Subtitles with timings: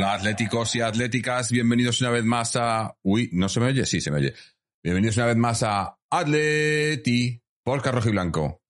[0.00, 2.96] Hola atléticos y atléticas, bienvenidos una vez más a...
[3.02, 3.84] Uy, ¿no se me oye?
[3.84, 4.34] Sí, se me oye.
[4.82, 8.62] Bienvenidos una vez más a Atleti por Rojo y Blanco.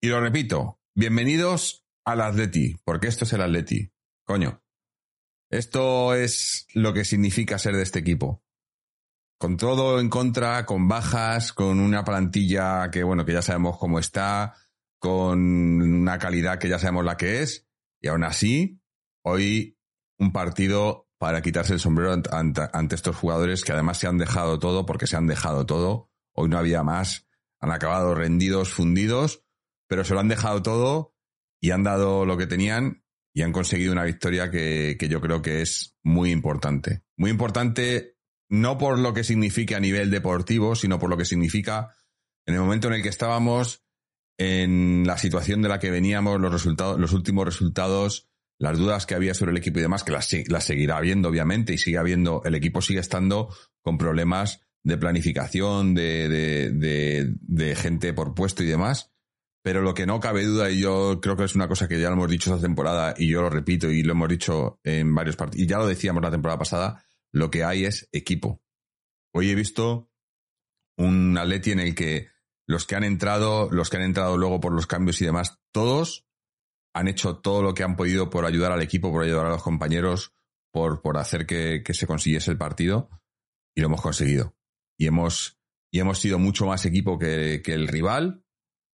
[0.00, 3.90] Y lo repito, bienvenidos al Atleti, porque esto es el Atleti.
[4.24, 4.62] Coño.
[5.50, 8.44] Esto es lo que significa ser de este equipo.
[9.40, 13.98] Con todo en contra, con bajas, con una plantilla que, bueno, que ya sabemos cómo
[13.98, 14.54] está,
[15.00, 17.66] con una calidad que ya sabemos la que es,
[18.00, 18.80] y aún así,
[19.24, 19.75] hoy
[20.18, 24.84] un partido para quitarse el sombrero ante, estos jugadores que además se han dejado todo,
[24.86, 26.10] porque se han dejado todo.
[26.34, 27.26] Hoy no había más,
[27.60, 29.44] han acabado rendidos, fundidos,
[29.88, 31.14] pero se lo han dejado todo
[31.60, 35.42] y han dado lo que tenían y han conseguido una victoria que, que yo creo
[35.42, 37.02] que es muy importante.
[37.16, 38.16] Muy importante
[38.48, 41.94] no por lo que significa a nivel deportivo, sino por lo que significa
[42.46, 43.84] en el momento en el que estábamos,
[44.38, 48.25] en la situación de la que veníamos, los resultados, los últimos resultados,
[48.58, 51.78] las dudas que había sobre el equipo y demás, que las, seguirá habiendo, obviamente, y
[51.78, 58.34] sigue habiendo, el equipo sigue estando con problemas de planificación, de, de, de, gente por
[58.34, 59.12] puesto y demás.
[59.62, 62.08] Pero lo que no cabe duda, y yo creo que es una cosa que ya
[62.08, 65.36] lo hemos dicho esta temporada, y yo lo repito, y lo hemos dicho en varios
[65.36, 68.62] partidos, y ya lo decíamos la temporada pasada, lo que hay es equipo.
[69.32, 70.08] Hoy he visto
[70.96, 72.28] un Atleti en el que
[72.66, 76.26] los que han entrado, los que han entrado luego por los cambios y demás, todos
[76.96, 79.62] han hecho todo lo que han podido por ayudar al equipo, por ayudar a los
[79.62, 80.32] compañeros,
[80.72, 83.10] por, por hacer que, se consiguiese el partido
[83.74, 84.56] y lo hemos conseguido.
[84.98, 85.60] Y hemos,
[85.92, 88.44] y hemos sido mucho más equipo que, el rival,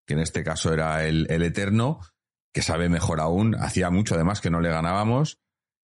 [0.07, 2.01] que en este caso era el, el, Eterno,
[2.55, 3.55] que sabe mejor aún.
[3.55, 5.39] Hacía mucho además que no le ganábamos.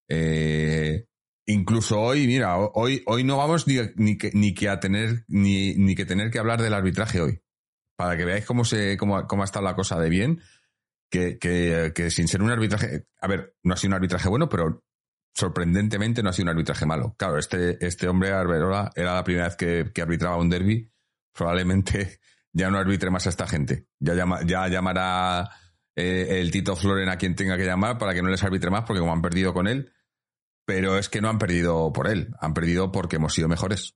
[0.10, 1.08] Eh,
[1.48, 5.76] Incluso hoy, mira, hoy, hoy no vamos ni, ni, que, ni que a tener, ni,
[5.76, 7.42] ni que tener que hablar del arbitraje hoy.
[7.96, 10.42] Para que veáis cómo se, cómo, cómo ha estado la cosa de bien.
[11.40, 14.84] Que, sin ser un arbitraje, a ver, no ha sido un arbitraje bueno, pero
[15.34, 17.16] sorprendentemente no ha sido un arbitraje malo.
[17.18, 20.92] Claro, este, este hombre, Arberola, era la primera vez que, que arbitraba un derby.
[21.34, 22.20] Probablemente
[22.54, 23.88] ya no arbitre más a esta gente.
[24.00, 25.50] Ya, llama, ya llamará
[25.96, 28.84] eh, el Tito Floren a quien tenga que llamar para que no les arbitre más,
[28.86, 29.94] porque como han perdido con él,
[30.66, 33.96] pero es que no han perdido por él, han perdido porque hemos sido mejores.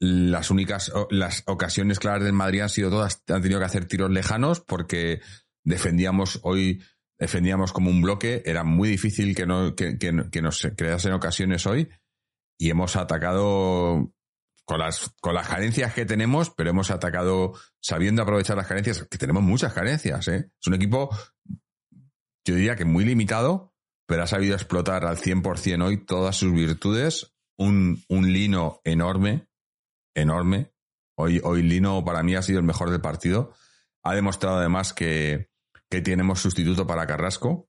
[0.00, 4.10] Las únicas, las ocasiones claras del Madrid han sido todas, han tenido que hacer tiros
[4.10, 5.20] lejanos porque
[5.64, 6.82] defendíamos hoy,
[7.18, 11.88] defendíamos como un bloque, era muy difícil que, no, que, que, nos creasen ocasiones hoy
[12.58, 14.12] y hemos atacado
[14.64, 19.18] con las, con las carencias que tenemos, pero hemos atacado sabiendo aprovechar las carencias, que
[19.18, 20.50] tenemos muchas carencias, ¿eh?
[20.60, 21.10] Es un equipo,
[22.44, 23.74] yo diría que muy limitado,
[24.10, 27.32] pero ha sabido explotar al 100% hoy todas sus virtudes.
[27.56, 29.46] Un, un Lino enorme,
[30.14, 30.72] enorme.
[31.16, 33.52] Hoy, hoy Lino para mí ha sido el mejor del partido.
[34.02, 35.49] Ha demostrado además que,
[35.90, 37.68] que tenemos sustituto para Carrasco.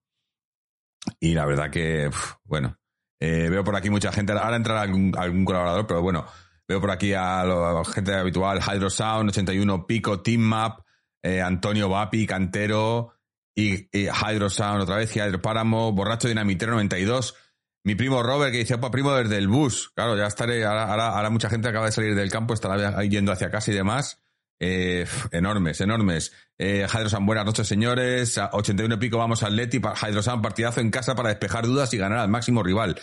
[1.20, 2.10] Y la verdad que,
[2.44, 2.78] bueno,
[3.20, 4.34] eh, veo por aquí mucha gente.
[4.34, 6.26] Ahora entrará algún, algún colaborador, pero bueno,
[6.68, 10.82] veo por aquí a la gente habitual, Hydro Sound, 81, Pico, Team Map,
[11.24, 13.14] eh, Antonio Vapi, Cantero,
[13.56, 17.36] y, Hydro Sound otra vez, Hydro Páramo, Borracho Dinamitero 92.
[17.84, 19.92] Mi primo Robert que dice, opa, primo desde el bus.
[19.96, 23.50] Claro, ya estaré, ahora, ahora, mucha gente acaba de salir del campo, estará yendo hacia
[23.50, 24.22] casa y demás.
[24.64, 26.32] Eh, enormes, enormes.
[26.56, 28.38] Eh, Sound, buenas noches, señores.
[28.38, 29.82] 81 y pico vamos al Leti.
[30.22, 32.96] Sound, partidazo en casa para despejar dudas y ganar al máximo rival.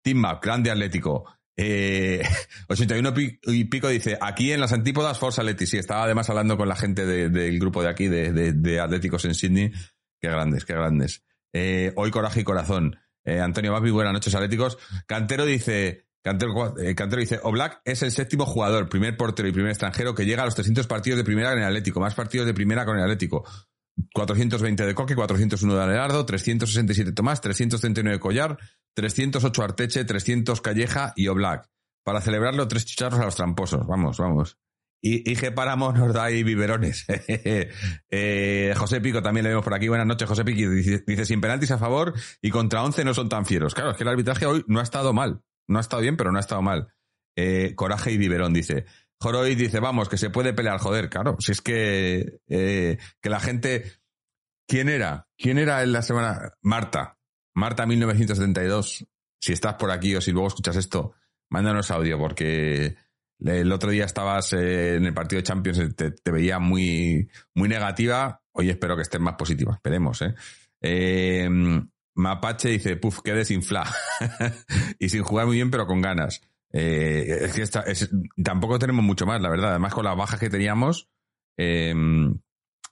[0.00, 1.26] Team grande Atlético.
[1.58, 2.22] Eh,
[2.68, 3.12] 81
[3.42, 5.66] y pico dice, aquí en las antípodas, Forza Leti.
[5.66, 9.34] Sí, estaba además hablando con la gente del grupo de aquí, de, de, Atléticos en
[9.34, 9.72] Sydney.
[10.18, 11.22] Qué grandes, qué grandes.
[11.52, 12.98] Eh, hoy coraje y corazón.
[13.24, 14.78] Eh, Antonio Bapi, buenas noches, Atléticos.
[15.06, 19.70] Cantero dice, Cantero, eh, Cantero dice, Oblak es el séptimo jugador, primer portero y primer
[19.70, 22.54] extranjero que llega a los 300 partidos de primera con el Atlético, más partidos de
[22.54, 23.44] primera con el Atlético.
[24.14, 28.56] 420 de Coque, 401 de Alerardo, 367 Tomás, 339 Collar,
[28.94, 31.68] 308 Arteche, 300 Calleja y Oblak.
[32.02, 33.86] Para celebrarlo, tres chicharros a los tramposos.
[33.86, 34.58] Vamos, vamos.
[35.02, 37.04] Y Ige Páramo nos da ahí biberones.
[37.28, 39.88] eh, José Pico también le vemos por aquí.
[39.88, 40.70] Buenas noches, José Pico.
[40.70, 43.74] Dice, sin penaltis a favor y contra 11 no son tan fieros.
[43.74, 45.42] Claro, es que el arbitraje hoy no ha estado mal.
[45.68, 46.88] No ha estado bien, pero no ha estado mal.
[47.36, 48.84] Eh, coraje y biberón, dice.
[49.20, 51.36] Joroy dice, vamos, que se puede pelear, joder, claro.
[51.38, 53.92] Si es que, eh, que la gente.
[54.66, 55.28] ¿Quién era?
[55.36, 56.52] ¿Quién era en la semana?
[56.62, 57.18] Marta.
[57.54, 59.06] Marta 1972.
[59.40, 61.14] Si estás por aquí o si luego escuchas esto,
[61.50, 62.96] mándanos audio porque
[63.40, 67.68] el otro día estabas eh, en el partido de Champions, te, te, veía muy, muy
[67.68, 68.42] negativa.
[68.52, 69.74] Hoy espero que estés más positiva.
[69.74, 70.34] Esperemos, ¿eh?
[70.80, 71.48] eh
[72.14, 73.84] Mapache dice, puf, qué desinfla.
[74.98, 76.40] y sin jugar muy bien, pero con ganas.
[76.72, 77.84] Eh, es que esta,
[78.42, 79.70] tampoco tenemos mucho más, la verdad.
[79.70, 81.08] Además, con las bajas que teníamos.
[81.56, 81.94] Eh,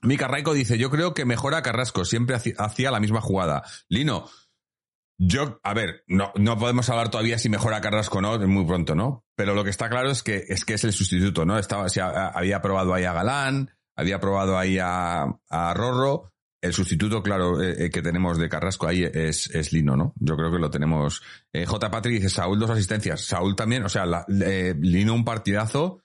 [0.01, 3.63] Mika Raiko dice: Yo creo que mejora Carrasco, siempre hacía la misma jugada.
[3.89, 4.29] Lino,
[5.17, 8.65] Yo, a ver, no, no podemos hablar todavía si mejora Carrasco o no, es muy
[8.65, 9.25] pronto, ¿no?
[9.35, 11.57] Pero lo que está claro es que es, que es el sustituto, ¿no?
[11.57, 11.87] Estaba,
[12.33, 16.32] había probado ahí a Galán, había probado ahí a, a Rorro.
[16.63, 20.13] El sustituto, claro, eh, eh, que tenemos de Carrasco ahí es, es Lino, ¿no?
[20.15, 21.21] Yo creo que lo tenemos.
[21.51, 21.91] Eh, J.
[21.91, 23.19] Patrick dice, Saúl dos asistencias.
[23.19, 25.99] Saúl también, o sea, Lino un partidazo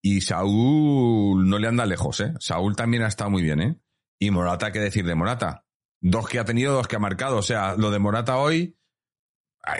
[0.00, 2.32] y Saúl no le anda lejos, ¿eh?
[2.38, 3.80] Saúl también ha estado muy bien, ¿eh?
[4.20, 5.64] Y Morata, ¿qué decir de Morata?
[6.00, 7.38] Dos que ha tenido, dos que ha marcado.
[7.38, 8.78] O sea, lo de Morata hoy,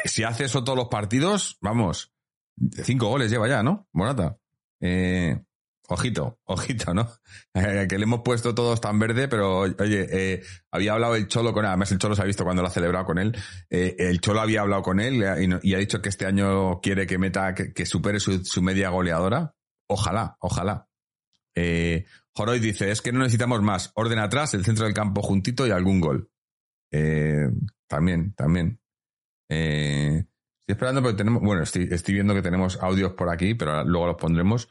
[0.04, 2.12] si hace eso todos los partidos, vamos,
[2.82, 3.86] cinco goles lleva ya, ¿no?
[3.92, 4.36] Morata.
[4.80, 5.44] Eh,
[5.88, 7.08] Ojito, ojito, ¿no?
[7.54, 10.42] Eh, que le hemos puesto todos tan verde, pero oye, eh,
[10.72, 12.72] había hablado el Cholo con él, además el Cholo se ha visto cuando lo ha
[12.72, 13.36] celebrado con él,
[13.70, 15.22] eh, el Cholo había hablado con él
[15.62, 19.54] y, ha dicho que este año quiere que meta, que, supere su, media goleadora.
[19.86, 20.88] Ojalá, ojalá.
[21.54, 25.64] Eh, Joroy dice, es que no necesitamos más, orden atrás, el centro del campo juntito
[25.66, 26.28] y algún gol.
[27.86, 28.80] también, también.
[29.48, 30.26] estoy
[30.66, 34.68] esperando porque tenemos, bueno, estoy viendo que tenemos audios por aquí, pero luego los pondremos.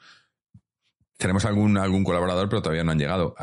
[1.18, 3.36] Tenemos algún, algún colaborador, pero todavía no han llegado.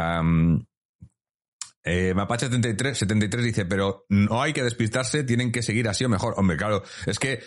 [1.84, 6.08] eh, Mapache 73, 73 dice, pero no hay que despistarse, tienen que seguir así o
[6.08, 6.34] mejor.
[6.36, 7.40] Hombre, claro, es que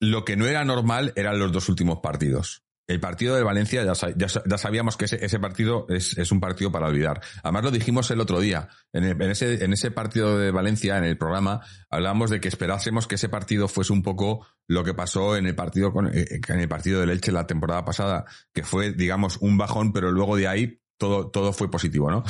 [0.00, 4.58] lo que no era normal eran los dos últimos partidos el partido de Valencia ya,
[4.58, 7.20] sabíamos que ese, partido es, un partido para olvidar.
[7.42, 8.68] Además lo dijimos el otro día.
[8.92, 13.14] En, ese, en ese partido de Valencia, en el programa, hablábamos de que esperásemos que
[13.14, 16.68] ese partido fuese un poco lo que pasó en el partido con, eh, en el
[16.68, 20.80] partido del Elche la temporada pasada, que fue, digamos, un bajón, pero luego de ahí
[20.98, 22.22] todo, todo fue positivo, ¿no?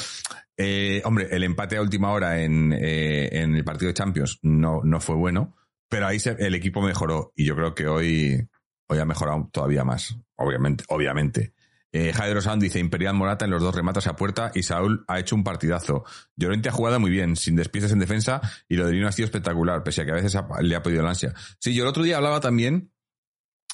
[0.56, 4.82] Eh, hombre, el empate a última hora en, eh, en el partido de Champions no,
[4.84, 5.56] no fue bueno,
[5.88, 8.48] pero ahí el equipo mejoró y yo creo que hoy
[8.86, 10.84] Hoy ha mejorado todavía más, obviamente.
[10.88, 11.54] obviamente.
[11.92, 15.20] Eh, Jairo Sound dice Imperial Morata en los dos rematas a puerta y Saúl ha
[15.20, 16.04] hecho un partidazo.
[16.34, 19.26] Llorente ha jugado muy bien, sin despiezas en defensa y lo de Lino ha sido
[19.26, 21.32] espectacular, pese a que a veces le ha podido la ansia.
[21.60, 22.90] Sí, yo el otro día hablaba también,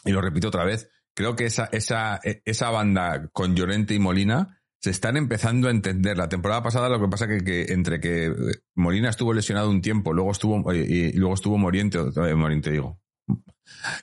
[0.05, 4.61] y lo repito otra vez, creo que esa, esa, esa banda con Llorente y Molina
[4.81, 6.17] se están empezando a entender.
[6.17, 8.35] La temporada pasada lo que pasa que, que entre que
[8.75, 13.01] Molina estuvo lesionado un tiempo, luego estuvo, eh, y, luego estuvo Moriente, eh, Moriente digo,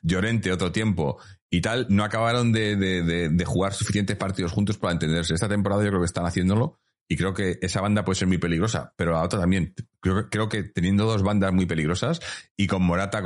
[0.01, 1.19] Llorente otro tiempo
[1.49, 5.33] y tal, no acabaron de, jugar suficientes partidos juntos para entenderse.
[5.33, 8.37] Esta temporada yo creo que están haciéndolo y creo que esa banda puede ser muy
[8.37, 9.73] peligrosa, pero la otra también.
[10.01, 12.19] Creo, que teniendo dos bandas muy peligrosas
[12.55, 13.21] y con Morata,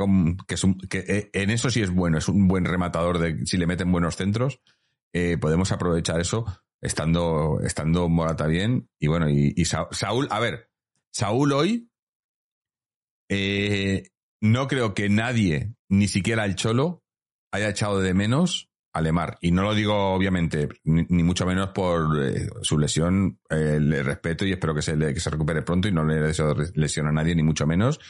[0.46, 3.56] que, es que eh, en eso sí es bueno, es un buen rematador de si
[3.56, 4.60] le meten buenos centros,
[5.12, 6.44] eh, podemos aprovechar eso
[6.80, 8.88] estando, estando Morata bien.
[8.98, 10.68] Y bueno, y, Saúl, a ver,
[11.10, 11.88] Saúl hoy
[13.28, 14.10] eh,
[14.42, 17.04] no creo que nadie, ni siquiera el Cholo,
[17.52, 19.38] haya echado de menos a Lemar.
[19.40, 23.38] Y no lo digo, obviamente, ni, mucho menos por eh, su lesión.
[23.48, 26.54] Eh, le respeto y espero que se, que se recupere pronto y no le deseo
[26.74, 28.00] lesión a nadie, ni mucho menos.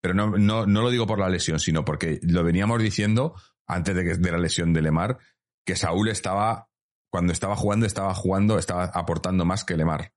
[0.00, 3.34] Pero no, no, no lo digo por la lesión, sino porque lo veníamos diciendo
[3.66, 5.18] antes de, que, de la lesión de Lemar,
[5.66, 6.68] que Saúl estaba,
[7.10, 10.12] cuando estaba jugando, estaba jugando, estaba aportando más que Lemar.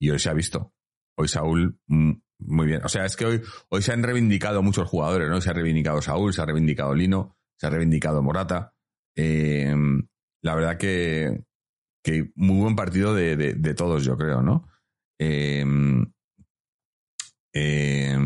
[0.00, 0.72] Y hoy se ha visto.
[1.18, 2.80] Hoy Saúl mm, muy bien.
[2.84, 5.40] O sea, es que hoy, hoy se han reivindicado muchos jugadores, ¿no?
[5.40, 8.74] Se ha reivindicado Saúl, se ha reivindicado Lino, se ha reivindicado Morata.
[9.16, 9.74] Eh,
[10.42, 11.44] la verdad que,
[12.02, 14.68] que muy buen partido de, de, todos, yo creo, ¿no?
[15.18, 15.64] Eh,
[17.52, 18.16] eh,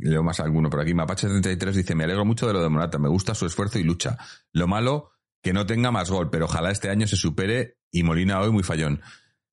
[0.00, 0.92] leo más alguno por aquí.
[0.92, 4.18] Mapache33 dice, me alegro mucho de lo de Morata, me gusta su esfuerzo y lucha.
[4.52, 8.40] Lo malo, que no tenga más gol, pero ojalá este año se supere y Molina
[8.40, 9.00] hoy muy fallón.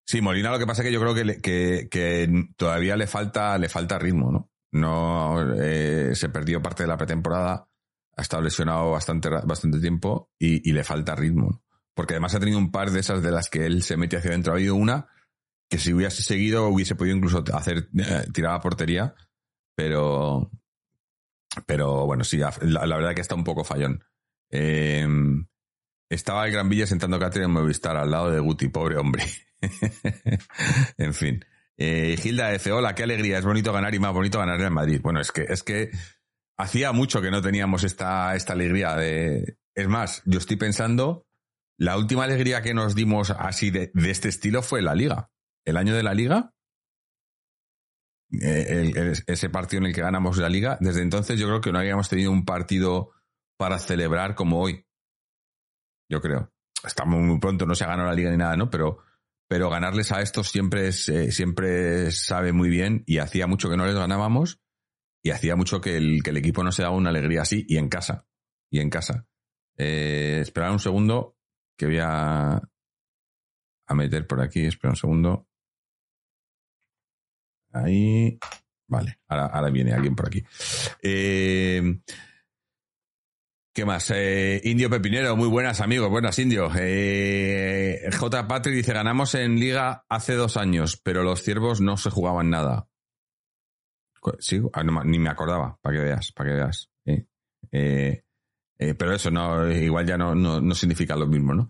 [0.05, 3.69] Sí, Molina lo que pasa es que yo creo que, que, todavía le falta, le
[3.69, 4.51] falta ritmo, ¿no?
[4.71, 7.67] No eh, se perdió parte de la pretemporada,
[8.15, 11.63] ha estado lesionado bastante, bastante tiempo y, le falta ritmo.
[11.93, 14.31] Porque además ha tenido un par de esas de las que él se mete hacia
[14.31, 14.53] adentro.
[14.53, 15.07] Ha habido una
[15.69, 19.15] que si hubiese seguido hubiese podido incluso hacer eh, tirar a portería,
[19.75, 20.51] pero
[21.65, 22.49] pero bueno, sí, la,
[22.85, 24.03] verdad que está un poco fallón.
[24.49, 25.07] Eh,
[26.13, 29.23] estaba el Gran Villa sentando Catherine en Movistar al lado de Guti, pobre hombre.
[30.97, 31.45] en fin.
[31.77, 35.01] Eh, Gilda dice, hola, qué alegría, es bonito ganar y más bonito ganar en Madrid.
[35.01, 35.91] Bueno, es que, es que
[36.57, 39.57] hacía mucho que no teníamos esta, esta alegría de...
[39.75, 41.25] Es más, yo estoy pensando,
[41.77, 45.31] la última alegría que nos dimos así de, este estilo fue la liga.
[45.65, 46.53] El año de la liga,
[48.41, 51.79] eh, ese partido en el que ganamos la liga, desde entonces yo creo que no
[51.79, 53.11] habíamos tenido un partido
[53.57, 54.85] para celebrar como hoy.
[56.13, 56.53] Yo creo.
[56.85, 58.69] Estamos muy pronto, no se ha ganado la liga ni nada, ¿no?
[58.69, 58.99] Pero
[59.47, 63.77] pero ganarles a estos siempre, es, eh, siempre sabe muy bien y hacía mucho que
[63.77, 64.61] no les ganábamos
[65.23, 67.77] y hacía mucho que el, que el equipo no se daba una alegría así y
[67.77, 68.27] en casa.
[68.69, 69.27] Y en casa.
[69.75, 71.35] Eh, esperar un segundo
[71.75, 72.61] que voy a,
[73.87, 74.65] a meter por aquí.
[74.65, 75.47] Espera un segundo.
[77.71, 78.37] Ahí.
[78.87, 80.43] Vale, ahora, viene alguien por aquí.
[81.01, 81.99] Eh,
[83.73, 84.11] ¿Qué más?
[84.11, 86.69] Eh, Indio Pepinero, muy buenas amigos, buenas Indio.
[86.77, 88.47] Eh, J.
[88.47, 92.87] Patrick dice, ganamos en liga hace dos años, pero los ciervos no se jugaban nada.
[94.37, 96.91] Sí, ah, ni me acordaba, para que veas, para que veas.
[98.77, 101.69] pero eso no, igual ya no, no, significa lo mismo, ¿no?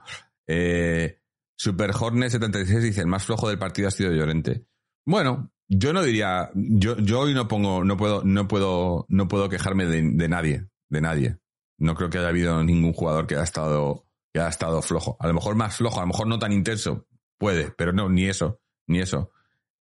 [1.55, 4.65] Super Hornet 76 dice, el más flojo del partido ha sido Llorente.
[5.05, 9.48] Bueno, yo no diría, yo, yo hoy no pongo, no puedo, no puedo, no puedo
[9.48, 11.38] quejarme de, nadie, de nadie.
[11.84, 15.18] No creo que haya habido ningún jugador que haya estado, que haya estado flojo.
[15.20, 18.25] A lo mejor más flojo, a lo mejor no tan intenso, puede, pero no, ni
[18.25, 19.32] eso, ni eso.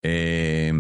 [0.01, 0.74] Eh,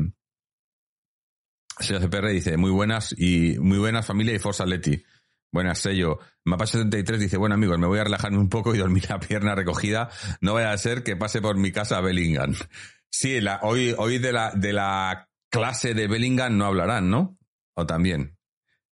[1.79, 5.03] señor CPR dice, muy buenas y muy buenas familia y Forza Leti.
[5.51, 6.17] Buenas, sello.
[6.43, 9.53] Mapa 73 dice, bueno amigos, me voy a relajarme un poco y dormir la pierna
[9.53, 10.09] recogida.
[10.39, 12.55] No vaya a ser que pase por mi casa a Bellingham.
[13.11, 17.37] Sí, hoy, hoy de la, de la clase de Bellingham no hablarán, ¿no?
[17.75, 18.37] O también.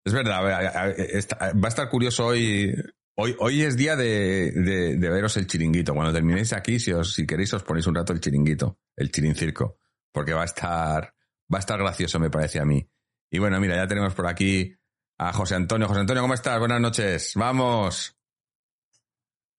[0.08, 2.74] Es verdad, va a estar curioso hoy.
[3.14, 5.92] Hoy, hoy es día de, de, veros el chiringuito.
[5.92, 9.76] Cuando terminéis aquí, si, os, si queréis, os ponéis un rato el chiringuito, el chirincirco.
[10.10, 11.14] Porque va a estar,
[11.52, 12.88] va a estar gracioso, me parece a mí.
[13.30, 14.74] Y bueno, mira, ya tenemos por aquí
[15.18, 15.86] a José Antonio.
[15.86, 16.58] José Antonio, ¿cómo estás?
[16.58, 17.32] Buenas noches.
[17.34, 18.16] Vamos.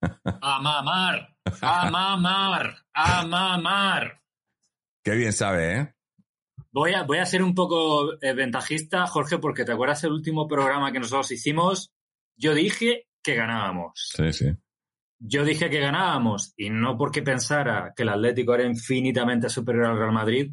[0.01, 4.23] A mamar, a mamar, a mamar.
[5.03, 5.95] Qué bien sabe, ¿eh?
[6.71, 10.47] Voy a, voy a ser un poco eh, ventajista, Jorge, porque te acuerdas el último
[10.47, 11.91] programa que nosotros hicimos.
[12.35, 14.11] Yo dije que ganábamos.
[14.15, 14.55] Sí, sí.
[15.19, 19.97] Yo dije que ganábamos, y no porque pensara que el Atlético era infinitamente superior al
[19.97, 20.51] Real Madrid,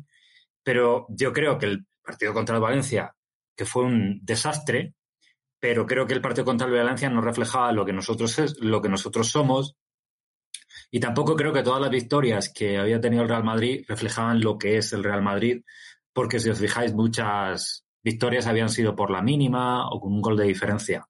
[0.64, 3.14] pero yo creo que el partido contra el Valencia,
[3.54, 4.94] que fue un desastre,
[5.60, 8.82] pero creo que el partido contra el Valencia no reflejaba lo que nosotros es, lo
[8.82, 9.76] que nosotros somos
[10.90, 14.58] y tampoco creo que todas las victorias que había tenido el Real Madrid reflejaban lo
[14.58, 15.62] que es el Real Madrid,
[16.16, 20.38] porque si os fijáis, muchas victorias habían sido por la mínima o con un gol
[20.38, 21.06] de diferencia.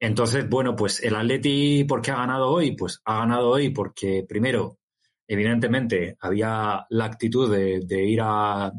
[0.00, 2.72] Entonces, bueno, pues el Atleti, ¿por qué ha ganado hoy?
[2.72, 4.80] Pues ha ganado hoy porque, primero,
[5.28, 8.72] evidentemente, había la actitud de, ir a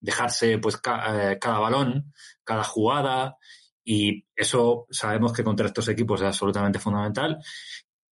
[0.00, 3.36] dejarse pues eh, cada balón, cada jugada,
[3.84, 7.36] y eso sabemos que contra estos equipos es absolutamente fundamental.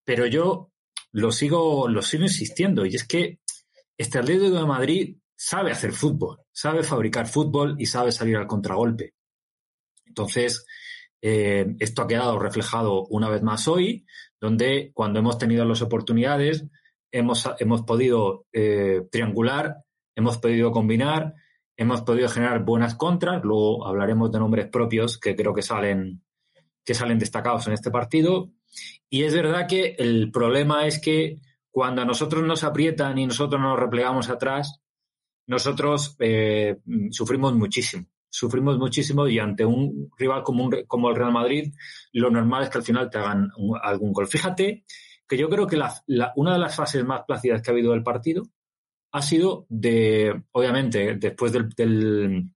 [0.03, 0.71] Pero yo
[1.11, 2.83] lo sigo, lo sigo insistiendo.
[2.83, 3.37] Y es que
[3.95, 9.13] este Atlético de Madrid sabe hacer fútbol, sabe fabricar fútbol y sabe salir al contragolpe.
[10.05, 10.65] Entonces,
[11.21, 14.05] eh, esto ha quedado reflejado una vez más hoy,
[14.39, 16.65] donde cuando hemos tenido las oportunidades,
[17.11, 19.83] hemos, hemos podido eh, triangular,
[20.15, 21.33] hemos podido combinar,
[21.75, 23.43] hemos podido generar buenas contras.
[23.43, 26.23] Luego hablaremos de nombres propios que creo que salen,
[26.85, 28.49] que salen destacados en este partido.
[29.09, 33.59] Y es verdad que el problema es que cuando a nosotros nos aprietan y nosotros
[33.59, 34.82] nos replegamos atrás,
[35.47, 36.77] nosotros eh,
[37.11, 38.07] sufrimos muchísimo.
[38.29, 41.71] Sufrimos muchísimo y ante un rival como, como el Real Madrid,
[42.13, 43.49] lo normal es que al final te hagan
[43.83, 44.27] algún gol.
[44.27, 44.85] Fíjate
[45.27, 45.79] que yo creo que
[46.35, 48.43] una de las fases más plácidas que ha habido del partido
[49.11, 52.49] ha sido de, obviamente, después del, del,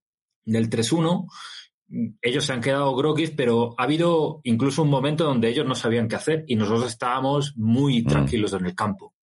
[0.44, 1.28] del 3-1,
[2.22, 6.08] ellos se han quedado groquis, pero ha habido incluso un momento donde ellos no sabían
[6.08, 8.08] qué hacer y nosotros estábamos muy mm.
[8.08, 9.14] tranquilos en el campo.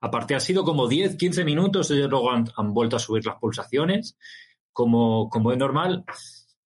[0.00, 4.16] Aparte, ha sido como 10, 15 minutos, ellos luego han, vuelto a subir las pulsaciones,
[4.72, 6.04] como, como es normal.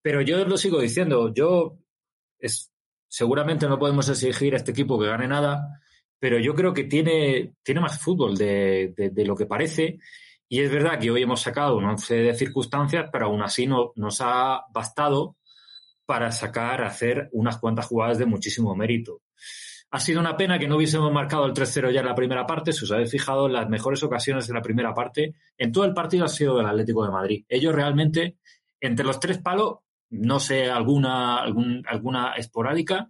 [0.02, 1.78] Pero yo lo sigo diciendo, yo
[2.38, 2.72] es,
[3.08, 5.80] seguramente no podemos exigir a este equipo que gane nada,
[6.18, 9.98] pero yo creo que tiene, tiene más fútbol de, de, lo que parece.
[10.48, 13.92] Y es verdad que hoy hemos sacado un once de circunstancias, pero aún así no,
[13.96, 15.36] nos ha bastado
[16.04, 19.22] para sacar, hacer unas cuantas jugadas de muchísimo mérito.
[19.92, 22.72] Ha sido una pena que no hubiésemos marcado el 3-0 ya en la primera parte.
[22.72, 26.24] Si os habéis fijado, las mejores ocasiones de la primera parte en todo el partido
[26.24, 27.44] ha sido del Atlético de Madrid.
[27.48, 28.36] Ellos realmente,
[28.80, 29.78] entre los tres palos,
[30.10, 33.08] no sé, alguna, alguna esporádica,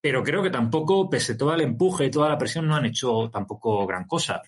[0.00, 3.28] pero creo que tampoco, pese todo el empuje y toda la presión, no han hecho
[3.30, 4.42] tampoco gran cosa.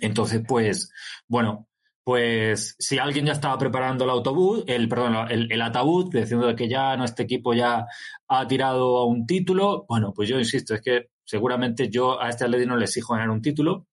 [0.00, 0.92] Entonces, pues,
[1.26, 1.67] bueno,
[2.08, 6.96] pues si alguien ya estaba preparando el autobús, el, perdón, el, ataúd, diciendo que ya
[6.96, 7.84] no, este equipo ya
[8.28, 12.44] ha tirado a un título, bueno, pues yo insisto, es que seguramente yo a este
[12.44, 13.88] Atleti no le exijo ganar un título,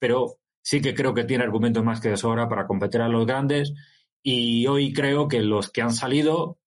[0.00, 3.24] pero sí que creo que tiene argumentos más que de sobra para competir a los
[3.24, 3.72] grandes
[4.20, 6.58] y hoy creo que los que han salido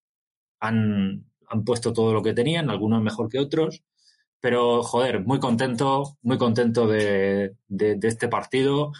[0.61, 3.83] han, han puesto todo lo que tenían, algunos mejor que otros,
[4.39, 8.93] pero joder, muy contento, muy contento de este partido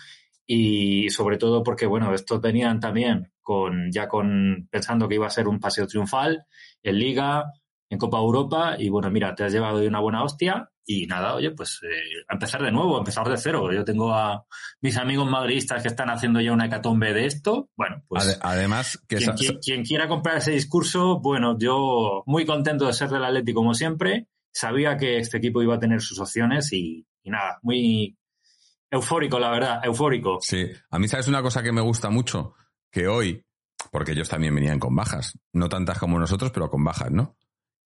[0.46, 5.32] y sobre todo porque, bueno, estos venían también con, ya con, pensando que iba a
[5.32, 6.46] ser un paseo triunfal
[6.82, 7.46] en Liga,
[7.90, 11.36] en Copa Europa, y bueno, mira, te has llevado de una buena hostia, y nada,
[11.36, 13.72] oye, pues eh, a empezar de nuevo, a empezar de cero.
[13.72, 14.46] Yo tengo a
[14.82, 17.70] mis amigos madridistas que están haciendo ya una hecatombe de esto.
[17.78, 18.38] Bueno, pues.
[18.42, 19.18] además, que
[19.62, 24.28] quien, quiera comprar ese discurso, bueno, yo muy contento de ser del Atlético como siempre.
[24.52, 28.18] Sabía que este equipo iba a tener sus opciones y, y nada, muy
[28.94, 30.38] eufórico, la verdad, eufórico.
[30.42, 32.54] Sí, a mí, ¿sabes una cosa que me gusta mucho?
[32.92, 33.44] Que hoy,
[33.92, 37.36] porque ellos también venían con bajas, no tantas como nosotros, pero con bajas, ¿no?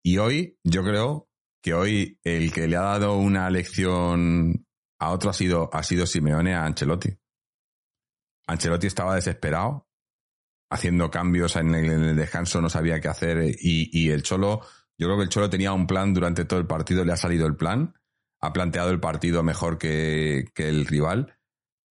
[0.03, 1.29] Y hoy, yo creo
[1.61, 4.65] que hoy el que le ha dado una lección
[4.99, 7.17] a otro ha sido, ha sido Simeone a Ancelotti.
[8.47, 9.87] Ancelotti estaba desesperado,
[10.69, 14.61] haciendo cambios en el, descanso, no sabía qué hacer y, y, el Cholo,
[14.97, 17.47] yo creo que el Cholo tenía un plan durante todo el partido, le ha salido
[17.47, 17.93] el plan,
[18.41, 21.37] ha planteado el partido mejor que, que el rival.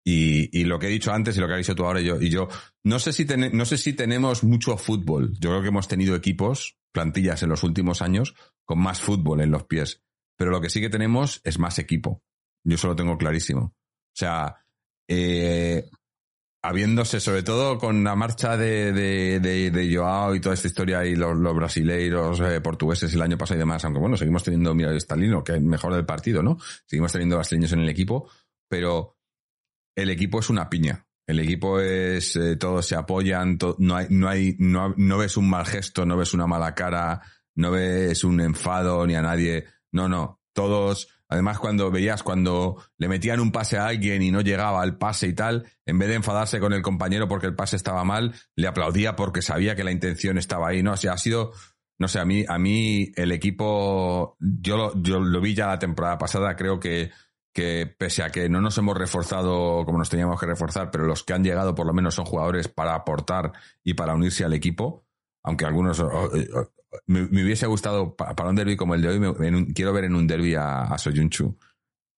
[0.03, 2.05] Y, y, lo que he dicho antes y lo que has dicho tú ahora y
[2.05, 2.47] yo, y yo
[2.85, 5.33] no sé si no sé si tenemos mucho fútbol.
[5.39, 9.51] Yo creo que hemos tenido equipos plantillas en los últimos años con más fútbol en
[9.51, 10.01] los pies.
[10.37, 12.23] Pero lo que sí que tenemos es más equipo.
[12.63, 13.61] Yo eso lo tengo clarísimo.
[13.61, 14.55] O sea,
[15.07, 15.89] eh,
[16.67, 18.91] habiéndose, sobre todo con la marcha de,
[19.39, 23.59] de, Joao y toda esta historia y los, brasileiros, eh, portugueses el año pasado y
[23.59, 26.57] demás, aunque bueno, seguimos teniendo, mira, Stalino, que es mejor del partido, ¿no?
[26.85, 28.29] Seguimos teniendo brasileños en el equipo,
[28.67, 29.17] pero
[29.95, 31.05] el equipo es una piña.
[31.25, 35.49] El equipo es, eh, todos se apoyan, no hay, no hay, no, no ves un
[35.49, 37.21] mal gesto, no ves una mala cara,
[37.55, 39.65] no ves un enfado ni a nadie.
[39.91, 40.41] No, no.
[40.53, 44.97] Todos, además cuando veías cuando le metían un pase a alguien y no llegaba al
[44.97, 48.33] pase y tal, en vez de enfadarse con el compañero porque el pase estaba mal,
[48.55, 50.93] le aplaudía porque sabía que la intención estaba ahí, ¿no?
[50.93, 51.51] Ha sido,
[51.99, 55.79] no sé, a mí, a mí el equipo, yo lo, yo lo vi ya la
[55.79, 57.11] temporada pasada, creo que
[57.57, 61.23] que pese a que no nos hemos reforzado como nos teníamos que reforzar, pero los
[61.23, 63.51] que han llegado por lo menos son jugadores para aportar
[63.83, 65.07] y para unirse al equipo,
[65.41, 65.99] aunque algunos
[67.05, 70.55] me, hubiese gustado para un derby como el de hoy, quiero ver en un derby
[70.55, 71.57] a, Soyunchu.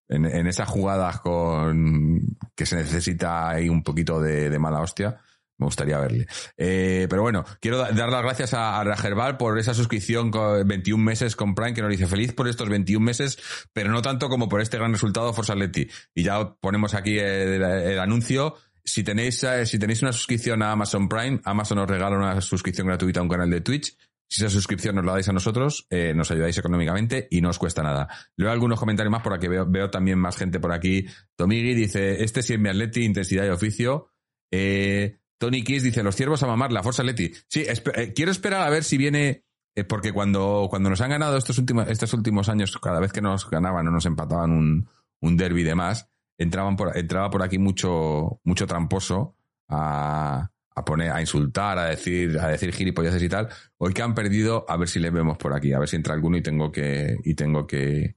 [0.07, 5.21] En, en, esas jugadas con que se necesita ahí un poquito de mala hostia,
[5.59, 6.25] me gustaría verle.
[6.57, 11.03] Eh, pero bueno, quiero dar las gracias a, a Rajerbal por esa suscripción con 21
[11.03, 13.37] meses con Prime, que nos dice feliz por estos 21 meses,
[13.73, 15.87] pero no tanto como por este gran resultado Forza Leti.
[16.15, 18.55] Y ya ponemos aquí el, anuncio.
[18.85, 22.87] Si tenéis, eh, si tenéis una suscripción a Amazon Prime, Amazon os regala una suscripción
[22.87, 23.97] gratuita a un canal de Twitch.
[24.29, 27.57] Si esa suscripción nos la dais a nosotros, eh, nos ayudáis económicamente y no os
[27.57, 28.07] cuesta nada.
[28.35, 31.07] Leo algunos comentarios más por aquí, veo, también más gente por aquí.
[31.35, 34.11] Tomigi dice, este sí es mi atleti, intensidad y oficio.
[34.51, 37.31] Eh, Tony Kiss dice, los ciervos a mamar, la Forza Leti.
[37.47, 41.35] Sí, eh, quiero esperar a ver si viene, eh, porque cuando, cuando nos han ganado
[41.35, 44.87] estos últimos, estos últimos años, cada vez que nos ganaban o nos empataban un,
[45.21, 49.37] un derby y demás, entraban entraba por aquí mucho, mucho tramposo
[49.69, 53.49] a, a poner, a insultar, a decir, a decir gilipolleces y tal.
[53.77, 56.13] Hoy que han perdido, a ver si le vemos por aquí, a ver si entra
[56.13, 58.15] alguno y tengo que, y tengo que,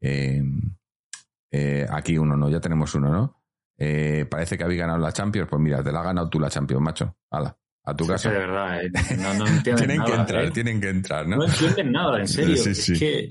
[0.00, 2.48] eh, aquí uno, ¿no?
[2.48, 3.42] Ya tenemos uno, ¿no?
[3.76, 6.48] Eh, parece que habéis ganado la Champions, pues mira, te la has ganado tú la
[6.48, 7.16] Champions, macho.
[7.30, 8.30] Hala, a tu casa.
[8.30, 8.90] de verdad, eh.
[9.18, 10.04] no, no tienen nada.
[10.04, 10.50] que entrar, ¿eh?
[10.50, 11.36] tienen que entrar, ¿no?
[11.36, 12.56] No entienden nada, en serio.
[12.56, 12.92] Sí, sí.
[12.92, 13.30] Es que...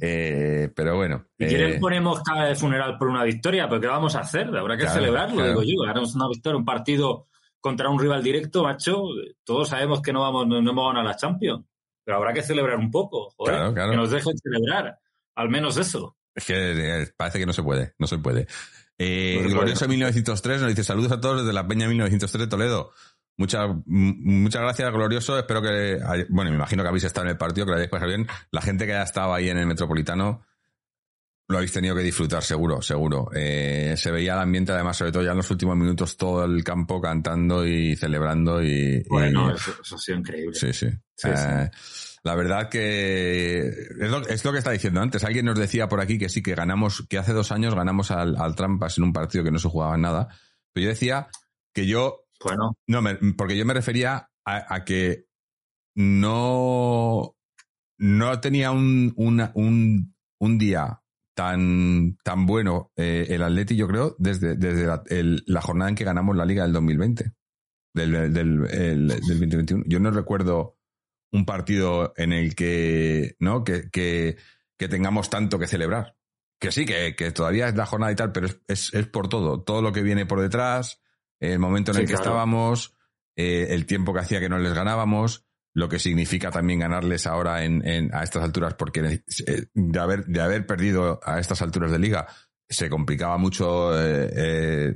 [0.00, 1.24] Eh, pero bueno.
[1.38, 4.54] Si quieren ponemos cada de funeral por una victoria, pero ¿qué vamos a hacer?
[4.54, 5.48] Habrá que celebrarlo, claro.
[5.48, 5.86] digo yo.
[5.86, 7.28] Ganamos una victoria, un partido
[7.60, 9.04] contra un rival directo, macho.
[9.44, 11.64] Todos sabemos que no vamos, no, hemos ganado la Champions,
[12.04, 13.90] pero habrá que celebrar un poco, joder, claro, claro.
[13.90, 14.98] que nos dejen celebrar,
[15.34, 16.16] al menos eso.
[16.34, 18.46] Es que parece que no se puede, no se puede.
[18.96, 22.92] Eh, Glorioso 1903 nos dice saludos a todos desde la Peña 1903 de Toledo.
[23.36, 25.38] Muchas, muchas gracias, Glorioso.
[25.38, 28.08] Espero que, bueno, me imagino que habéis estado en el partido, que lo hayáis pasado
[28.08, 28.26] bien.
[28.50, 30.42] La gente que haya estado ahí en el Metropolitano,
[31.48, 33.30] lo habéis tenido que disfrutar, seguro, seguro.
[33.34, 36.62] Eh, se veía el ambiente, además, sobre todo ya en los últimos minutos, todo el
[36.62, 39.02] campo cantando y celebrando y...
[39.08, 40.54] Bueno, y, eso, eso, ha sido increíble.
[40.54, 40.88] Sí, sí.
[41.16, 42.18] sí, eh, sí.
[42.22, 45.24] La verdad que es lo, es lo, que está diciendo antes.
[45.24, 48.36] Alguien nos decía por aquí que sí, que ganamos, que hace dos años ganamos al,
[48.36, 50.28] al Trampas en un partido que no se jugaba nada.
[50.74, 51.28] Pero yo decía
[51.72, 52.26] que yo...
[52.44, 52.76] Bueno.
[52.86, 55.24] No, me, porque yo me refería a, a que
[55.94, 57.34] no,
[57.96, 61.00] no tenía un, una, un, un día
[61.38, 65.94] tan, tan bueno eh, el Atleti, yo creo, desde, desde la, el, la, jornada en
[65.94, 67.32] que ganamos la Liga del 2020,
[67.94, 69.84] del, del, el, del 2021.
[69.86, 70.78] Yo no recuerdo
[71.30, 73.62] un partido en el que, ¿no?
[73.62, 74.36] Que, que,
[74.76, 76.16] que tengamos tanto que celebrar.
[76.58, 79.28] Que sí, que, que, todavía es la jornada y tal, pero es, es, es, por
[79.28, 79.62] todo.
[79.62, 81.00] Todo lo que viene por detrás,
[81.38, 82.30] el momento en sí, el que claro.
[82.30, 82.96] estábamos,
[83.36, 87.64] eh, el tiempo que hacía que no les ganábamos, lo que significa también ganarles ahora
[87.64, 91.90] en, en a estas alturas, porque eh, de haber, de haber perdido a estas alturas
[91.90, 92.26] de liga,
[92.68, 94.94] se complicaba mucho eh, eh,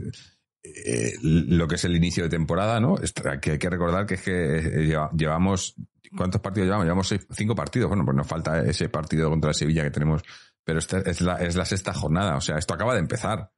[0.62, 2.96] eh, lo que es el inicio de temporada, ¿no?
[3.40, 5.74] Que hay que recordar que es que llevamos
[6.14, 6.84] ¿Cuántos partidos llevamos?
[6.84, 7.88] Llevamos seis, cinco partidos.
[7.88, 10.22] Bueno, pues nos falta ese partido contra el Sevilla que tenemos
[10.64, 12.36] pero esta es la, es la sexta jornada.
[12.36, 13.50] O sea, esto acaba de empezar.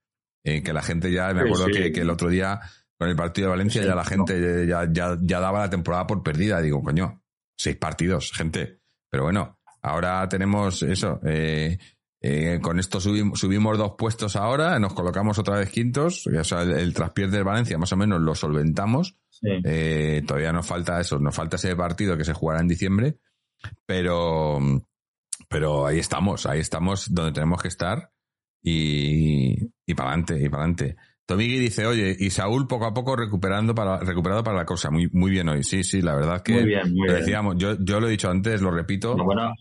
[0.47, 2.61] Eh, que la gente ya, me acuerdo Que, que, el otro día
[2.99, 6.23] con el partido de Valencia ya la gente ya, ya, ya, daba la temporada por
[6.23, 6.61] perdida.
[6.61, 7.23] Digo, coño,
[7.57, 8.81] seis partidos, gente.
[9.11, 11.21] Pero bueno, ahora tenemos eso.
[11.25, 11.79] Eh,
[12.21, 16.27] eh, con esto subimos, subimos dos puestos ahora, nos colocamos otra vez quintos.
[16.27, 19.17] O sea, el, el traspiés de Valencia más o menos lo solventamos.
[19.43, 23.19] Eh, todavía nos falta eso, nos falta ese partido que se jugará en diciembre.
[23.87, 24.59] Pero,
[25.49, 28.11] pero ahí estamos, ahí estamos donde tenemos que estar
[28.63, 30.97] y, y para adelante, y para adelante.
[31.27, 34.91] Tomigui dice, oye, y Saúl poco a poco recuperando para, recuperado para la cosa.
[34.91, 35.63] Muy, muy bien hoy.
[35.65, 38.31] Sí, sí, la verdad que muy bien, muy lo decíamos, yo, yo lo he dicho
[38.31, 39.15] antes, lo repito.
[39.17, 39.53] No, bueno,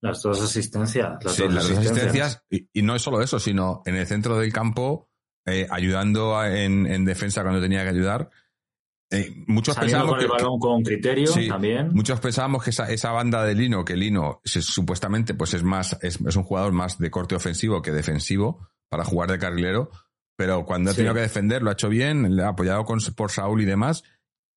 [0.00, 1.12] las dos asistencias.
[1.22, 1.94] Las sí, dos las asistencias.
[1.96, 2.44] dos asistencias.
[2.50, 5.10] Y, y, no es solo eso, sino en el centro del campo,
[5.46, 8.30] eh, ayudando a, en, en, defensa cuando tenía que ayudar.
[9.10, 11.90] Eh, muchos Saliendo pensábamos con el que, balón con criterio Sí, también.
[11.92, 15.98] Muchos pensábamos que esa, esa banda de Lino, que Lino se- supuestamente pues es más,
[16.00, 19.90] es, es un jugador más de corte ofensivo que defensivo para jugar de carrilero,
[20.36, 20.98] pero cuando ha Sí.
[20.98, 24.02] tenido que defender lo ha hecho bien, ha apoyado con, por Saúl y demás.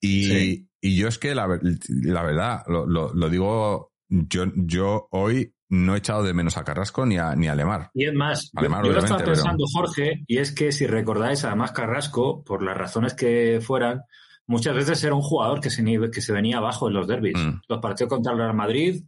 [0.02, 0.70] Y, Sí.
[0.82, 1.48] y yo es que la,
[1.90, 6.64] la verdad, lo, lo, lo digo, yo, yo hoy no he echado de menos a
[6.64, 7.90] Carrasco ni a, ni a Lemar.
[7.94, 10.72] Y es más, yo- Alemán, yo, lo estaba obviamente, pero- pensando, Jorge, y es que
[10.72, 14.02] si recordáis, además Carrasco, por las razones que fueran,
[14.46, 17.38] muchas veces era un jugador que se, que se venía abajo en los derbis.
[17.38, 17.62] Mm.
[17.68, 19.04] Los partidos contra el Real Madrid,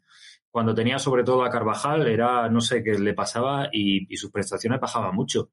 [0.51, 4.31] cuando tenía sobre todo a Carvajal, era no sé qué le pasaba y, y sus
[4.31, 5.51] prestaciones bajaban mucho.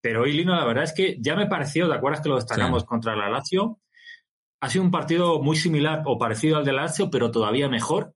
[0.00, 2.82] Pero hoy Lino, la verdad es que ya me pareció, ¿te acuerdas que lo destacamos
[2.82, 2.86] Sí.
[2.88, 3.80] contra la Lazio?
[4.60, 8.14] Ha sido un partido muy similar o parecido al de Lazio, pero todavía mejor.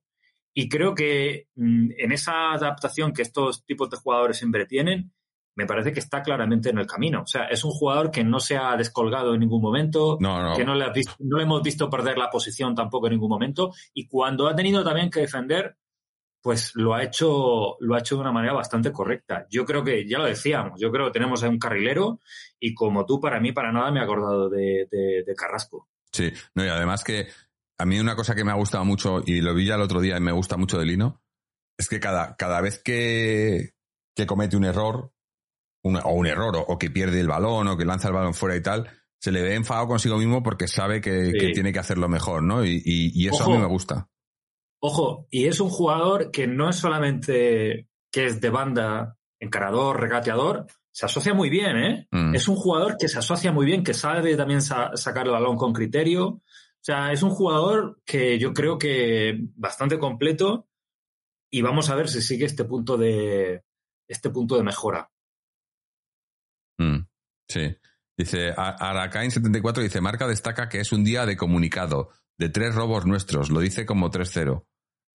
[0.53, 5.13] Y creo que mm, en esa adaptación que estos tipos de jugadores siempre tienen,
[5.55, 7.21] me parece que está claramente en el camino.
[7.23, 10.55] O sea, es un jugador que no se ha descolgado en ningún momento, No, no.
[10.55, 13.71] que no le, visto- no le hemos visto perder la posición tampoco en ningún momento.
[13.93, 15.75] Y cuando ha tenido también que defender,
[16.41, 19.45] pues lo ha hecho, lo ha hecho de una manera bastante correcta.
[19.49, 22.19] Yo creo que, ya lo decíamos, yo creo que tenemos ahí un carrilero
[22.59, 25.87] y como tú, para mí, para nada me he acordado de, de- de Carrasco.
[26.11, 27.27] Sí, no, y además que
[27.77, 30.01] a mí una cosa que me ha gustado mucho, y lo vi ya el otro
[30.01, 31.21] día y me gusta mucho de Lino,
[31.77, 33.71] es que cada, cada vez que,
[34.15, 35.11] que comete un error,
[35.83, 38.33] un- o un error, o, o que pierde el balón, o que lanza el balón
[38.33, 41.37] fuera y tal, se le ve enfadado consigo mismo porque sabe que, Sí.
[41.37, 42.65] que tiene que hacerlo mejor, ¿no?
[42.65, 43.53] Y, y- y eso Ojo.
[43.53, 44.07] a mí me gusta.
[44.83, 50.65] Ojo, y es un jugador que no es solamente que es de banda, encarador, regateador,
[50.91, 52.07] se asocia muy bien, ¿eh?
[52.11, 52.35] Mm.
[52.35, 55.55] Es un jugador que se asocia muy bien, que sabe también sa- sacar el balón
[55.55, 56.25] con criterio.
[56.27, 56.43] O
[56.83, 60.67] sea, es un jugador que yo creo que bastante completo
[61.51, 63.63] y vamos a ver si sigue este punto de
[64.09, 65.09] este punto de mejora.
[66.79, 67.05] Mm,
[67.47, 67.77] Sí.
[68.17, 72.09] Dice, Aracain74 dice, Marca destaca que es un día de comunicado,
[72.41, 74.65] de tres robos nuestros, lo dice como 3-0.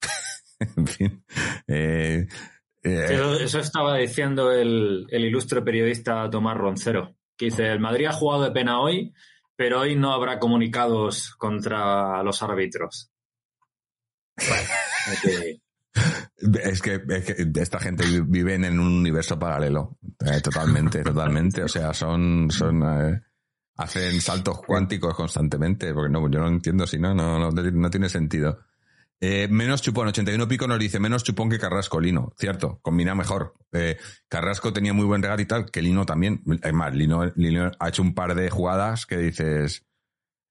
[0.76, 1.24] en fin.
[1.66, 2.28] eh,
[2.84, 8.06] eh, Eso, eso estaba diciendo el, el ilustre periodista Tomás Roncero, que dice, el Madrid
[8.06, 9.12] ha jugado de pena hoy,
[9.56, 13.10] pero hoy no habrá comunicados contra los árbitros.
[14.36, 14.62] Bueno,
[16.62, 19.96] Es que, es que esta gente vive en un universo paralelo.
[20.24, 21.64] Eh, totalmente, totalmente.
[21.64, 23.22] O sea, son, son, eh,
[23.76, 28.08] hacen saltos cuánticos constantemente, porque no, yo no entiendo si no, no, no, no tiene
[28.08, 28.60] sentido.
[29.18, 32.34] Eh, menos chupón, 81 pico nos dice menos chupón que Carrasco, Lino.
[32.38, 33.54] Cierto, combina mejor.
[33.72, 33.96] Eh,
[34.28, 36.42] Carrasco tenía muy buen regate y tal, que Lino también.
[36.62, 39.86] Es más, Lino, Lino ha hecho un par de jugadas que dices,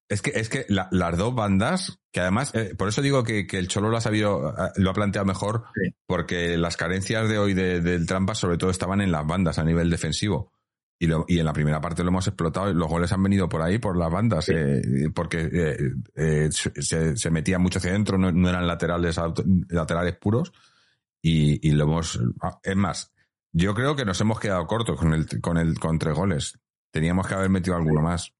[0.08, 3.46] es que, es que la- las dos bandas, que además, eh, por eso digo que,
[3.46, 5.94] que el Cholo lo ha sabido, eh, lo ha planteado mejor, Sí.
[6.06, 9.64] porque las carencias de hoy de- del Trampa sobre todo estaban en las bandas a
[9.64, 10.52] nivel defensivo.
[10.98, 13.48] Y, lo- y en la primera parte lo hemos explotado y los goles han venido
[13.48, 14.52] por ahí, por las bandas, Sí.
[14.56, 15.76] eh, porque eh,
[16.14, 19.18] eh, se, se metía mucho hacia adentro, no, no eran laterales,
[19.68, 20.52] laterales puros.
[21.22, 22.18] Y, y lo hemos.
[22.40, 23.12] ah, Es más,
[23.52, 26.58] yo creo que nos hemos quedado cortos con el, con el, con tres goles.
[26.92, 28.32] Teníamos que haber metido alguno más.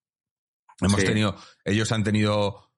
[0.80, 1.06] Hemos Sí.
[1.06, 2.70] tenido, ellos han tenido,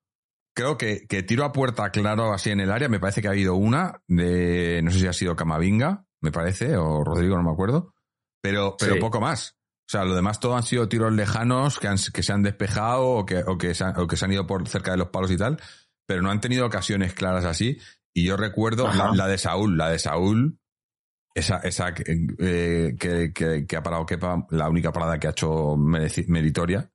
[0.54, 3.32] creo que, que tiro a puerta claro así en el área, me parece que ha
[3.32, 7.50] habido una de, no sé si ha sido Camavinga, me parece, o Rodrigo, no me
[7.52, 7.92] acuerdo,
[8.40, 9.00] pero, pero Sí.
[9.00, 9.57] poco más.
[9.88, 13.07] O sea, lo demás todo han sido tiros lejanos que, han, que se han despejado
[13.09, 15.09] o que, o, que se han, o que se han ido por cerca de los
[15.09, 15.59] palos y tal,
[16.07, 17.79] pero no han tenido ocasiones claras así.
[18.14, 20.59] Y yo recuerdo la, de Saúl, la de Saúl,
[21.35, 22.05] esa, esa que,
[22.38, 26.90] eh, que, que- que ha parado Kepa, la única parada que ha hecho meritoria.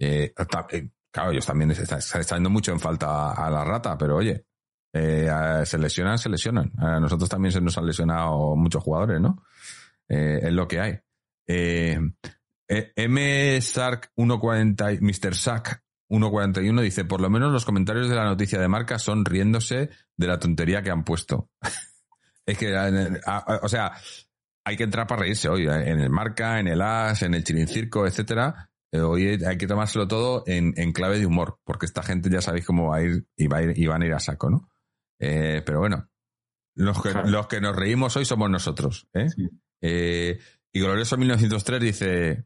[0.00, 0.34] Eh,
[0.70, 2.00] eh, claro, ellos también se está,
[2.36, 4.44] yendo mucho en falta a, a la rata, pero oye,
[4.92, 6.72] se lesionan, se lesionan.
[6.78, 9.42] A nosotros también se nos han lesionado muchos jugadores, ¿no?
[10.08, 10.98] Es lo que hay.
[11.46, 11.98] Eh,
[12.68, 13.60] eh, M.
[13.60, 15.34] Sark 140, y- Mr.
[15.34, 19.90] Sack 141 dice, por lo menos los comentarios de la noticia de marca son riéndose
[20.16, 21.50] de la tontería que han puesto.
[22.46, 22.88] es que, a-
[23.26, 23.92] a- o sea,
[24.64, 27.44] hay que entrar para reírse hoy, eh, en el marca, en el as, en el
[27.44, 28.70] chirincirco, etcétera.
[28.92, 32.64] Eh, hoy hay que tomárselo todo en, clave de humor, porque esta gente ya sabéis
[32.64, 34.70] cómo va a ir y, va a ir, y van a ir a saco, ¿no?
[35.18, 36.08] Eh, pero bueno,
[36.76, 39.08] los que, los que nos reímos hoy somos nosotros.
[39.14, 40.38] ¿eh?
[40.74, 42.44] Y Glorioso 1903 dice,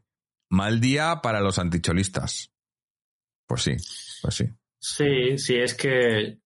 [0.49, 2.53] mal día para los anticholistas.
[3.47, 3.75] Pues sí,
[4.21, 4.45] pues sí.
[4.77, 6.37] Sí, sí, es que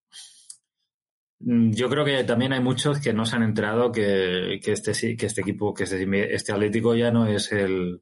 [1.39, 5.17] mm, yo creo que también hay muchos que no se han enterado que, que, este,
[5.17, 8.01] que este equipo, que este, este Atlético ya no es el,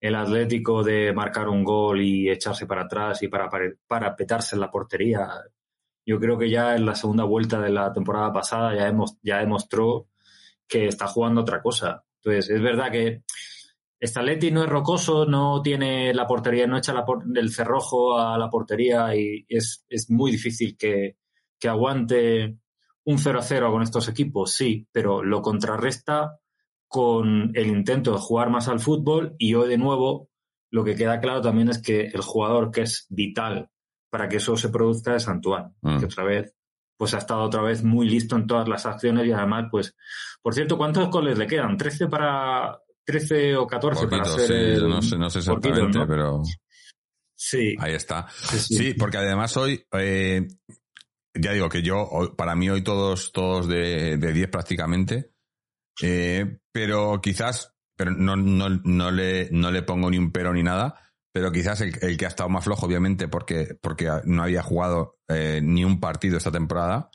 [0.00, 3.50] el Atlético de marcar un gol y echarse para atrás y para,
[3.88, 5.28] para, petarse en la portería.
[6.06, 9.38] Yo creo que ya en la segunda vuelta de la temporada pasada ya, hemos, ya
[9.38, 10.06] demostró
[10.68, 12.05] que está jugando otra cosa.
[12.26, 13.22] Entonces, es verdad que
[14.00, 18.36] este Atleti no es rocoso, no tiene la portería, no echa la el cerrojo a
[18.36, 21.16] la portería y es, es muy difícil que,
[21.58, 22.58] que aguante
[23.04, 26.40] un 0-0 con estos equipos, sí, pero lo contrarresta
[26.88, 30.28] con el intento de jugar más al fútbol y hoy de nuevo
[30.70, 33.70] lo que queda claro también es que el jugador que es vital
[34.10, 35.98] para que eso se produzca es Antoine, mm.
[35.98, 36.54] que otra vez
[36.96, 39.94] pues ha estado otra vez muy listo en todas las acciones y además pues
[40.42, 41.76] por cierto, ¿cuántos goles le quedan?
[41.76, 46.42] 13 para 13 o 14 para ser no sé, no sé exactamente, pero
[47.34, 47.74] sí.
[47.78, 48.28] Ahí está.
[48.28, 50.46] Sí, porque además hoy eh,
[51.34, 55.36] ya digo que yo para mí hoy todos todos de, de 10 prácticamente
[56.02, 60.62] eh, pero quizás, pero no, no, no, le, no le pongo ni un pero ni
[60.62, 61.05] nada,
[61.36, 65.60] pero quizás el, que ha estado más flojo, obviamente, porque, porque no había jugado eh,
[65.62, 67.10] ni un partido esta temporada,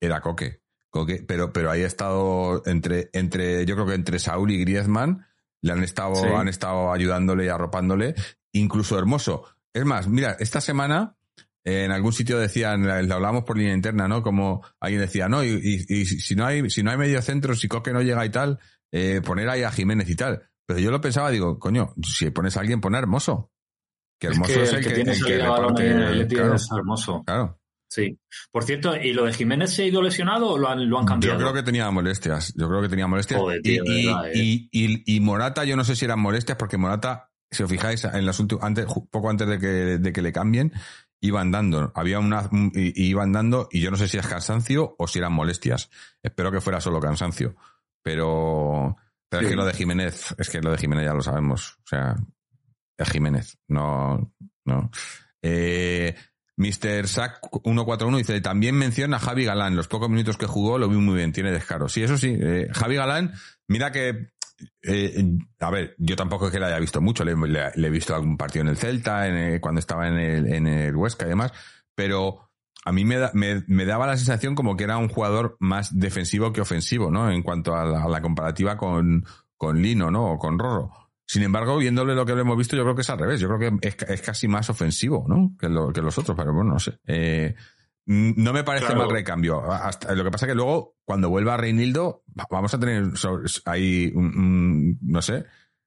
[0.00, 0.62] era Coque.
[0.88, 5.26] Coque pero, pero ahí ha estado entre, entre, yo creo que entre Saúl y Griezmann,
[5.60, 8.14] le han estado, han estado ayudándole y arropándole,
[8.52, 9.44] incluso Hermoso.
[9.74, 11.18] Es más, mira, esta semana
[11.62, 14.22] en algún sitio decían, lo hablamos por línea interna, ¿no?
[14.22, 15.60] Como alguien decía, no, y,
[16.06, 18.60] si no hay, si no hay medio centro, si Coque no llega y tal,
[18.92, 20.48] eh, poner ahí a Jiménez y tal.
[20.64, 23.52] Pero yo lo pensaba, digo, coño, si pones a alguien, pone Hermoso.
[24.18, 25.74] Que Hermoso es, el que, tiene el que claro,
[26.76, 27.22] Hermoso.
[27.24, 27.58] Claro.
[27.88, 28.18] Sí.
[28.50, 31.06] Por cierto, ¿y lo de Jiménez se ha ido lesionado o lo han, lo han
[31.06, 31.38] cambiado?
[31.38, 32.52] Yo creo que tenía molestias.
[32.54, 33.40] Yo creo que tenía molestias.
[33.64, 33.80] Eh.
[34.34, 38.26] y, y, Morata, yo no sé si eran molestias, porque Morata, si os fijáis, en
[38.26, 40.72] las antes, poco antes de que, de que le cambien,
[41.20, 45.18] iban dando, había una, iban dando, y yo no sé si es cansancio o si
[45.18, 45.90] eran molestias.
[46.22, 47.56] Espero que fuera solo cansancio.
[48.02, 48.96] Pero,
[49.28, 51.78] pero es que lo de Jiménez, es que lo de Jiménez ya lo sabemos.
[51.84, 52.16] O sea,
[53.04, 54.32] Jiménez, no,
[54.64, 54.90] no.
[55.42, 56.14] Eh,
[56.56, 57.06] Mr.
[57.06, 59.76] Sack 141 dice, también menciona a Javi Galán.
[59.76, 61.88] Los pocos minutos que jugó lo vi muy bien, tiene descaro.
[61.88, 62.36] Sí, eso sí.
[62.40, 63.32] Eh, Javi Galán,
[63.68, 64.32] mira que
[64.82, 65.24] eh,
[65.60, 68.62] a ver, yo tampoco es que la haya visto mucho, le, he visto algún partido
[68.62, 69.26] en el Celta,
[69.60, 71.52] cuando estaba en el, en el Huesca y demás,
[71.94, 72.50] pero
[72.84, 76.60] a mí me, me, daba la sensación como que era un jugador más defensivo que
[76.60, 77.30] ofensivo, ¿no?
[77.30, 79.24] En cuanto a la, comparativa con,
[79.56, 80.32] con, Lino, ¿no?
[80.32, 81.07] O con Rorro.
[81.28, 83.38] Sin embargo, viéndole lo que hemos visto, yo creo que es al revés.
[83.38, 85.54] Yo creo que es, es casi más ofensivo, ¿no?
[85.60, 86.98] Que, lo, que los otros, pero bueno, no sé.
[87.06, 87.54] Eh,
[88.06, 89.70] no me parece mal recambio.
[89.70, 93.12] Hasta, lo que pasa que luego, cuando vuelva Reinildo, vamos a tener
[93.66, 95.44] ahí, no sé,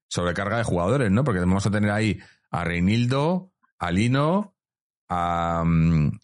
[0.07, 1.23] sobrecarga de jugadores, ¿no?
[1.23, 2.19] Porque vamos a tener ahí
[2.51, 4.55] a Reinildo, a Lino,
[5.09, 6.19] a, mm,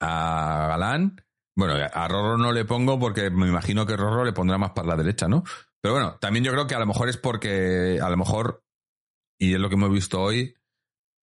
[0.00, 1.22] a Galán.
[1.54, 4.88] Bueno, a Rorro no le pongo porque me imagino que Rorro le pondrá más para
[4.88, 5.44] la derecha, ¿no?
[5.82, 8.64] Pero bueno, también yo creo que a lo mejor es porque, a lo mejor,
[9.36, 10.54] y es lo que hemos visto hoy,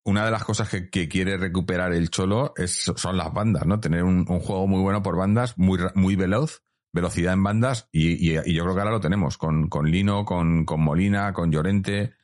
[0.03, 3.79] una de las cosas que, quiere recuperar el Cholo es, son las bandas, ¿no?
[3.79, 8.63] Tener un, juego muy bueno por bandas, muy, muy veloz, velocidad en bandas, y, yo
[8.63, 12.15] creo que ahora lo tenemos, con, con Lino, con, con, Molina, con Llorente,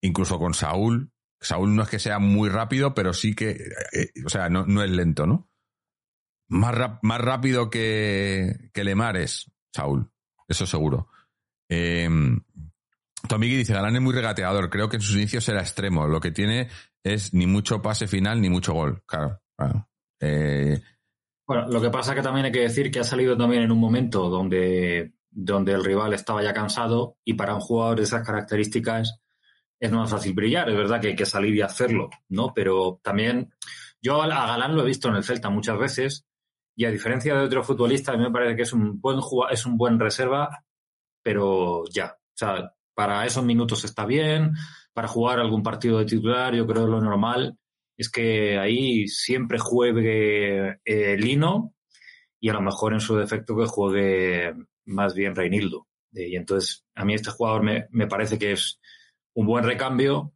[0.00, 1.12] incluso con Saúl.
[1.38, 3.56] Saúl no es que sea muy rápido, pero sí que, eh,
[3.92, 5.50] eh, o sea, no, no es lento, ¿no?
[6.48, 10.10] Más, más rápido que, que Lemar es Saúl,
[10.48, 11.10] eso seguro.
[11.68, 12.08] Eh,
[13.28, 16.30] Tomigui dice, Galán es muy regateador, creo que en sus inicios era extremo, lo que
[16.30, 16.68] tiene
[17.02, 19.40] es ni mucho pase final ni mucho gol, claro.
[20.20, 20.80] Eh,
[21.46, 23.78] bueno, lo que pasa que también hay que decir que ha salido también en un
[23.78, 29.20] momento donde, donde el rival estaba ya cansado y para un jugador de esas características
[29.80, 32.52] es más fácil brillar, es verdad que hay que salir y hacerlo, ¿no?
[32.54, 33.52] Pero también
[34.02, 36.26] yo a Galán lo he visto en el Celta muchas veces
[36.76, 39.18] y a diferencia de otros futbolistas, a mí me parece que es un buen
[39.50, 40.64] es un buen reserva,
[41.28, 44.54] pero ya, o sea, para esos minutos está bien,
[44.94, 47.58] para jugar algún partido de titular, yo creo que lo normal
[47.98, 51.74] es que ahí siempre juegue eh, Lino
[52.40, 54.54] y a lo mejor en su defecto que juegue
[54.86, 55.86] más bien Reinildo.
[56.14, 58.80] Y entonces a mí este jugador me, parece que es
[59.34, 60.32] un buen recambio,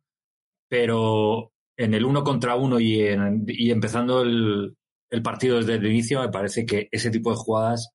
[0.69, 3.01] pero en el uno contra uno y,
[3.71, 4.77] empezando el,
[5.25, 7.95] partido desde el inicio, me parece que ese tipo de jugadas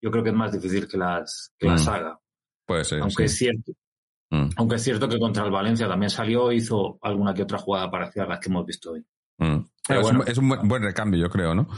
[0.00, 1.90] yo creo que es más difícil que las, que las mm.
[1.90, 2.20] haga.
[2.66, 3.00] Puede ser.
[3.00, 3.72] Aunque es cierto.
[4.30, 4.48] Mm.
[4.56, 8.24] Aunque es cierto que contra el Valencia también salió, hizo alguna que otra jugada parecida
[8.24, 9.04] a las que hemos visto hoy.
[9.38, 9.58] Mm.
[10.26, 11.68] es, un, buen, recambio, yo creo, ¿no?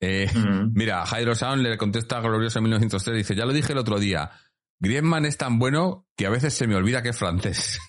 [0.00, 0.72] Eh, mm.
[0.74, 4.30] Mira, Jairo Sound le contesta a Gloriosa 1903, dice, ya lo dije el otro día,
[4.78, 7.80] Griezmann es tan bueno que a veces se me olvida que es francés.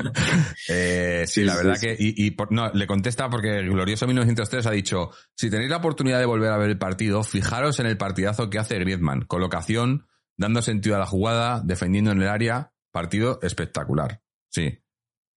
[0.70, 1.96] Eh, sí, la verdad que.
[2.00, 6.52] Y, no, le contesta porque Glorioso 1903 ha dicho: si tenéis la oportunidad de volver
[6.52, 9.26] a ver el partido, fijaros en el partidazo que hace Griezmann.
[9.26, 10.08] Colocación,
[10.38, 12.74] dando sentido a la jugada, defendiendo en el área.
[12.92, 14.22] Partido espectacular.
[14.50, 14.80] Sí.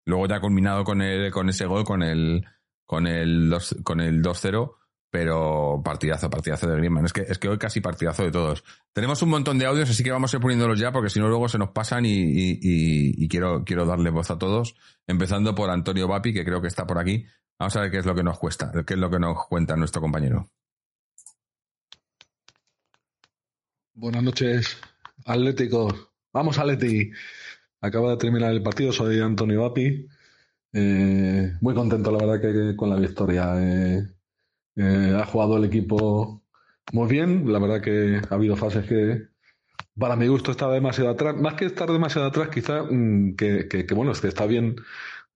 [0.06, 2.44] Luego ya ha culminado con, el, con ese gol, con el,
[2.84, 4.74] con el 2-0.
[5.14, 7.04] Con el 2-0 pero partidazo, partidazo de Griezmann.
[7.04, 8.64] Es que, es que hoy casi partidazo de todos.
[8.92, 11.28] Tenemos un montón de audios, así que vamos a ir poniéndolos ya, porque si no
[11.28, 14.74] luego se nos pasan y, quiero, quiero darle voz a todos,
[15.06, 17.24] empezando por Antonio Vapi, que creo que está por aquí.
[17.60, 19.76] Vamos a ver qué es lo que nos cuesta, qué es lo que nos cuenta
[19.76, 20.48] nuestro compañero.
[23.94, 24.80] Buenas noches,
[25.24, 25.94] Atlético.
[26.32, 27.12] Vamos, Atleti.
[27.80, 30.08] Acaba de terminar el partido, soy Antonio Vapi.
[30.72, 33.54] Eh, muy contento, la verdad, que, con la victoria.
[33.60, 34.08] Eh,
[34.76, 36.42] eh, ha jugado el equipo
[36.92, 37.50] muy bien.
[37.52, 39.28] La verdad que ha habido fases que,
[39.98, 41.36] para mi gusto, estaba demasiado atrás.
[41.36, 44.76] Más que estar demasiado atrás, quizá mm, que, bueno, es que está bien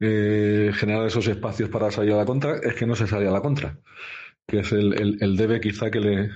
[0.00, 3.32] eh, generar esos espacios para salir a la contra, es que no se salía a
[3.32, 3.78] la contra.
[4.46, 6.30] Que es el, debe quizá que le,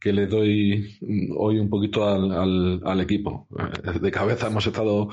[0.00, 3.48] que le doy mm, hoy un poquito al, al, al, equipo.
[3.84, 5.10] Eh, de cabeza hemos estado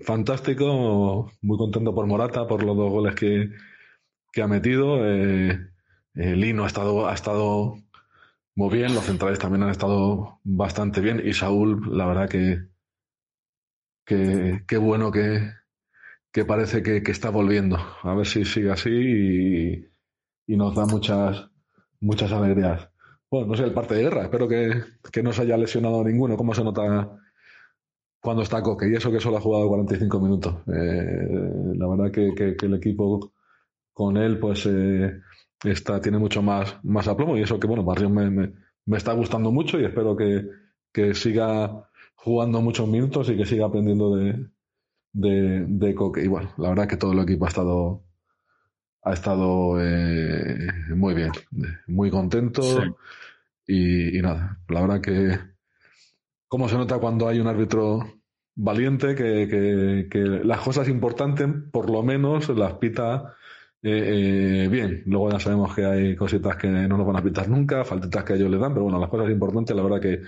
[0.00, 3.50] fantástico, muy contento por Morata, por los dos goles que,
[4.32, 4.98] que ha metido.
[6.14, 7.76] Eh, Lino ha estado, ha estado
[8.54, 12.74] muy bien, los centrales también han estado bastante bien y Saúl, la verdad que
[14.04, 15.50] qué bueno que,
[16.32, 17.78] que parece que, que, está volviendo.
[18.02, 18.90] A ver si sigue así
[20.46, 21.48] y, nos da muchas,
[22.00, 22.90] muchas alegrías.
[23.30, 26.36] Bueno, no sé, el parte de guerra, espero que, que no se haya lesionado ninguno.
[26.36, 27.18] ¿Cómo se nota
[28.20, 28.88] cuando está Coque?
[28.88, 30.56] Y eso que solo ha jugado 45 minutos.
[30.68, 31.28] Eh,
[31.76, 33.32] la verdad que, que, el equipo
[33.92, 35.20] con él, pues eh,
[35.62, 39.50] esta tiene mucho más, más aplomo y eso que, bueno, Barrio me, me, está gustando
[39.50, 40.46] mucho y espero que,
[40.92, 44.46] que, siga jugando muchos minutos y que siga aprendiendo de,
[45.12, 46.22] de, de Coque.
[46.22, 48.02] Y bueno, la verdad que todo el equipo ha estado,
[49.02, 51.32] ha estado eh, muy bien,
[51.86, 52.62] muy contento
[53.66, 55.38] y, y, nada, la verdad que
[56.48, 58.20] cómo se nota cuando hay un árbitro
[58.54, 63.34] valiente que, que, que las cosas importantes por lo menos las pita
[63.84, 67.48] eh, eh, bien, luego ya sabemos que hay cositas que no nos van a pitar
[67.50, 70.22] nunca, faltitas que ellos le dan, pero bueno, las cosas importantes, la verdad que,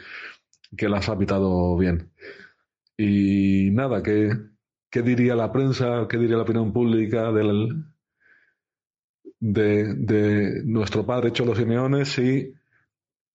[0.76, 2.12] que las ha pitado bien.
[2.98, 4.30] Y nada, ¿qué,
[4.90, 7.84] ¿qué diría la prensa, qué diría la opinión pública del,
[9.40, 12.52] de, de nuestro padre Cholo Simeone si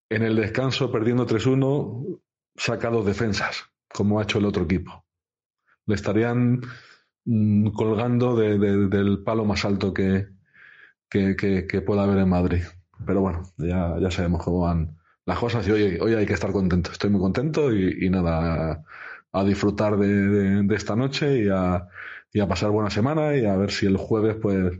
[0.09, 2.21] en el descanso, perdiendo 3-1,
[2.55, 5.03] saca dos defensas, como ha hecho el otro equipo?
[5.87, 6.61] Le estarían
[7.25, 10.27] Mm, colgando de, del palo más alto que,
[11.09, 12.63] que, que, pueda haber en Madrid.
[13.05, 16.51] Pero bueno, ya, ya sabemos cómo van las cosas y hoy, hoy hay que estar
[16.51, 16.91] contento.
[16.91, 18.83] Estoy muy contento y, nada,
[19.31, 21.87] a, disfrutar de, de, esta noche y a,
[22.33, 24.79] y a pasar buena semana y a ver si el jueves, pues,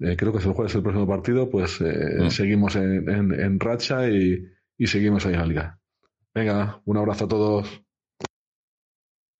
[0.00, 2.30] eh, creo que es el jueves el próximo partido, pues eh, mm.
[2.30, 5.80] seguimos en, en, en, racha y, y seguimos ahí en la liga.
[6.34, 7.82] Venga, un abrazo a todos.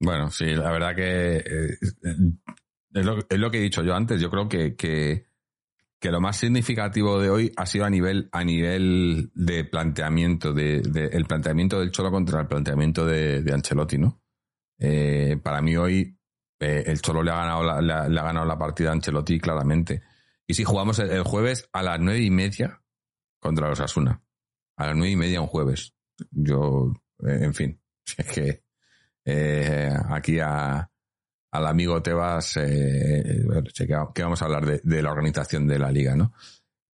[0.00, 4.20] Bueno, sí, la verdad que eh, es, lo, es, lo, que he dicho yo antes.
[4.20, 5.26] Yo creo que, que,
[6.10, 11.06] lo más significativo de hoy ha sido a nivel, a nivel de planteamiento, de, de
[11.06, 14.22] el planteamiento del Cholo contra el planteamiento de, Ancelotti, ¿no?
[14.78, 16.16] Eh, para mí hoy
[16.60, 20.02] eh, el Cholo le ha, ganado la, le, ha, ganado la partida a Ancelotti claramente.
[20.46, 22.80] Y si jugamos el, el, jueves a las nueve y media
[23.40, 24.22] contra los Asuna.
[24.76, 25.94] A las nueve y media un jueves.
[26.30, 26.92] Yo,
[27.26, 27.80] eh, en fin,
[28.16, 28.67] es que
[29.30, 30.90] eh, aquí a,
[31.50, 33.44] al amigo Tebas, eh,
[34.14, 36.32] que vamos a hablar de, de, la organización de la liga, ¿no?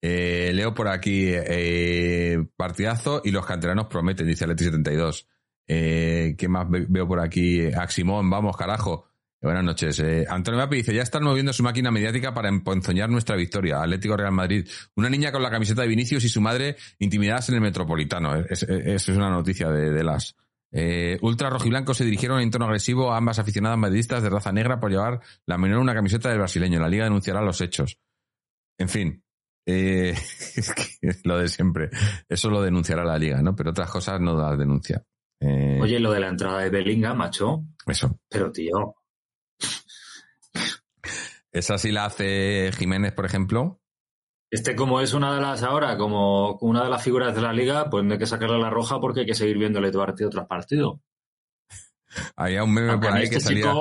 [0.02, 5.28] Eh, leo por aquí, eh, partidazo y los canteranos prometen, dice Leti72.
[5.68, 7.68] Eh, ¿Qué más veo por aquí?
[7.68, 9.06] Aximón, vamos, carajo.
[9.42, 10.00] Buenas noches.
[10.00, 13.82] Eh, Antonio Mapi dice, ya están moviendo su máquina mediática para emponzoñar nuestra victoria.
[13.82, 14.68] Atlético Real Madrid.
[14.96, 18.36] Una niña con la camiseta de Vinicius y su madre intimidadas en el Metropolitano.
[18.36, 20.36] Esa es, es, una noticia de, de las
[20.76, 24.80] eh, ultra rojiblanco se dirigieron en tono agresivo a ambas aficionadas madridistas de raza negra
[24.80, 26.80] por llevar la menor una camiseta del brasileño.
[26.80, 28.00] La liga denunciará los hechos.
[28.80, 29.24] En fin,
[29.68, 30.16] eh,
[31.02, 31.92] es lo de siempre.
[32.28, 33.56] Eso lo denunciará la liga, ¿no?
[33.56, 35.04] Pero otras cosas no las denuncia.
[35.40, 37.64] Eh, Oye, lo de la entrada de Bellingham, macho.
[37.86, 38.20] Eso.
[38.28, 38.96] Pero, tío.
[41.52, 43.80] Esa sí la hace Jiménez, por ejemplo.
[44.54, 47.90] Este como es una de las ahora, como una de las figuras de la liga,
[47.90, 51.02] pues no hay que sacarle la roja porque hay que seguir viéndole partido tras partido.
[52.36, 53.74] Había un meme por ahí que salía.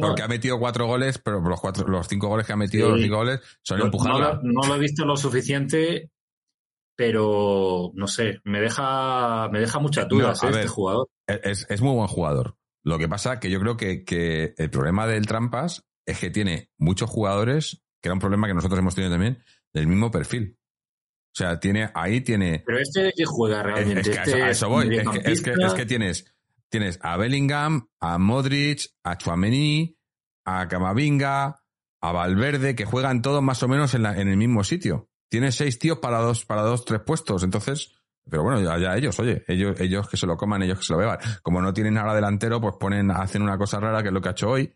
[0.00, 3.00] porque, ha metido cuatro goles, pero los cuatro, los cinco goles que ha metido, los
[3.00, 4.40] cinco goles, son empujados.
[4.42, 6.10] No, lo he visto lo suficiente,
[6.94, 10.48] pero no sé, me deja, me deja muchas dudas ¿eh?
[10.50, 11.08] este jugador.
[11.26, 12.58] Es, es, muy buen jugador.
[12.84, 16.68] Lo que pasa que yo creo que, que el problema del Trampas es que tiene
[16.76, 19.42] muchos jugadores, que era un problema que nosotros hemos tenido también,
[19.72, 20.58] del mismo perfil.
[21.28, 22.62] O sea, tiene, ahí tiene.
[22.66, 24.00] Pero este de qué juega realmente.
[24.00, 24.96] Es, que a, eso, voy.
[25.24, 26.24] Es que, es que, tienes
[26.68, 29.96] tienes a Bellingham, a Modric, a Chouameni,
[30.44, 31.62] a Camavinga,
[32.00, 35.08] a Valverde, que juegan todos más o menos en, en el mismo sitio.
[35.28, 37.42] Tienes seis tíos para dos, para dos, tres puestos.
[37.42, 40.92] Entonces, pero bueno, ya, ellos, oye, ellos, ellos que se lo coman, ellos que se
[40.92, 41.18] lo beban.
[41.42, 44.28] Como no tienen nada delantero, pues ponen, hacen una cosa rara que es lo que
[44.28, 44.74] ha hecho hoy.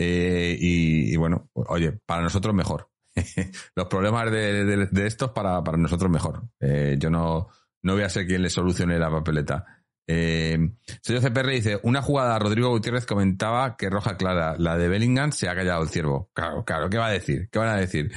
[0.00, 2.88] Eh, y, bueno, oye, para nosotros mejor.
[3.74, 6.44] Los problemas de, estos para, para nosotros mejor.
[6.60, 7.48] Eh, yo no,
[7.82, 9.66] no voy a ser quien le solucione la papeleta.
[10.06, 10.56] Eh,
[11.02, 15.48] señor CPR dice, una jugada, Rodrigo Gutiérrez comentaba que roja clara, la de Bellingham se
[15.48, 16.30] ha callado el ciervo.
[16.32, 17.48] Claro, claro, ¿qué va a decir?
[17.50, 18.12] ¿Qué van a decir?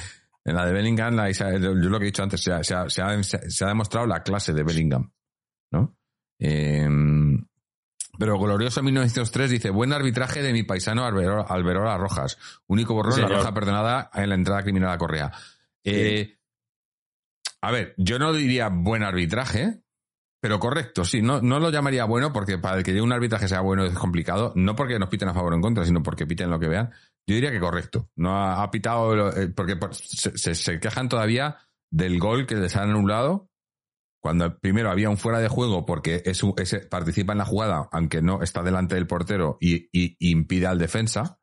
[0.45, 1.17] En la de Bellingham,
[1.59, 5.11] yo lo que he dicho antes, se ha, se ha, demostrado la clase de Bellingham,
[5.71, 5.97] ¿no?
[6.39, 6.88] Eh,
[8.22, 12.38] pero Glorioso 1903 dice, buen arbitraje de mi paisano Alberola Rojas.
[12.67, 15.32] Único borrón, la roja perdonada en la entrada criminal a Correa.
[15.84, 16.38] Eh,
[17.61, 19.82] a ver, yo no diría buen arbitraje,
[20.39, 23.61] pero correcto, sí, no, no lo llamaría bueno porque para que llegue un arbitraje sea
[23.61, 26.51] bueno es complicado, no porque nos piten a favor o en contra, sino porque piten
[26.51, 26.91] lo que vean.
[27.26, 28.11] Yo diría que correcto.
[28.15, 31.57] No ha, pitado, eh, porque se, se, quejan todavía
[31.89, 33.49] del gol que les han anulado
[34.22, 38.22] cuando primero había un fuera de juego porque es, ese participa en la jugada, aunque
[38.22, 41.39] no está delante del portero y, impide al defensa,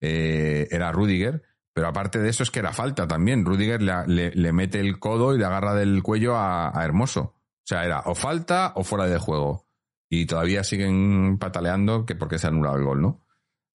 [0.00, 1.42] eh, era Rudiger.
[1.72, 3.44] Pero aparte de eso es que era falta también.
[3.44, 7.20] Rudiger le, mete el codo y le agarra del cuello a Hermoso.
[7.20, 9.68] O sea, era o falta o fuera de juego.
[10.10, 13.24] Y todavía siguen pataleando que porque se ha anulado el gol, ¿no?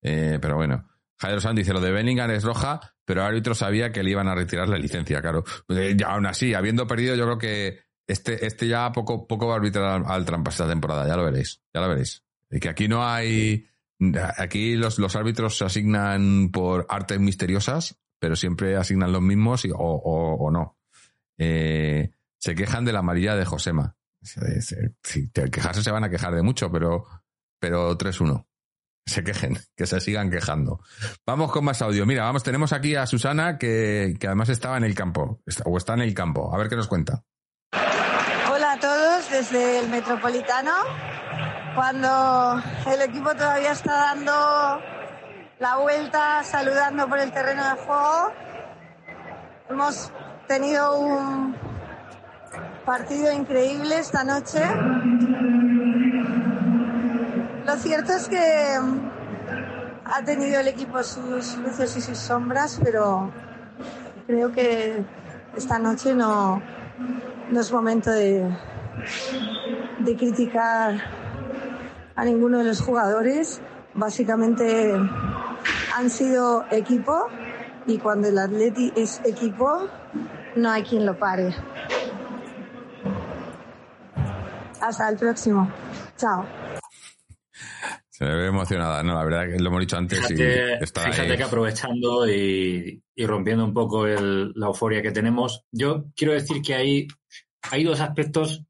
[0.01, 0.86] Eh, pero bueno.
[1.17, 4.27] Jairo Sanz dice, lo de Bellingham es roja, pero el árbitro sabía que le iban
[4.27, 5.45] a retirar la licencia, claro.
[5.69, 9.53] Eh, ya, aún así, habiendo perdido, yo creo que este, este ya poco, poco va
[9.53, 12.24] a arbitrar al, trampa esta temporada, ya lo veréis, ya lo veréis.
[12.49, 13.68] Y que aquí no hay...
[14.38, 19.78] Aquí los, los árbitros se asignan por artes misteriosas, pero siempre asignan los mismos o,
[19.78, 20.78] o, no.
[21.38, 23.95] Eh, se quejan de la amarilla de Josema.
[24.22, 27.06] Si te quejarse se van a quejar de mucho, pero,
[27.58, 28.45] pero 3-1.
[29.06, 30.82] Se quejen, que se sigan quejando.
[31.26, 32.06] Vamos con más audio.
[32.06, 35.93] Mira, vamos, tenemos aquí a Susana que, que además estaba en el campo, o está
[35.93, 36.53] en el campo.
[36.53, 37.24] A ver qué nos cuenta.
[39.36, 40.71] Desde el Metropolitano.
[41.75, 44.31] Cuando el equipo todavía está dando
[45.59, 48.31] la vuelta, saludando por el terreno de juego,
[49.69, 50.09] hemos
[50.47, 51.53] tenido un,
[52.86, 54.61] Partido increíble esta noche.
[57.65, 58.79] Lo cierto es que
[60.05, 63.33] ha tenido el equipo sus luces y sus sombras, pero
[64.27, 65.03] creo que
[65.57, 66.61] esta noche no,
[67.51, 68.49] no es momento de,
[69.99, 71.01] de criticar
[72.15, 73.61] a ninguno de los jugadores.
[73.93, 74.93] Básicamente
[75.95, 77.27] han sido equipo
[77.87, 79.87] y cuando el Atleti es equipo
[80.55, 81.55] no hay quien lo pare.
[84.81, 85.71] Hasta el próximo.
[86.17, 86.45] Chao.
[88.09, 90.19] Se me ve emocionada, no, la verdad que lo hemos dicho antes.
[90.19, 96.61] Fíjate, fíjate que aprovechando y, rompiendo un poco la euforia que tenemos, yo quiero decir
[96.61, 97.07] que hay,
[97.71, 98.64] hay dos aspectos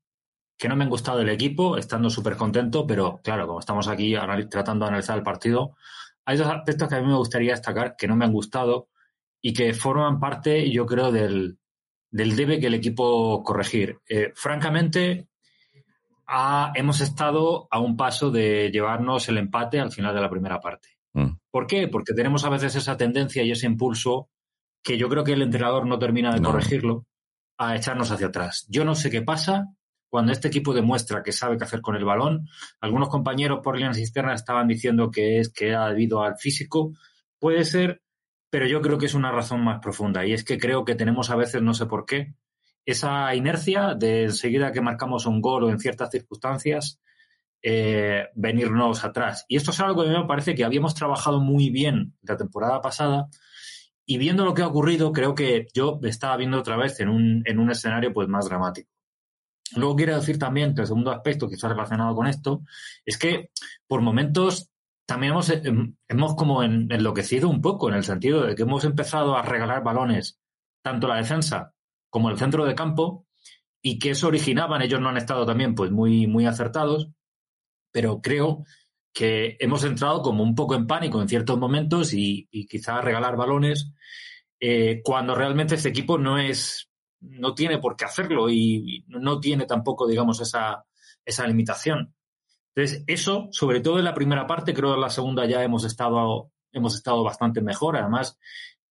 [0.58, 4.16] que no me han gustado del equipo, estando súper contento, pero claro, como estamos aquí
[4.50, 5.76] tratando de analizar el partido,
[6.26, 8.90] hay dos aspectos que a mí me gustaría destacar que no me han gustado
[9.42, 11.60] y que forman parte, yo creo, del,
[12.10, 14.00] del debe que el equipo corregir.
[14.08, 15.28] Eh, francamente,
[16.74, 20.90] hemos estado a un paso de llevarnos el empate al final de la primera parte.
[21.14, 21.38] Mm.
[21.52, 21.88] ¿Por qué?
[21.88, 24.30] Porque tenemos a veces esa tendencia y ese impulso
[24.82, 27.06] que yo creo que el entrenador no termina de corregirlo
[27.58, 28.66] a echarnos hacia atrás.
[28.70, 29.76] Yo no sé qué pasa
[30.16, 32.48] cuando este equipo demuestra que sabe qué hacer con el balón.
[32.80, 36.94] Algunos compañeros por líneas externas estaban diciendo que es que ha debido al físico.
[37.38, 38.02] Puede ser,
[38.50, 41.32] pero yo creo que es una razón más profunda y es que creo que tenemos
[41.32, 42.34] a veces, no sé por qué,
[42.86, 47.02] esa inercia de enseguida que marcamos un gol o en ciertas circunstancias,
[47.62, 49.44] eh, venirnos atrás.
[49.50, 52.38] Y esto es algo que a mí me parece que habíamos trabajado muy bien la
[52.38, 53.28] temporada pasada
[54.06, 57.10] y viendo lo que ha ocurrido, creo que yo me estaba viendo otra vez en
[57.10, 58.95] un, en un escenario pues más dramático.
[59.76, 62.62] Luego quiero decir también que el segundo aspecto que está relacionado con esto
[63.06, 63.50] es que
[63.88, 64.70] por momentos
[65.06, 65.52] también hemos,
[66.08, 70.40] hemos como enloquecido un poco en el sentido de que hemos empezado a regalar balones
[70.82, 71.74] tanto la defensa
[72.10, 73.26] como el centro de campo
[73.82, 77.10] y que eso originaban, ellos no han estado también pues muy, muy acertados,
[77.92, 78.64] pero creo
[79.14, 83.36] que hemos entrado como un poco en pánico en ciertos momentos y, y quizás regalar
[83.36, 83.94] balones
[84.60, 86.90] eh, cuando realmente este equipo no es,
[87.30, 90.86] no tiene por qué hacerlo y, no tiene tampoco, digamos, esa,
[91.24, 92.14] esa limitación.
[92.76, 95.86] Entonces, eso, sobre todo en la primera parte, creo que en la segunda ya hemos
[95.86, 97.98] estado, hemos estado bastante mejor.
[97.98, 98.38] Además,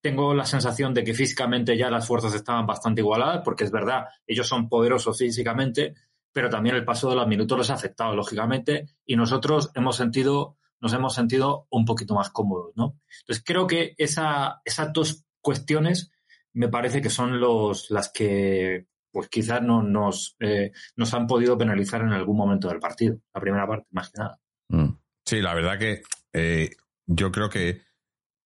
[0.01, 4.05] tengo la sensación de que físicamente ya las fuerzas estaban bastante igualadas, porque es verdad,
[4.26, 5.95] ellos son poderosos físicamente,
[6.30, 10.59] pero también el paso de los minutos los ha afectado, lógicamente, y nosotros hemos sentido,
[10.80, 12.99] nos hemos sentido un poquito más cómodos, ¿no?
[13.20, 16.11] Entonces creo que esa, esas dos cuestiones
[16.55, 21.57] me parece que son los, las que pues quizás no, nos, eh, nos han podido
[21.57, 24.41] penalizar en algún momento del partido, la primera parte, más que nada.
[24.69, 24.99] Mm.
[25.25, 26.03] Sí, la verdad que
[26.33, 26.71] eh,
[27.07, 27.69] yo creo que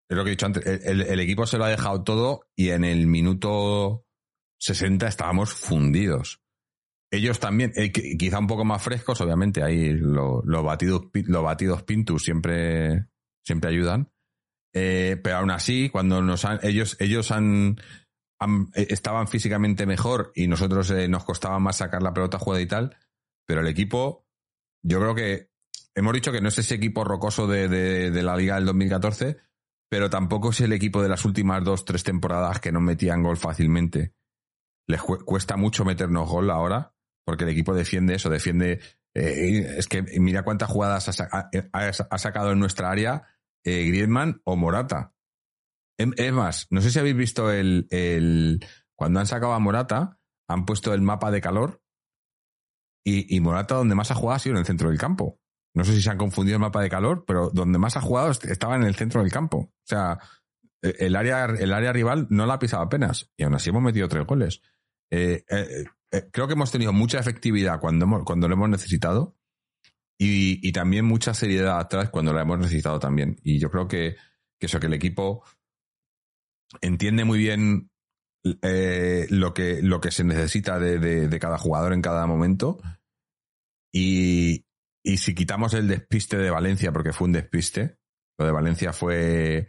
[0.09, 2.83] es lo que he dicho antes, el, equipo se lo ha dejado todo y en
[2.83, 4.05] el minuto
[4.59, 6.41] 60 estábamos fundidos.
[7.11, 12.23] Ellos también, eh, quizá un poco más frescos, obviamente, ahí los batidos, los batidos Pintus
[12.23, 13.07] siempre,
[13.45, 14.11] siempre ayudan.
[14.79, 17.77] Eh, pero aún así, cuando nos han, ellos, ellos han,
[18.75, 22.95] eh, estaban físicamente mejor y nosotros nos costaba más sacar la pelota jugada y tal,
[23.47, 24.27] pero el equipo,
[24.83, 25.49] yo creo que
[25.95, 29.37] hemos dicho que no es ese equipo rocoso de, la Liga del 2014,
[29.89, 33.37] pero tampoco es el equipo de las últimas dos, tres temporadas que nos metían gol
[33.37, 34.13] fácilmente.
[34.87, 36.93] Les cuesta mucho meternos gol ahora,
[37.25, 38.79] porque el equipo defiende eso, defiende.
[39.15, 43.25] Eh, es que mira cuántas jugadas ha, sacado en nuestra área
[43.67, 45.13] eh, Griezmann o Morata.
[45.99, 48.65] Em, es más, no sé si habéis visto el, el.
[48.95, 51.81] Cuando han sacado a Morata, han puesto el mapa de calor
[53.05, 55.39] y, y Morata, donde más ha jugado, ha sido en el centro del campo.
[55.75, 58.31] No sé si se han confundido el mapa de calor, pero donde más ha jugado
[58.31, 59.57] estaba en el centro del campo.
[59.57, 60.17] O sea,
[60.81, 63.31] e, el área, el área rival no la ha pisado apenas.
[63.37, 64.61] Y aún así hemos metido tres goles.
[65.11, 69.36] Eh, eh, eh, creo que hemos tenido mucha efectividad cuando, cuando lo hemos necesitado.
[70.19, 73.37] Y, también mucha seriedad atrás cuando la hemos necesitado también.
[73.43, 74.15] Y yo creo que,
[74.59, 75.43] eso, que el equipo
[76.81, 77.91] entiende muy bien
[78.43, 82.79] lo, que, lo que se necesita de, de, cada jugador en cada momento.
[83.93, 84.65] Y,
[85.03, 87.99] y si quitamos el despiste de Valencia, porque fue un despiste,
[88.39, 89.67] lo de Valencia fue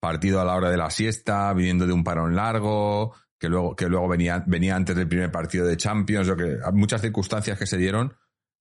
[0.00, 3.88] partido a la hora de la siesta, viniendo de un parón largo, que luego, que
[3.88, 7.76] luego venía, venía antes del primer partido de Champions, o que muchas circunstancias que se
[7.76, 8.14] dieron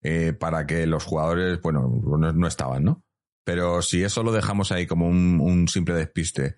[0.04, 2.02] eh, para que los jugadores, bueno,
[2.34, 3.04] no, estaban, ¿no?
[3.46, 6.58] Pero si eso lo dejamos ahí como un, simple despiste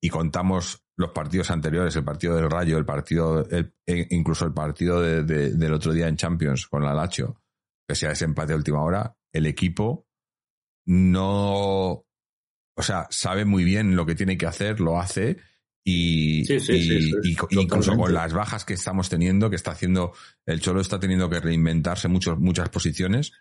[0.00, 3.72] y contamos los partidos anteriores, el partido del Rayo, el partido, e
[4.10, 7.40] incluso el partido del otro día en Champions con la Lacho,
[7.86, 10.06] pese a ese empate de última hora, el equipo
[10.86, 12.04] no,
[12.76, 15.38] o sea, sabe muy bien lo que tiene que hacer, lo hace
[15.84, 16.42] y,
[17.50, 20.12] incluso con las bajas que estamos teniendo, que está haciendo,
[20.46, 23.32] el Cholo está teniendo que reinventarse muchos, muchas posiciones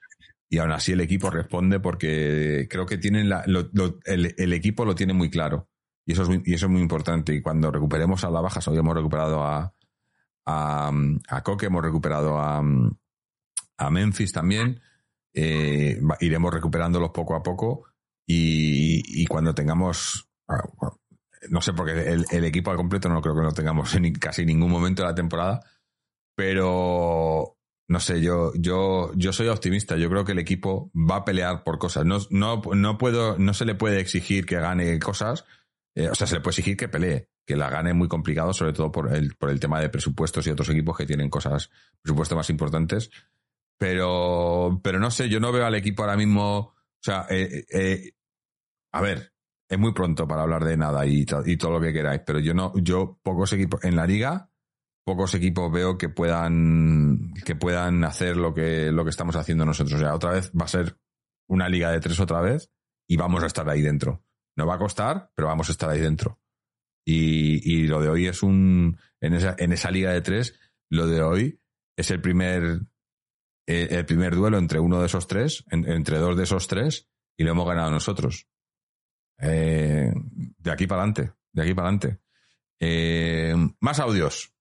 [0.50, 3.46] y aún así el equipo responde porque creo que tienen la,
[4.06, 5.70] el, equipo lo tiene muy claro.
[6.06, 7.34] Y eso es muy, y eso es muy importante.
[7.34, 9.74] Y cuando recuperemos a la baja, hoy hemos recuperado a,
[10.46, 10.92] a,
[11.30, 12.62] a Coque, hemos recuperado a,
[13.78, 14.82] a Memphis también.
[15.34, 17.86] Eh, iremos recuperándolos poco a poco.
[18.28, 20.64] Y, cuando tengamos, ah,
[21.50, 24.72] no sé, porque el, equipo al completo no creo que lo tengamos en casi ningún
[24.72, 25.62] momento de la temporada,
[26.36, 27.58] pero
[27.92, 29.98] no sé, yo, yo, yo soy optimista.
[29.98, 32.06] Yo creo que el equipo va a pelear por cosas.
[32.06, 35.46] No, no, no puedo, no se le puede exigir que gane cosas.
[35.94, 38.72] Eh, o sea, se le puede exigir que pelee, que la gane muy complicado, sobre
[38.72, 41.70] todo por el, por el tema de presupuestos y otros equipos que tienen cosas,
[42.02, 43.12] presupuestos más importantes.
[43.78, 46.58] Pero, pero no sé, yo no veo al equipo ahora mismo.
[46.58, 48.14] O sea, eh, eh,
[48.94, 49.31] a ver,
[49.72, 52.74] es muy pronto para hablar de nada y, todo lo que queráis, pero yo no,
[52.76, 54.52] yo pocos equipos en la liga,
[55.06, 59.96] pocos equipos veo que puedan, que puedan hacer lo que, lo que estamos haciendo nosotros.
[59.96, 60.98] O sea, otra vez va a ser
[61.48, 62.70] una liga de tres otra vez
[63.08, 64.26] y vamos a estar ahí dentro.
[64.58, 66.42] No va a costar, pero vamos a estar ahí dentro.
[67.06, 70.60] Y, y lo de hoy es un, en esa, en esa liga de tres,
[70.90, 71.62] lo de hoy
[71.96, 72.82] es el primer
[73.68, 77.46] eh, el primer duelo entre uno de esos tres, entre dos de esos tres, y
[77.46, 78.50] lo hemos ganado nosotros.
[79.42, 80.14] Eh,
[80.58, 82.20] de aquí para adelante, de aquí para adelante.
[82.80, 84.54] Eh, más audios.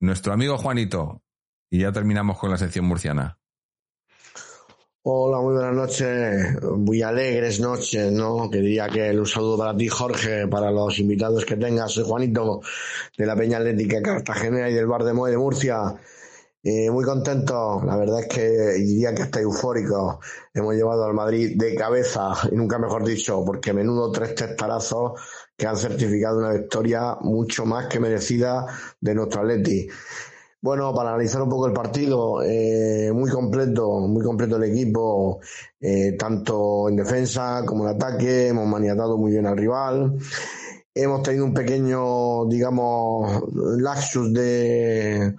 [0.00, 1.22] Nuestro amigo Juanito,
[1.70, 3.38] y ya terminamos con la sección murciana.
[5.02, 8.50] Hola, muy buenas noches, muy alegres noches, ¿no?
[8.50, 11.92] Quería que un saludo para ti, Jorge, para los invitados que tengas.
[11.92, 12.60] Soy Juanito,
[13.16, 15.94] de la Peña Atlética Cartagena y del Bar de Moe de Murcia.
[16.62, 18.48] Eh, muy contento, la verdad es que
[18.82, 20.20] diría que está eufórico.
[20.52, 25.20] Hemos llevado al Madrid de cabeza, y nunca mejor dicho, porque menudo tres testarazos
[25.56, 28.66] que han certificado una victoria mucho más que merecida
[29.00, 29.88] de nuestro Atleti.
[30.60, 35.38] Bueno, para analizar un poco el partido, eh, muy completo, muy completo el equipo,
[35.80, 40.18] eh, tanto en defensa como en ataque, hemos maniatado muy bien al rival.
[40.92, 45.36] Hemos tenido un pequeño, digamos, laxus de,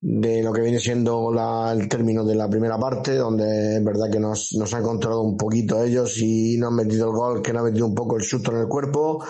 [0.00, 4.10] de lo que viene siendo la, el término de la primera parte, donde es verdad
[4.10, 7.52] que nos, nos han controlado un poquito ellos y nos han metido el gol, que
[7.52, 9.24] nos ha metido un poco el susto en el cuerpo.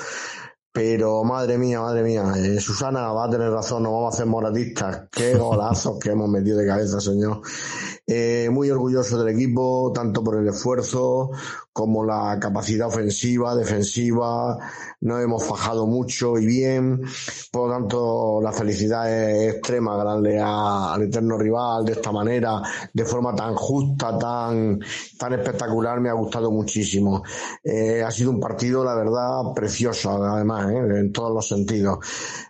[0.73, 4.27] Pero madre mía, madre mía, eh, Susana va a tener razón, nos vamos a hacer
[4.27, 5.09] moratistas.
[5.11, 7.41] Qué golazos que hemos metido de cabeza, señor.
[8.09, 11.33] Eh, muy orgulloso del equipo, tanto por el esfuerzo
[11.73, 14.57] como la capacidad ofensiva, defensiva.
[15.01, 17.03] Nos hemos fajado mucho y bien.
[17.51, 23.35] Por lo tanto, la felicidad es extrema al eterno rival de esta manera, de forma
[23.35, 24.79] tan justa, tan,
[25.19, 26.01] tan espectacular.
[26.01, 27.25] Me ha gustado muchísimo.
[27.63, 30.79] Eh, ha sido un partido, la verdad, precioso, además, ¿eh?
[30.79, 31.99] en todos los sentidos.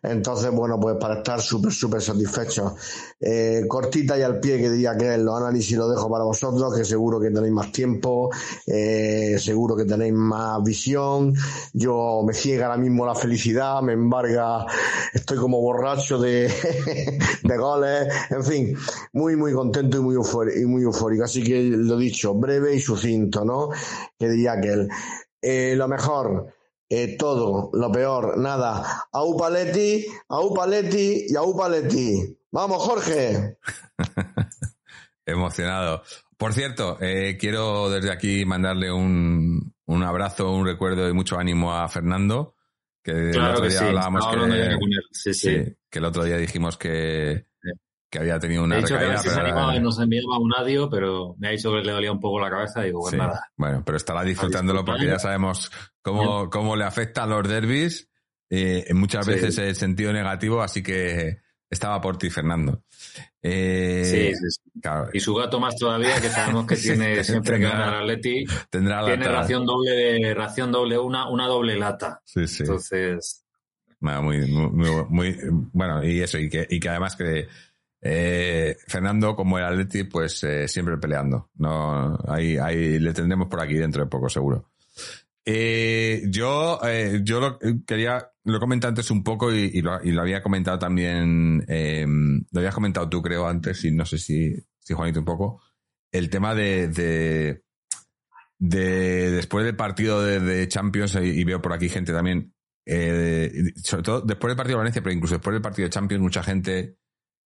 [0.03, 2.75] Entonces, bueno, pues para estar súper, súper satisfechos.
[3.19, 6.85] Eh, cortita y al pie, que diría que los análisis lo dejo para vosotros, que
[6.85, 8.31] seguro que tenéis más tiempo.
[8.67, 11.35] Eh, seguro que tenéis más visión.
[11.73, 14.67] Yo me ciega ahora mismo la felicidad, me embarga,
[15.13, 16.49] estoy como borracho de,
[17.43, 18.09] de goles.
[18.31, 18.77] En fin,
[19.13, 21.25] muy, muy contento y muy, eufórico, muy eufórico.
[21.25, 23.71] Así que lo dicho, breve y sucinto, ¿no?
[24.19, 24.89] Que diría aquel.
[25.41, 26.49] Eh, lo mejor,
[26.89, 29.07] eh, todo, lo peor, nada.
[29.13, 32.37] Au Paletti, au Paletti y au Paletti.
[32.57, 33.59] Vamos, Jorge.
[35.27, 36.03] Emocionado.
[36.39, 41.75] Por cierto, eh, quiero desde aquí mandarle un, un, abrazo, un recuerdo y mucho ánimo
[41.75, 42.55] a Fernando,
[43.03, 47.45] que el otro día hablábamos que, que, el otro día dijimos que,
[48.09, 50.55] que había tenido una He dicho recaída, que a se animaba y nos enviaba un
[50.55, 53.13] adiós, pero me ha dicho que le dolía un poco la cabeza y digo, pues
[53.13, 53.51] nada.
[53.59, 58.09] Bueno, pero estará disfrutándolo porque ya sabemos cómo, cómo le afectan los derbis,
[58.49, 62.83] eh, muchas veces el sentido negativo, así que estaba por ti, Fernando.
[63.43, 65.11] Eh, sí, sí, Claro.
[65.13, 69.29] Y su gato más todavía, que sabemos que tiene siempre que ganar Atleti, tendrá tiene
[69.29, 72.21] ración doble ración doble, una, una doble lata.
[72.25, 72.63] Sí, sí.
[72.63, 73.45] Entonces.
[74.01, 75.39] muy, muy, muy,
[75.73, 77.49] bueno, y eso, y que, y que además que
[78.09, 81.51] eh, Fernando, como el Atleti, pues eh, siempre peleando.
[81.57, 84.71] No, ahí, ahí le tendremos por aquí dentro de poco, seguro.
[85.45, 86.81] Eh, yo,
[87.23, 90.79] yo lo, quería, lo he comentado antes un poco y, lo, y lo, había comentado
[90.79, 95.25] también, eh, lo habías comentado tú creo antes y no sé si, si Juanito un
[95.25, 95.63] poco,
[96.13, 97.65] el tema de, de,
[98.59, 102.55] de después del partido de, de Champions y, veo por aquí gente también,
[102.87, 106.23] eh, sobre todo después del partido de Valencia, pero incluso después del partido de Champions
[106.23, 106.99] mucha gente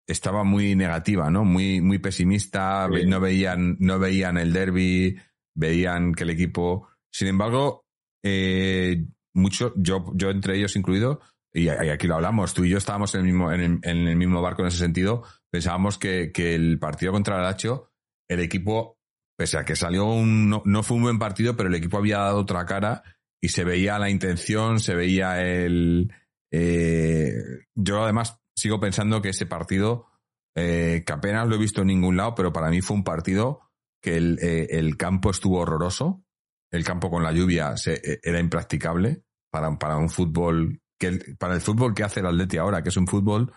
[0.07, 1.45] estaba muy negativa, ¿no?
[1.45, 5.15] Muy, muy pesimista, no veían, no veían el derby,
[5.53, 7.85] veían que el equipo, sin embargo,
[8.23, 9.05] eh,
[9.37, 11.21] mucho, yo, yo entre ellos incluido,
[11.53, 14.61] y, aquí lo hablamos, tú y yo estábamos en el mismo, en el, mismo barco
[14.61, 17.89] en ese sentido, pensábamos que, que, el partido contra el Hacho,
[18.29, 18.99] el equipo,
[19.37, 22.39] pese a que salió un, no, fue un buen partido, pero el equipo había dado
[22.39, 23.03] otra cara
[23.41, 26.13] y se veía la intención, se veía el...
[26.51, 27.33] Eh,
[27.75, 30.07] yo además sigo pensando que ese partido,
[30.55, 33.61] eh, que apenas lo he visto en ningún lado, pero para mí fue un partido
[34.01, 36.23] que el, eh, el campo estuvo horroroso,
[36.71, 39.23] el campo con la lluvia se, e, era impracticable
[39.59, 42.97] para, para un fútbol que para el fútbol que hace el Atleti ahora, que es
[42.97, 43.51] un fútbol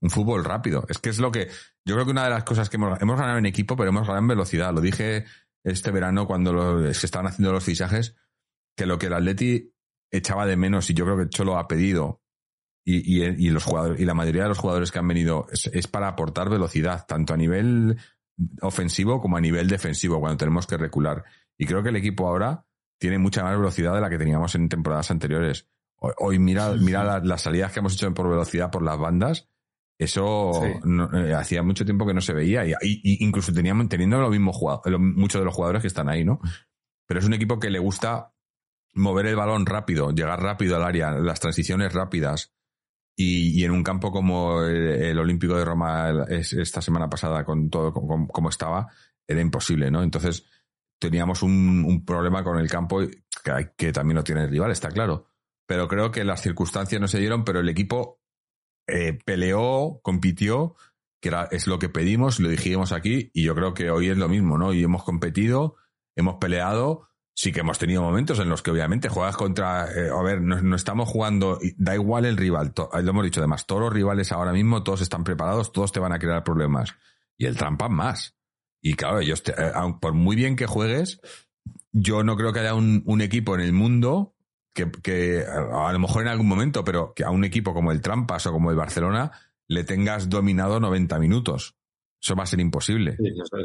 [0.00, 0.84] un fútbol rápido.
[0.88, 1.48] Es que es lo que
[1.84, 4.02] yo creo que una de las cosas que hemos, hemos ganado en equipo, pero hemos
[4.02, 4.74] ganado en velocidad.
[4.74, 5.24] Lo dije
[5.64, 8.14] este verano cuando se estaban haciendo los fichajes,
[8.76, 9.72] que lo que el Atleti
[10.10, 12.20] echaba de menos y yo creo que Cholo ha pedido
[12.86, 15.88] y, y, los jugadores y la mayoría de los jugadores que han venido es, es,
[15.88, 17.96] para aportar velocidad tanto a nivel
[18.60, 21.24] ofensivo como a nivel defensivo cuando tenemos que recular
[21.56, 22.66] y creo que el equipo ahora
[22.98, 25.68] tiene mucha más velocidad de la que teníamos en temporadas anteriores.
[26.18, 29.48] Hoy, mira, mira las, salidas que hemos hecho por velocidad por las bandas.
[29.98, 32.64] Eso eh, hacía mucho tiempo que no se veía.
[32.66, 36.40] Y, incluso teníamos, teniendo lo mismo jugador, muchos de los jugadores que están ahí, ¿no?
[37.06, 38.32] Pero es un equipo que le gusta
[38.94, 42.54] mover el balón rápido, llegar rápido al área, las transiciones rápidas.
[43.16, 48.48] Y, en un campo como el, Olímpico de Roma esta semana pasada, con todo como
[48.48, 48.88] estaba,
[49.26, 50.02] era imposible, ¿no?
[50.02, 50.44] Entonces,
[50.98, 55.26] teníamos un, un problema con el campo que, que, también lo tiene rival, está claro.
[55.66, 58.20] Pero creo que las circunstancias no se dieron, pero el equipo
[58.86, 60.76] eh, peleó, compitió,
[61.20, 64.18] que era, es lo que pedimos, lo dijimos aquí, y yo creo que hoy es
[64.18, 64.72] lo mismo, ¿no?
[64.72, 65.76] Y hemos competido,
[66.16, 70.22] hemos peleado, sí que hemos tenido momentos en los que obviamente juegas contra, eh, a
[70.22, 74.32] ver, no, estamos jugando, da igual el rival, lo hemos dicho además, todos los rivales
[74.32, 76.94] ahora mismo, todos están preparados, todos te van a crear problemas.
[77.36, 78.36] Y el trampa más.
[78.86, 81.18] Y claro, ellos, eh, por muy bien que juegues,
[81.90, 84.34] yo no creo que haya un, un equipo en el mundo
[84.74, 88.02] que, que, a lo mejor en algún momento, pero que a un equipo como el
[88.02, 89.32] Trampas o como el Barcelona
[89.68, 91.76] le tengas dominado 90 minutos.
[92.20, 93.16] Eso va a ser imposible.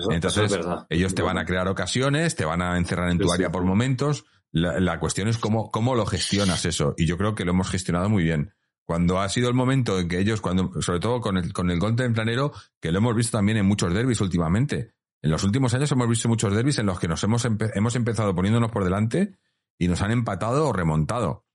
[0.10, 0.58] Entonces,
[0.90, 4.24] ellos te van a crear ocasiones, te van a encerrar en tu área por momentos.
[4.54, 6.94] La, cuestión es cómo, cómo lo gestionas eso.
[6.96, 8.54] Y yo creo que lo hemos gestionado muy bien.
[8.86, 11.78] Cuando ha sido el momento en que ellos, cuando, sobre todo con el, con el
[11.78, 14.94] gol planero, que lo hemos visto también en muchos derbis últimamente.
[15.22, 18.34] En los últimos años hemos visto muchos derbis en los que nos hemos, hemos empezado
[18.34, 19.38] poniéndonos por delante
[19.78, 21.46] y nos han empatado o remontado.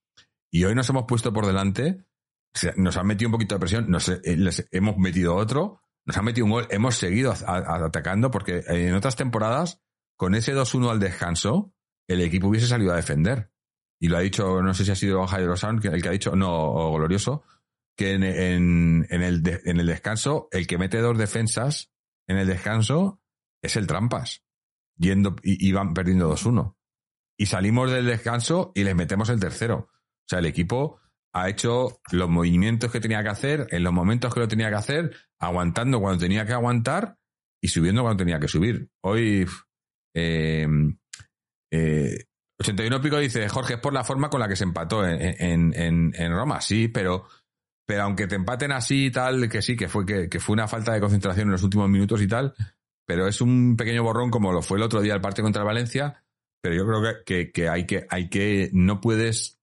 [0.51, 2.05] Y hoy nos hemos puesto por delante,
[2.75, 4.19] nos han metido un poquito de presión, nos, eh,
[4.71, 9.81] hemos metido otro, nos han metido un gol, hemos seguido atacando porque en otras temporadas,
[10.15, 11.73] con ese 2-1 al descanso,
[12.07, 13.51] el equipo hubiese salido a defender.
[13.99, 16.35] Y lo ha dicho, no sé si ha sido Jairo Sound el que ha dicho,
[16.35, 17.43] no, o Glorioso,
[17.97, 21.91] que en, en, el en el descanso, el que mete dos defensas
[22.27, 23.21] en el descanso
[23.65, 24.43] es el Trampas.
[24.97, 26.75] Yendo, y, van perdiendo 2-1.
[27.37, 29.89] Y salimos del descanso y les metemos el tercero.
[29.89, 31.01] O sea, el equipo
[31.33, 34.75] ha hecho los movimientos que tenía que hacer, en los momentos que lo tenía que
[34.75, 37.17] hacer, aguantando cuando tenía que aguantar
[37.61, 38.89] y subiendo cuando tenía que subir.
[39.01, 39.45] Hoy,
[40.13, 40.67] eh,
[41.71, 42.25] eh,
[42.59, 46.13] 81 pico dice, Jorge, es por la forma con la que se empató en, en,
[46.15, 47.27] en, Roma, sí, pero,
[47.85, 50.67] pero aunque te empaten así y tal, que sí, que fue, que, que, fue una
[50.67, 52.53] falta de concentración en los últimos minutos y tal,
[53.05, 56.23] pero es un pequeño borrón como lo fue el otro día el partido contra Valencia,
[56.61, 59.59] pero yo creo que, que, hay que, hay que, no puedes,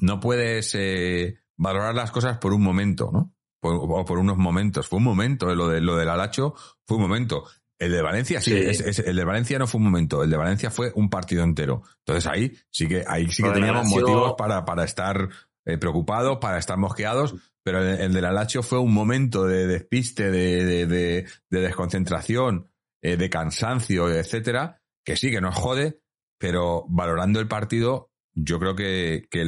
[0.00, 3.32] no puedes eh, valorar las cosas por un momento, ¿no?
[3.62, 4.88] o por unos momentos.
[4.88, 6.54] Fue un momento, eh, lo, de, lo del Alacho
[6.86, 7.44] fue un momento.
[7.78, 10.92] El de Valencia sí, el de Valencia no fue un momento, el de Valencia fue
[10.94, 11.82] un partido entero.
[11.98, 15.28] Entonces ahí sí que, ahí sí que teníamos motivos para, para estar
[15.64, 20.30] eh, preocupados, para estar mosqueados, pero el, el del Alacho fue un momento de despiste,
[20.30, 22.70] de, de, de, de desconcentración,
[23.02, 26.00] eh, de cansancio, etcétera, que sí, que nos jode,
[26.38, 29.44] pero valorando el partido, yo creo que, que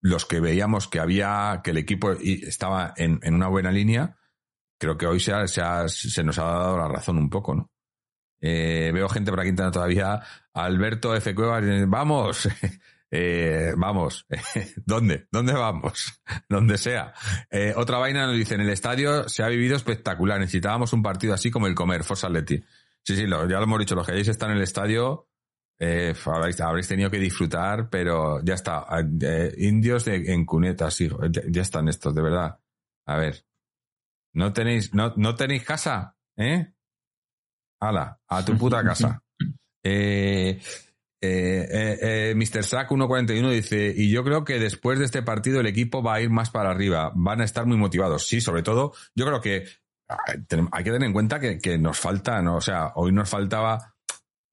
[0.00, 4.16] los que veíamos que había, que el equipo estaba en, en una buena línea,
[4.78, 7.70] creo que hoy se, se, nos ha dado la razón un poco, ¿no?
[8.40, 10.20] Eh, veo gente por aquí todavía.
[10.52, 11.34] Alberto F.
[11.34, 12.48] Cuevas, vamos,
[13.10, 14.26] eh, vamos,
[14.84, 15.26] ¿dónde?
[15.30, 16.20] ¿Dónde vamos?
[16.48, 17.14] Donde sea.
[17.50, 21.34] Eh, otra vaina nos dice, en el estadio se ha vivido espectacular, necesitábamos un partido
[21.34, 22.28] así como el Comer, Forza.
[22.46, 22.64] Sí,
[23.02, 25.28] sí, ya lo hemos dicho, los que hayáis estado en el estadio,
[25.78, 28.86] eh, habréis, tenido que disfrutar, pero ya está.
[29.58, 32.58] indios en cunetas, sí, ya, están estos, de verdad.
[33.06, 33.44] A ver.
[34.34, 36.14] ¿No tenéis, no, no tenéis casa?
[36.36, 36.72] ¿Eh?
[37.80, 39.22] Hala, a tu puta casa.
[39.88, 40.60] Eh,
[41.26, 42.64] eh, eh, eh Mr.
[42.64, 46.20] Sack 141 dice, y yo creo que después de este partido el equipo va a
[46.20, 48.26] ir más para arriba, van a estar muy motivados.
[48.26, 49.66] Sí, sobre todo, yo creo que
[50.08, 50.18] ah,
[50.72, 52.56] hay que tener en cuenta que, que nos falta, ¿no?
[52.56, 53.94] o sea, hoy nos faltaba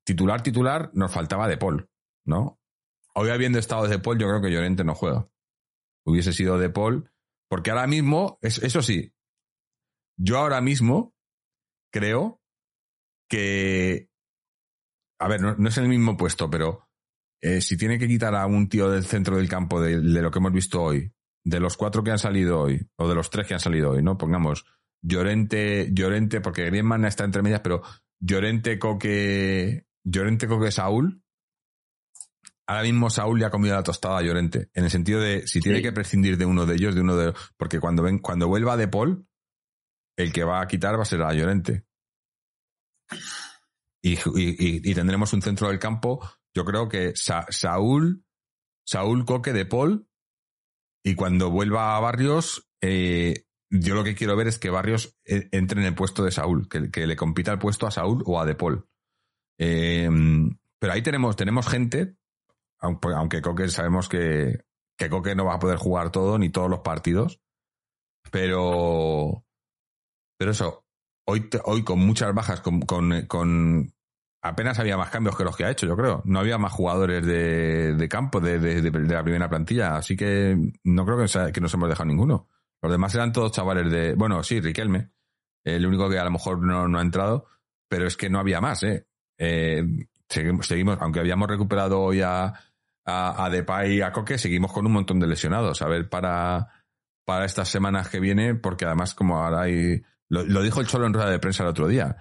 [0.03, 1.89] titular, titular, nos faltaba De Paul,
[2.25, 2.59] ¿no?
[3.15, 5.27] Hoy habiendo estado De Paul, yo creo que Llorente no juega.
[6.05, 7.11] Hubiese sido De Paul,
[7.47, 9.13] porque ahora mismo, eso sí,
[10.17, 11.13] yo ahora mismo
[11.91, 12.41] creo
[13.29, 14.09] que
[15.23, 16.89] a ver, no, es el mismo puesto, pero
[17.41, 20.39] eh, si tiene que quitar a un tío del centro del campo de, lo que
[20.39, 21.13] hemos visto hoy,
[21.45, 24.03] de los cuatro que han salido hoy, o de los tres que han salido hoy,
[24.03, 24.17] ¿no?
[24.17, 24.65] Pongamos
[25.01, 27.83] Llorente, Llorente, porque Griezmann está entre medias, pero
[28.19, 31.23] Llorente, Coque, Llorente, Coque, Saúl.
[32.67, 35.61] Ahora mismo Saúl le ha comido la tostada a Llorente, en el sentido de si
[35.61, 38.75] tiene que prescindir de uno de ellos, de uno de porque cuando ven, cuando vuelva
[38.75, 39.25] De Paul,
[40.17, 41.85] el que va a quitar va a ser a Llorente
[44.03, 46.19] y, tendremos un centro del campo,
[46.53, 48.25] yo creo que Saúl,
[48.85, 50.07] Saúl Coque de Paul,
[51.03, 55.47] y cuando vuelva a Barrios, eh, yo lo que quiero ver es que Barrios eh,
[55.51, 58.45] entre en el puesto de Saúl, que, le compita el puesto a Saúl o a
[58.45, 58.87] De Paul.
[59.57, 62.17] Em, pero ahí tenemos, tenemos gente,
[62.79, 64.65] aunque, Coque sabemos que,
[64.97, 67.41] que Coque no va a poder jugar todo ni todos los partidos,
[68.31, 69.45] pero,
[70.37, 70.82] pero eso,
[71.25, 73.93] hoy, hoy con muchas bajas, con, con,
[74.41, 76.21] apenas había más cambios que los que ha hecho, yo creo.
[76.25, 80.57] No había más jugadores de, de campo de, de, de, la primera plantilla, así que
[80.83, 82.47] no creo que, que nos hemos dejado ninguno.
[82.81, 85.11] Los demás eran todos chavales de, bueno, sí, Riquelme,
[85.63, 87.45] el único que a lo mejor no, no ha entrado,
[87.87, 89.07] pero es que no había más, ¿eh?
[89.37, 89.85] eh
[90.27, 92.53] seguimos, seguimos, aunque habíamos recuperado hoy a,
[93.05, 95.81] a, a Depay y a Coque, seguimos con un montón de lesionados.
[95.81, 96.67] A ver, para,
[97.25, 100.03] para estas semanas que viene, porque además como ahora hay
[100.41, 102.17] lo, dijo el Cholo en rueda de prensa el otro día.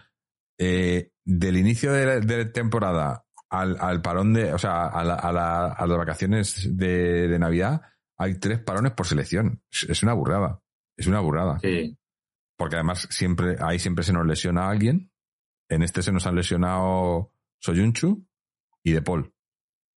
[0.58, 5.32] Eh, del inicio de, la temporada al, al parón de, o sea, a, la- a
[5.32, 7.80] la- a las vacaciones de, de Navidad,
[8.18, 9.62] hay tres parones por selección.
[9.70, 10.60] Es, es una burrada.
[10.96, 11.58] Es una burrada.
[11.60, 11.96] Sí.
[12.56, 15.10] Porque además siempre, ahí siempre se nos lesiona a alguien.
[15.68, 18.26] En este se nos han lesionado Soyunchu
[18.84, 19.32] y De Paul.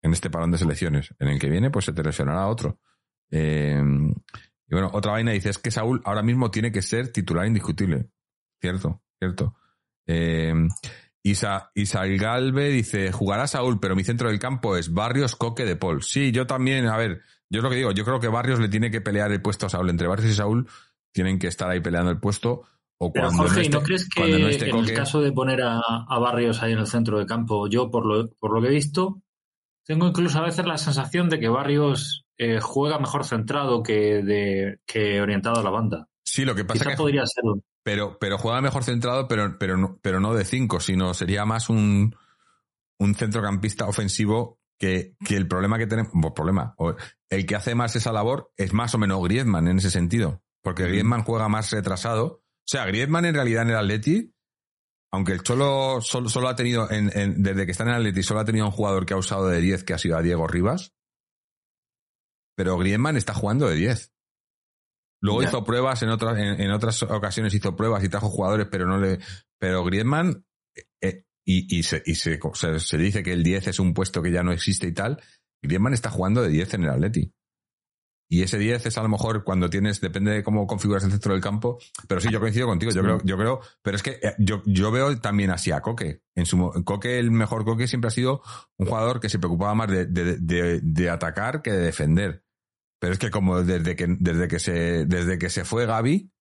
[0.03, 1.14] En este parón de selecciones.
[1.20, 2.80] En el que viene, pues se te lesionará otro.
[3.32, 3.82] Eh,
[4.74, 8.09] y bueno, otra vaina dice, es que Saúl ahora mismo tiene que ser titular indiscutible.
[8.59, 9.55] Cierto, cierto.
[10.07, 10.51] Eh,
[11.21, 15.76] Isa, Isael Galve dice, jugará Saúl, pero mi centro del campo es Barrios, Coque, De
[15.76, 16.01] Paul.
[16.01, 17.21] Sí, yo también, a ver,
[17.51, 19.67] yo es lo que digo, yo creo que Barrios le tiene que pelear el puesto
[19.67, 19.91] a Saúl.
[19.91, 20.67] Entre Barrios y Saúl
[21.13, 22.63] tienen que estar ahí peleando el puesto.
[22.97, 25.21] O Pero cuando Jorge, no ¿y esté, ¿no crees que no esté en el caso
[25.21, 28.55] de poner a, a Barrios ahí en el centro de campo, yo por lo, por
[28.55, 29.21] lo que he visto,
[29.86, 34.80] tengo incluso a veces la sensación de que Barrios eh, juega mejor centrado que, de,
[34.86, 36.08] que orientado a la banda.
[36.26, 37.44] Sí, lo que pasa Quizá que podría ser.
[37.84, 41.70] pero, pero juega mejor centrado, pero, pero, no, pero no de cinco, sino sería más
[41.70, 42.16] un,
[43.00, 46.76] un centrocampista ofensivo que, que el problema que tenemos, problema,
[47.30, 50.84] el que hace más esa labor es más o menos Griezmann en ese sentido, porque
[50.88, 52.26] Griezmann juega más retrasado.
[52.26, 54.34] O sea, Griezmann en realidad en el Atleti,
[55.12, 58.24] aunque el Cholo solo, solo ha tenido, en, en- desde que está en el Atleti,
[58.24, 60.48] solo ha tenido un jugador que ha usado de 10, que ha sido a Diego
[60.48, 60.94] Rivas,
[62.56, 64.12] pero Griezmann está jugando de 10.
[65.22, 65.47] Luego Ya.
[65.49, 68.97] hizo pruebas en otras, en, en otras ocasiones hizo pruebas y trajo jugadores, pero no
[68.97, 69.20] le,
[69.60, 70.45] pero Griezmann,
[71.01, 74.22] eh, y, y, se, y se, se, se dice que el 10 es un puesto
[74.22, 75.22] que ya no existe y tal.
[75.62, 77.34] Griezmann está jugando de 10 en el Atleti.
[78.30, 81.34] Y ese 10 es a lo mejor cuando tienes, depende de cómo configuras el centro
[81.34, 81.78] del campo.
[82.07, 82.91] Pero sí, yo coincido contigo.
[82.91, 83.05] Yo Sí.
[83.05, 86.21] creo, yo creo, pero es que eh, yo, yo veo también así a Coque.
[86.36, 88.41] En su, Coque, el mejor Coque siempre ha sido
[88.78, 92.43] un jugador que se preocupaba más de, de, de, de atacar que de defender.
[92.99, 96.32] Pero es que como desde que, desde que se, desde que se fue Gaby,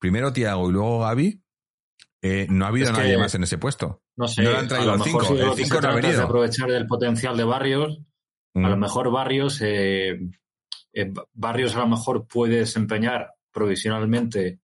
[0.00, 1.42] primero Tiago y luego Gaby,
[2.22, 4.02] eh, no ha habido Es que- nadie más en ese puesto.
[4.16, 5.76] No sé, No le han traído a lo mejor cinco, si el lo que cinco
[5.76, 6.24] se no ha es de venido.
[6.24, 8.00] aprovechar el potencial de Barrios.
[8.54, 8.64] Mm.
[8.66, 10.18] A lo mejor Barrios, eh,
[10.92, 14.60] eh, Barrios a lo mejor puede desempeñar provisionalmente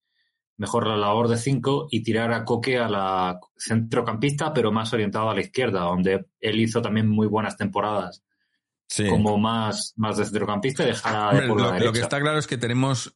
[0.56, 5.30] mejor la labor de cinco y tirar a Coque a la centrocampista, pero más orientado
[5.30, 8.22] a la izquierda, donde él hizo también muy buenas temporadas
[8.90, 9.06] Sí.
[9.06, 12.38] como más, más de centrocampista y dejar De por la lo, lo que está claro
[12.38, 13.14] es que tenemos,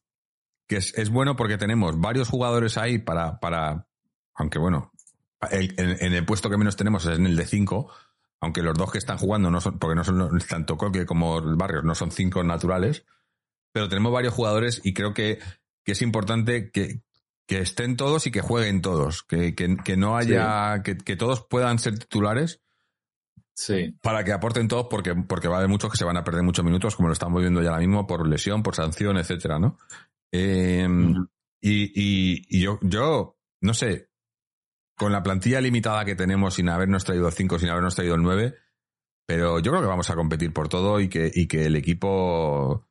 [0.67, 3.87] que es, es bueno porque tenemos varios jugadores ahí para, para
[4.35, 4.91] aunque bueno,
[5.51, 7.91] el- en, en el puesto que menos tenemos es en el de 5,
[8.43, 11.83] aunque los dos que están jugando no son, porque no son tanto Coque como Barrios,
[11.83, 13.05] no son cinco naturales,
[13.71, 15.39] pero tenemos varios jugadores y creo que,
[15.83, 17.01] que es importante que,
[17.47, 21.45] que estén todos y que jueguen todos, que, que, que no haya, que, que todos
[21.47, 22.61] puedan ser titulares
[23.55, 26.23] Sí, para que aporten todos porque, porque va a haber muchos que se van a
[26.23, 29.59] perder muchos minutos, como lo estamos viendo ya ahora mismo, por lesión, por sanción, etcétera,
[29.59, 29.77] ¿no?
[30.31, 30.87] Eh,
[31.61, 34.09] y, y, y yo, yo, no sé,
[35.03, 38.21] con la plantilla limitada que tenemos sin habernos traído el 5, sin habernos traído el
[38.23, 38.55] 9,
[39.27, 42.87] pero yo creo que vamos a competir por todo y que, y que el equipo,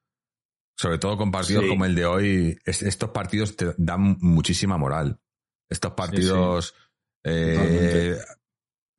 [0.77, 1.69] sobre todo con partidos Sí.
[1.69, 5.21] como el de hoy, es- estos partidos te dan muchísima moral.
[5.71, 6.75] Estos partidos,
[7.25, 8.17] eh,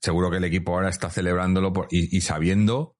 [0.01, 2.97] seguro que el equipo ahora está celebrándolo por- y, y sabiendo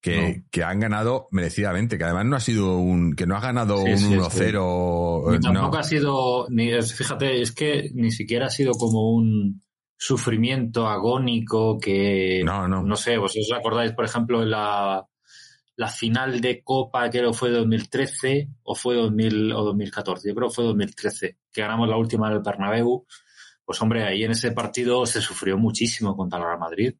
[0.00, 3.78] que, que han ganado merecidamente, que además no ha sido un, que no ha ganado
[3.78, 5.30] Sí, un sí, 1-0.
[5.30, 5.78] Ni eh, tampoco no.
[5.78, 9.62] ha sido, ni, fíjate, es que ni siquiera ha sido como un
[9.96, 12.82] sufrimiento agónico que, No, no.
[12.82, 15.04] no sé, vosotros os acordáis, por ejemplo, la,
[15.74, 20.54] la final de Copa, que fue 2013 o fue 2000, o 2014, yo creo que
[20.54, 23.04] fue 2013, que ganamos la última en el Bernabéu.
[23.64, 26.94] Pues hombre, ahí en ese partido se sufrió muchísimo contra el Real Madrid.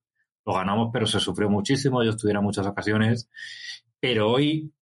[0.46, 3.28] Lo ganamos, pero se sufrió muchísimo, yo estuviera en muchas ocasiones.
[4.00, 4.72] Pero hoy,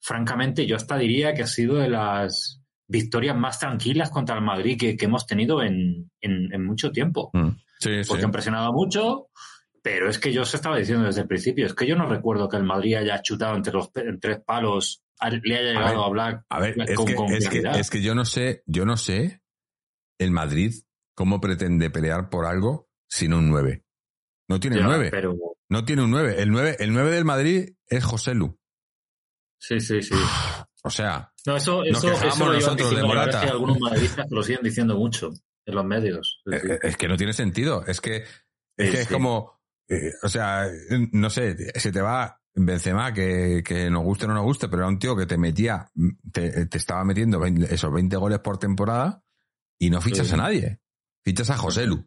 [0.00, 4.78] francamente, yo hasta diría que ha sido de las victorias más tranquilas contra el Madrid
[4.78, 7.30] que, que hemos tenido en, en- en mucho tiempo.
[7.32, 7.48] Mm.
[7.78, 8.08] Sí, sí.
[8.08, 9.28] Porque han presionado mucho,
[9.82, 12.48] pero es que yo os estaba diciendo desde el principio, es que yo no recuerdo
[12.48, 15.02] que el Madrid haya chutado entre los en tres palos,
[15.42, 17.80] le haya llegado ver, a, Black A ver, es con, que, con es, que, claridad.
[17.80, 19.40] es que yo no sé, yo no sé
[20.18, 20.74] el Madrid
[21.14, 23.81] cómo pretende pelear por algo sin un 9.
[24.52, 25.08] No tiene Ya, 9.
[25.10, 25.34] Pero
[25.70, 26.34] No tiene un 9.
[26.42, 28.58] El 9, el 9 del Madrid es José Lu.
[29.58, 30.14] sí, sí, sí.
[30.84, 33.40] O sea, No, eso, Nos eso, eso lo nosotros diciendo, Morata.
[33.40, 35.30] que algunos madridistas lo siguen diciendo mucho
[35.64, 36.42] en los medios.
[36.44, 36.56] Sí.
[36.70, 37.84] eh, es que no tiene sentido.
[37.86, 38.24] Es que
[38.76, 40.66] es, que como, eh, o sea,
[41.12, 44.82] no sé, se te va Benzema, que, que nos guste o no nos guste, pero
[44.82, 45.88] era un tío que te metía,
[46.32, 49.22] te, te estaba metiendo 20 esos 20 goles por temporada
[49.78, 50.34] y no fichas Sí.
[50.34, 50.80] a nadie.
[51.24, 52.04] Fichas a José Lu.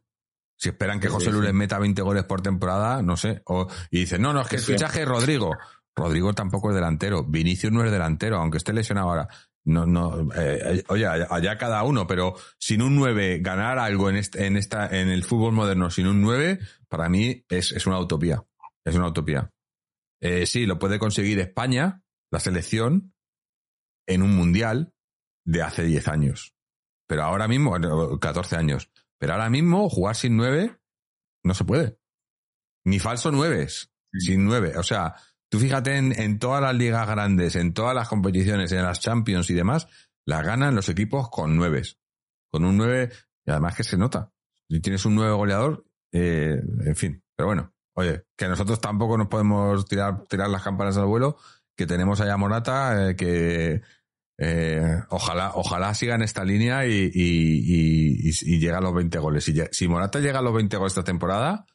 [0.58, 1.46] Si esperan que Sí, José sí, Lu sí.
[1.46, 3.42] les meta 20 goles por temporada, no sé.
[3.46, 5.52] O, y dicen, no, no, es que el fichaje es Rodrigo.
[5.96, 7.24] Rodrigo tampoco es delantero.
[7.24, 9.28] Vinicius no es delantero, aunque esté lesionado ahora.
[9.66, 14.46] No, no, eh, oye, allá, cada uno, pero sin un 9, ganar algo en este,
[14.46, 18.44] en esta, en el fútbol moderno sin un 9, para mí es, es una utopía.
[18.86, 19.52] Es una utopía.
[20.22, 23.14] Eh, sí, lo puede conseguir España, la selección,
[24.08, 24.94] en un mundial
[25.46, 26.56] de hace 10 años.
[27.08, 28.92] Pero ahora mismo, bueno, 14 años.
[29.20, 30.78] Pero ahora mismo jugar sin nueve
[31.44, 31.98] no se puede.
[32.84, 34.78] Ni falso nueves, sin nueve.
[34.78, 35.16] O sea,
[35.50, 39.50] tú fíjate en, en todas las ligas grandes, en todas las competiciones, en las Champions
[39.50, 39.88] y demás,
[40.26, 42.00] las ganan los equipos con nueves.
[42.52, 43.12] Con un nueve,
[43.46, 44.32] y además que se nota.
[44.70, 47.24] Si tienes un nueve goleador, eh, en fin.
[47.36, 51.38] Pero bueno, oye, que nosotros tampoco nos podemos tirar, tirar las campanas al vuelo,
[51.76, 53.82] que tenemos allá Morata, eh, que
[54.38, 59.18] eh, ojalá, ojalá siga en esta línea y, y, y, y llega a los 20
[59.20, 59.50] goles.
[59.72, 61.66] Si, Morata llega a los 20 goles esta temporada,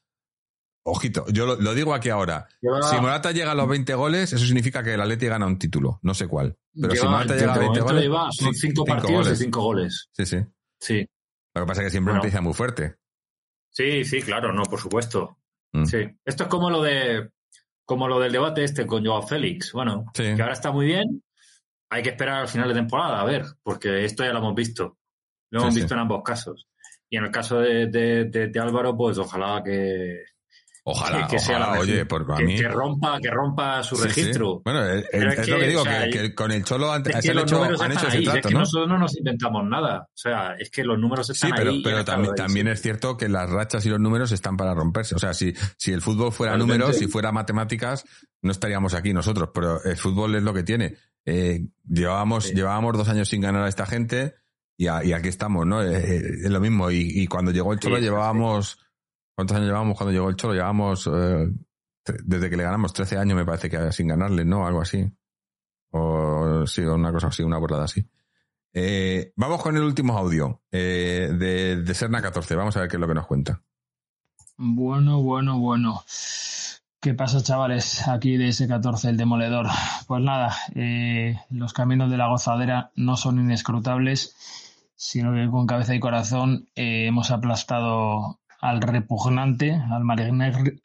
[0.85, 2.49] ojito, yo lo, lo digo aquí ahora.
[2.61, 5.59] Lleva- Si Morata llega a los 20 goles, eso significa que el Atleti gana un
[5.59, 6.57] título, no sé cuál.
[6.81, 9.25] Pero si Morata de llega a 20 momento goles, lleva- son sí, cinco, cinco partidos
[9.27, 9.41] goles.
[9.41, 10.09] y cinco goles.
[10.13, 10.37] Sí, sí.
[10.81, 11.07] Sí.
[11.55, 12.23] Lo que pasa es que siempre Bueno.
[12.25, 12.97] empieza muy fuerte.
[13.73, 15.39] Sí, sí, claro, no, por supuesto.
[15.73, 15.85] Mm.
[15.85, 15.99] Sí.
[16.25, 17.31] Esto es como lo de
[17.85, 19.73] como lo del debate este con Joao Félix.
[19.73, 20.23] Bueno, Sí.
[20.23, 21.23] que ahora está muy bien.
[21.91, 24.97] Hay que esperar al final de temporada, a ver, porque esto ya lo hemos visto.
[25.51, 25.81] Lo Sí, hemos sí.
[25.81, 26.69] visto en ambos casos.
[27.09, 30.23] Y en el caso de, de- de- de Álvaro, pues ojalá que,
[30.85, 32.57] Ojalá, que, que sea ojalá, la oye, a que, mí...
[32.57, 34.09] que rompa, que rompa su Sí, sí.
[34.09, 34.63] registro.
[34.65, 37.03] Bueno, es, Pero es es lo que, digo, o sea, que, con el Cholo han,
[37.11, 38.61] Es que los hecho, han hecho ese ahí, es que ¿no?
[38.61, 40.03] nosotros no nos inventamos nada.
[40.05, 41.81] O sea, es que los números Sí, están pero, ahí.
[41.81, 42.73] y pero también, ahí también siempre.
[42.75, 45.15] es cierto que las rachas y los números están para romperse.
[45.17, 48.05] O sea, si, si el fútbol fuera números, si fuera matemáticas,
[48.41, 49.51] no estaríamos aquí nosotros.
[49.53, 50.97] Pero el fútbol es lo que tiene.
[51.27, 52.55] Eh, llevábamos, Sí.
[52.55, 54.35] llevábamos dos años sin ganar a esta gente
[54.77, 55.83] y, a- y aquí estamos, ¿no?
[55.83, 56.91] Eh, eh, es lo mismo.
[56.91, 58.79] Y, y cuando llegó el Cholo sí, llevábamos...
[59.37, 60.55] ¿Cuántos años llevábamos cuando llegó el Cholo?
[60.55, 61.09] Llevábamos...
[61.13, 61.49] eh,
[62.25, 64.67] desde que le ganamos 13 años me parece que sin ganarle, ¿no?
[64.67, 65.07] Algo así.
[65.93, 68.09] O sí, una cosa así, una borrada así.
[68.73, 72.55] Eh, vamos con el último audio eh, de, de Serna 14.
[72.57, 73.63] Vamos a ver qué es lo que nos cuenta.
[74.57, 76.03] Bueno, bueno, bueno.
[77.01, 78.07] ¿Qué pasa, chavales?
[78.09, 79.67] Aquí de S14, el demoledor.
[80.07, 84.37] Pues nada, eh, los caminos de la gozadera no son inescrutables,
[84.97, 90.05] sino que con cabeza y corazón eh, hemos aplastado al repugnante, al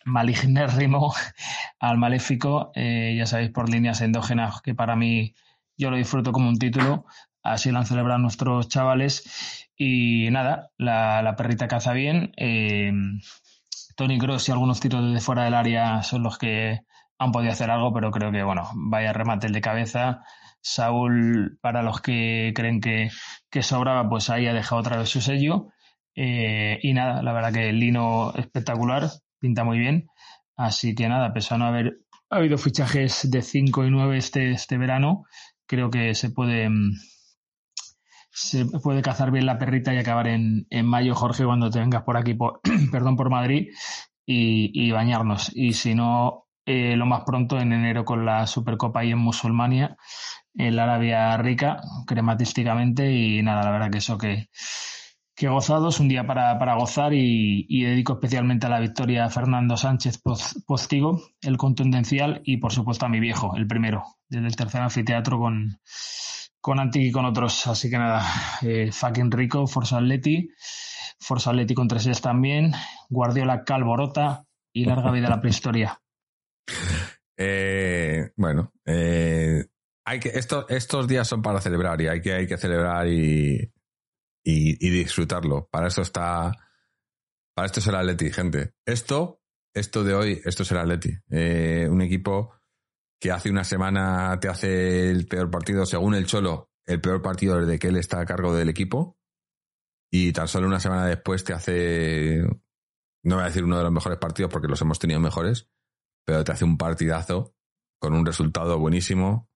[0.05, 1.13] malignérrimo,
[1.80, 5.36] al maléfico, eh, ya sabéis, por líneas endógenas, que para mí
[5.78, 7.05] yo lo disfruto como un título.
[7.43, 9.68] Así lo han celebrado nuestros chavales.
[9.76, 12.32] Y nada, la, la perrita caza bien.
[13.95, 16.82] Tony Cross y algunos tiros desde fuera del área son los que
[17.17, 20.23] han podido hacer algo, pero creo que, bueno, vaya remate el de cabeza.
[20.61, 23.09] Saúl, para los que creen que,
[23.49, 25.67] que sobraba, pues ahí ha dejado otra vez su sello.
[26.15, 29.09] Eh, y nada, la verdad que el Lino espectacular,
[29.39, 30.07] pinta muy bien.
[30.57, 31.99] Así que nada, pese a no haber
[32.30, 35.26] habido fichajes de 5 y 9 este, este verano,
[35.67, 36.93] creo que se puede, mm,
[38.36, 42.04] se puede cazar bien la perrita y acabar en, en mayo, Jorge, cuando te vengas
[42.04, 42.60] por aquí, por,
[42.92, 43.70] perdón, por Madrid
[44.26, 45.52] y, y bañarnos.
[45.56, 49.96] Y si no, eh, lo más pronto en enero con la Supercopa ahí en Musulmania,
[50.54, 53.10] en la Arabia Rica, crematísticamente.
[53.10, 54.50] Y nada, la verdad que eso que,
[55.34, 59.30] que gozados, un día para, para gozar y, y dedico especialmente a la victoria a
[59.30, 60.22] Fernando Sánchez
[60.68, 65.40] Postigo, el contundencial, y por supuesto a mi viejo, el primero, desde el tercer anfiteatro
[65.40, 65.80] con,
[66.66, 67.68] con Antic y con otros.
[67.68, 68.26] Así que nada,
[68.63, 70.49] eh, fucking rico, Forza Atleti,
[71.20, 72.72] Forza Atleti con 3 también,
[73.07, 76.01] Guardiola Calborota y larga vida la prehistoria.
[77.38, 79.66] Eh, bueno, eh,
[80.05, 83.74] hay que, esto- estos días son para celebrar y hay que, hay que celebrar y,
[84.41, 85.68] y, disfrutarlo.
[85.70, 86.53] Para eso está,
[87.53, 88.72] para esto es el Atleti, gente.
[88.86, 89.41] Esto,
[89.74, 91.11] esto de hoy, esto es el Atleti.
[91.30, 92.53] Un equipo
[93.20, 97.59] que hace una semana te hace el peor partido, según el Cholo, el peor partido
[97.59, 99.18] desde que él está a cargo del equipo.
[100.11, 102.41] Y tan solo una semana después te hace,
[103.24, 105.70] no voy a decir uno de los mejores partidos porque los hemos tenido mejores,
[106.26, 107.55] pero te hace un partidazo
[107.99, 109.49] con un resultado buenísimo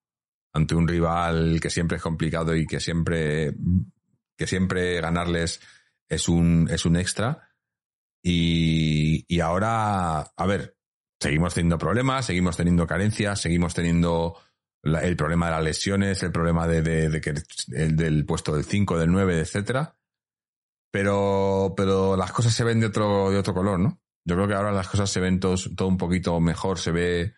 [0.52, 3.54] ante un rival que siempre es complicado y que siempre,
[4.36, 5.60] que siempre ganarles
[6.08, 7.48] es un, es un extra.
[8.22, 10.76] Y, y ahora, a ver,
[11.20, 14.38] seguimos teniendo problemas, seguimos teniendo carencias, seguimos teniendo
[14.82, 17.34] el problema de las lesiones, el problema de, que
[17.76, 19.96] el del puesto del 5, del 9, etcétera.
[20.92, 24.00] Pero, pero las cosas se ven de otro, de otro color, ¿no?
[24.24, 25.56] Yo creo que ahora las cosas se ven todo
[25.86, 27.34] un poquito mejor, se ve.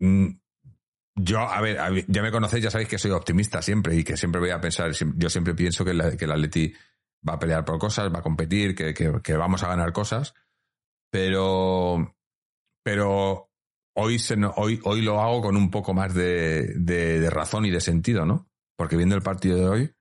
[0.00, 0.28] Mm,
[1.16, 4.40] Yo, a ver, ya me conocéis, ya sabéis que soy optimista siempre y que siempre
[4.40, 6.72] voy a pensar, yo siempre pienso que, la- que el Atleti
[7.28, 10.34] va a pelear por cosas, va a competir, que, que- que vamos a ganar cosas,
[11.10, 12.14] pero,
[12.88, 13.50] pero
[13.96, 17.70] hoy, se, hoy, hoy lo hago con un poco más de, de, de razón y
[17.70, 18.48] de sentido, ¿no?
[18.78, 19.94] Porque viendo el partido de hoy,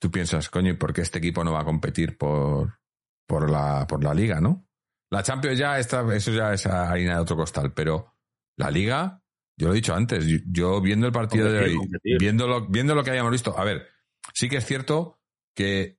[0.00, 2.78] tú piensas, coño, ¿y por qué este equipo no va a competir por,
[3.26, 4.64] por, la, por la liga, no?
[5.10, 8.14] La Champions ya está, eso ya es harina de otro costal, pero
[8.56, 9.20] la Liga,
[9.58, 11.78] yo lo he dicho antes, yo, viendo el partido de hoy,
[12.20, 13.88] viendo lo, viendo lo que hayamos visto, a ver,
[14.32, 15.18] sí que es cierto
[15.52, 15.98] que,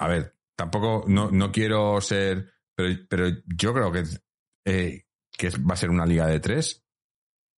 [0.00, 4.02] a ver, tampoco, no, no quiero ser, pero, pero yo creo que,
[4.66, 5.03] eh,
[5.36, 6.84] que va a ser una liga de tres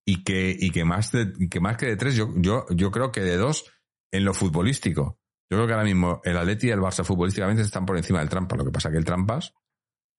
[0.07, 3.11] y que, y que más de, que más que de tres, yo, yo, yo creo
[3.13, 3.73] que de dos
[4.13, 5.19] en lo futbolístico.
[5.51, 8.29] Yo creo que ahora mismo el Atleti y el Barça futbolísticamente están por encima del
[8.29, 8.59] Trampas.
[8.59, 9.55] Lo que pasa que el Trampas,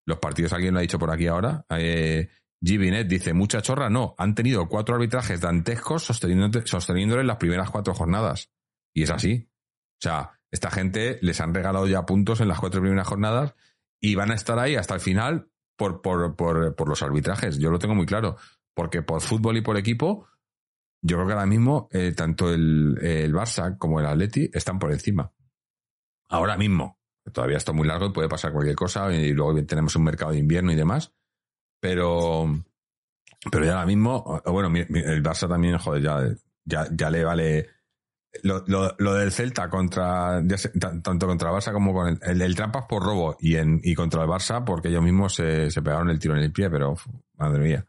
[0.05, 2.29] los partidos, alguien lo ha dicho por aquí ahora, eh,
[2.63, 8.51] Givinet dice, mucha chorra, no, han tenido cuatro arbitrajes dantescos sosteniéndole las primeras cuatro jornadas.
[8.93, 9.49] Y es así.
[9.99, 13.53] O sea, esta gente les han regalado ya puntos en las cuatro primeras jornadas
[13.99, 17.57] y van a estar ahí hasta el final por, por, por, por los arbitrajes.
[17.59, 18.35] Yo lo tengo muy claro.
[18.73, 20.27] Porque por fútbol y por equipo,
[21.01, 24.91] yo creo que ahora mismo eh, tanto el, el, Barça como el Atleti están por
[24.91, 25.31] encima.
[26.29, 26.99] Ahora mismo.
[27.31, 30.39] Todavía está muy largo y puede pasar cualquier cosa y luego tenemos un mercado de
[30.39, 31.13] invierno y demás.
[31.79, 32.45] Pero,
[33.51, 37.69] pero ya ahora mismo, bueno, el Barça también, joder, ya, ya le vale
[38.43, 40.41] lo, del Celta contra
[40.79, 44.23] tanto contra el Barça como con el, el, Trampas por robo y en y contra
[44.23, 46.95] el Barça porque ellos mismos se, se pegaron el tiro en el pie, pero
[47.35, 47.85] madre mía.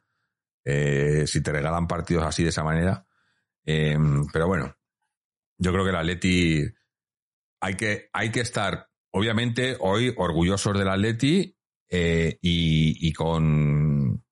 [0.64, 3.06] Eh, si te regalan partidos así de esa manera.
[3.64, 3.96] Eh,
[4.32, 4.76] pero bueno,
[5.58, 6.64] yo creo que el Atleti
[7.60, 11.56] hay que, hay que estar, obviamente, hoy orgullosos del Atleti
[11.88, 14.22] eh, y, y, con...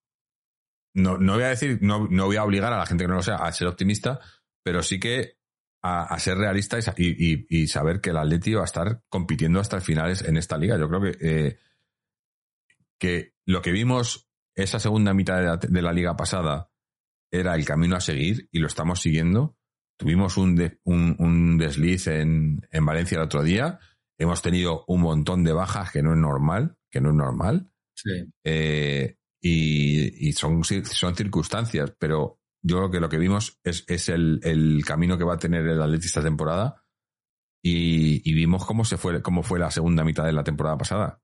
[0.95, 3.17] No, no voy a decir, no, no voy a obligar a la gente que no
[3.17, 4.21] lo sea a ser optimista,
[4.62, 5.36] pero sí que
[5.87, 9.61] a, a ser realista y, y, y, saber que el Atleti va a estar compitiendo
[9.61, 10.78] hasta el final en esta liga.
[10.78, 11.59] Yo creo que, eh,
[12.99, 16.70] que lo que vimos esa segunda mitad de la, de la, liga pasada
[17.30, 19.57] era el camino a seguir y lo estamos siguiendo.
[19.99, 23.78] Tuvimos un, de, un, un desliz en, en, Valencia el otro día.
[24.18, 27.70] Hemos tenido un montón de bajas que no es normal, que no es normal.
[27.95, 28.32] Sí.
[28.45, 34.09] Eh, y, y son, son circunstancias, pero yo creo que lo que vimos es, es
[34.09, 36.85] el, el, camino que va a tener el Atleti esta temporada.
[37.62, 41.23] Y, vimos cómo se fue, cómo fue la segunda mitad de la temporada pasada.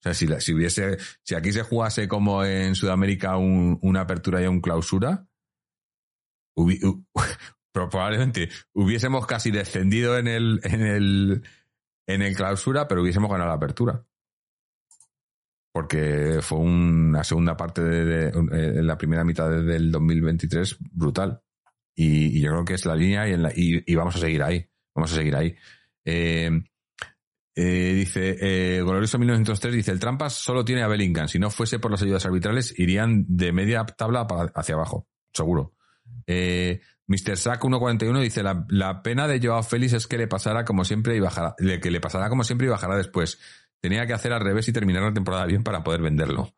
[0.00, 4.40] O sea, si, si hubiese, si aquí se jugase como en Sudamérica un, una apertura
[4.42, 5.26] y un clausura,
[7.72, 11.42] probablemente hubiésemos casi descendido en el, en el,
[12.06, 14.04] en el clausura, pero hubiésemos ganado la apertura
[15.74, 21.42] porque fue una segunda parte de, de, de, la primera mitad del 2023 brutal.
[21.96, 24.64] Y, y, yo creo que es la línea y, vamos a seguir ahí.
[24.94, 25.52] Vamos a seguir ahí.
[26.04, 26.62] Eh,
[27.56, 31.26] eh, dice, eh, Glorioso 1903 dice, el Trampas solo tiene a Bellingham.
[31.26, 35.08] Si no fuese por las ayudas arbitrales, irían de media tabla hacia abajo.
[35.32, 35.74] Seguro.
[36.28, 37.36] Eh, Mr.
[37.36, 41.16] Sack 141 dice, la, la, pena de Joao Félix es que le pasará como siempre
[41.16, 43.40] y bajará, que le pasará como siempre y bajará después
[43.84, 46.54] tenía que hacer al revés y terminar la temporada bien para poder venderlo.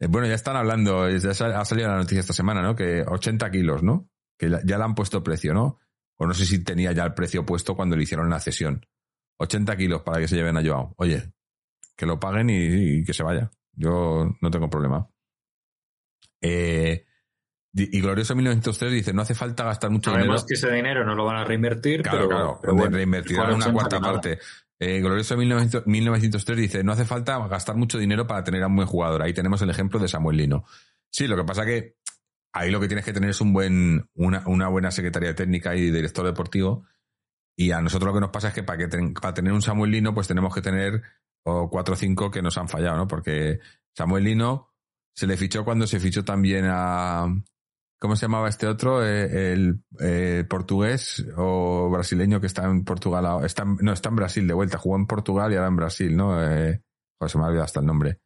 [0.00, 2.74] Eh, bueno, ya están hablando, ya ha salido la noticia esta semana, ¿no?
[2.74, 4.08] Que 80 kilos, ¿no?
[4.38, 5.80] Que ya le han puesto precio, ¿no?
[6.16, 8.86] O no sé si tenía ya el precio puesto cuando le hicieron la cesión.
[9.36, 10.94] 80 kilos para que se lleven a Joao.
[10.96, 11.34] Oye,
[11.94, 13.50] que lo paguen y, y que se vaya.
[13.74, 15.06] Yo no tengo problema.
[16.40, 17.04] Eh,
[17.74, 20.36] y Glorioso 1903 dice, no hace falta gastar mucho dinero.
[20.48, 23.70] que ese dinero no lo van a reinvertir, claro, pero, claro, pero bueno, reinvertirán una
[23.70, 24.38] cuarta parte.
[24.84, 28.74] Eh, Glorioso 1900, 1903 dice, no hace falta gastar mucho dinero para tener a un
[28.74, 29.22] buen jugador.
[29.22, 30.64] Ahí tenemos el ejemplo de Samuel Lino.
[31.08, 31.98] Sí, lo que pasa que
[32.52, 35.92] ahí lo que tienes que tener es un buen, una, una buena secretaria técnica y
[35.92, 36.84] director deportivo.
[37.56, 39.92] Y a nosotros lo que nos pasa es que para, que para tener un Samuel
[39.92, 41.00] Lino, pues tenemos que tener
[41.44, 43.06] o cuatro o cinco que nos han fallado, ¿no?
[43.06, 43.60] Porque
[43.94, 44.74] Samuel Lino
[45.14, 47.28] se le fichó cuando se fichó también a,
[48.02, 49.06] ¿Cómo se llamaba este otro?
[49.06, 53.44] Eh, el eh, portugués o brasileño que está en Portugal.
[53.44, 54.76] Está, no, está en Brasil de vuelta.
[54.76, 56.42] Jugó en Portugal y ahora en Brasil, ¿no?
[56.42, 56.82] Eh,
[57.24, 58.18] se me ha olvidado hasta el nombre.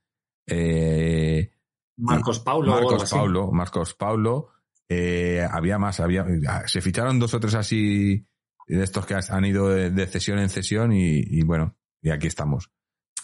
[0.46, 1.50] Eh,
[1.98, 2.72] Marcos Paulo.
[2.72, 3.52] Marcos Paulo.
[3.52, 4.48] Marcos Paulo.
[4.88, 6.00] Eh, había más.
[6.00, 6.24] había
[6.66, 8.26] Se ficharon dos o tres así
[8.66, 12.28] de estos que han ido de, de cesión en cesión y, y, bueno, y aquí
[12.28, 12.70] estamos.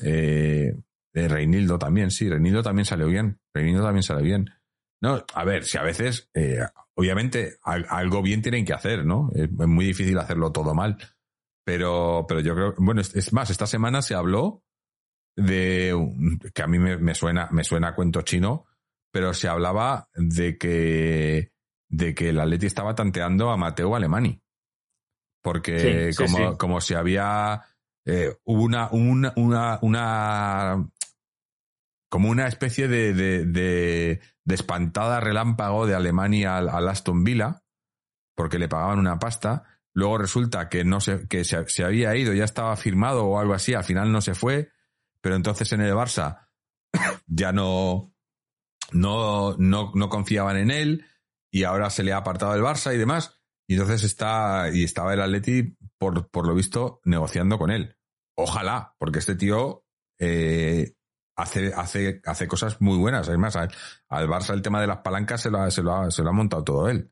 [0.03, 0.77] Eh,
[1.15, 2.29] Reinildo también, sí.
[2.29, 3.41] Reinildo también salió bien.
[3.55, 4.51] Reinildo también salió bien.
[5.03, 6.61] No, a ver, si a veces, eh,
[6.95, 9.31] obviamente, algo bien tienen que hacer, ¿no?
[9.35, 10.97] Es muy difícil hacerlo todo mal.
[11.65, 14.63] Pero, pero yo creo, bueno, es, es más, esta semana se habló
[15.37, 15.93] de,
[16.55, 18.67] que a mí me, me, suena, me suena a cuento chino,
[19.11, 21.53] pero se hablaba de que,
[21.89, 24.41] de que el Atleti estaba tanteando a Mateo Alemani.
[25.43, 27.63] Porque sí, como, sí, como si había,
[28.05, 30.89] eh, una, una, una, una,
[32.09, 37.63] como una especie de, de, de, de, espantada relámpago de Alemania al, Aston Villa,
[38.35, 39.65] porque le pagaban una pasta.
[39.95, 43.55] Luego resulta que no se, que se, se, había ido, ya estaba firmado o algo
[43.55, 44.71] así, al final no se fue,
[45.21, 46.49] pero entonces en el Barça
[47.27, 48.15] ya no,
[48.93, 51.07] no, no, no confiaban en él
[51.51, 53.39] y ahora se le ha apartado del Barça y demás.
[53.69, 57.97] Y entonces está, y estaba el Atleti, por, por lo visto, negociando con él.
[58.37, 59.85] Ojalá, porque este tío
[60.19, 60.95] eh,
[61.43, 63.29] hace, hace, hace cosas muy buenas.
[63.29, 63.71] Además, al,
[64.09, 66.31] al, Barça el tema de las palancas se lo ha, se lo ha, se lo
[66.31, 67.11] ha montado todo él.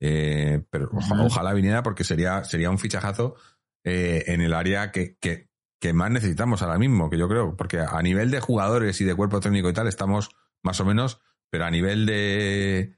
[0.00, 3.36] Eh, pero ojalá, ojalá, viniera porque sería, sería un fichajazo
[3.84, 5.48] eh, en el área que, que,
[5.78, 9.14] que, más necesitamos ahora mismo, que yo creo, porque a nivel de jugadores y de
[9.14, 10.30] cuerpo técnico y tal estamos
[10.62, 11.20] más o menos,
[11.50, 12.96] pero a nivel de,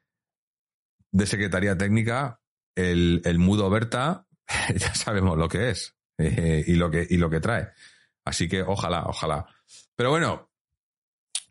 [1.11, 2.41] de secretaría técnica,
[2.77, 4.27] el, el mudo Berta,
[4.77, 7.69] ya sabemos lo que es eh, y, lo que, y lo que trae.
[8.25, 9.47] Así que ojalá, ojalá.
[9.97, 10.52] Pero bueno,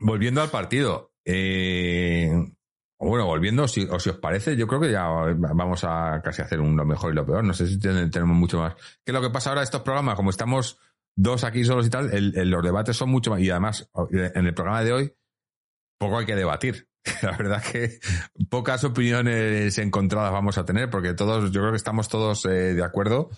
[0.02, 1.14] volviendo al partido.
[1.26, 2.30] Eh,
[2.99, 6.60] bueno, volviendo, si, o si os parece, yo creo que ya vamos a casi hacer
[6.60, 7.44] un lo mejor y lo peor.
[7.44, 8.76] No sé si tenemos mucho más.
[8.76, 10.15] ¿Qué es lo que pasa ahora estos programas?
[10.15, 10.78] Como estamos
[11.15, 13.40] dos aquí solos y tal, el, los debates son mucho más.
[13.40, 15.14] Y además, en el programa de hoy,
[15.98, 16.88] poco hay que debatir.
[17.23, 17.99] La verdad que
[18.49, 22.84] pocas opiniones encontradas vamos a tener, porque todos, yo creo que estamos todos eh, de
[22.84, 23.32] acuerdo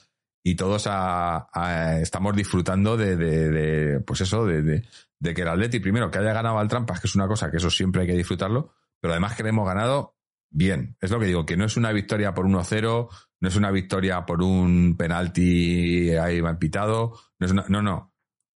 [0.44, 4.84] y todos a, estamos disfrutando de, pues eso, de,
[5.22, 7.70] que el Atleti, primero, que haya ganado al Trampas, que es una cosa que eso
[7.70, 10.18] siempre hay que disfrutarlo, pero además que le hemos ganado
[10.50, 10.98] bien.
[11.00, 13.10] Es lo que digo, que no es una victoria por 1-0,
[13.40, 18.14] no es una victoria por un penalti ahí mal pitado, no es una, no, no.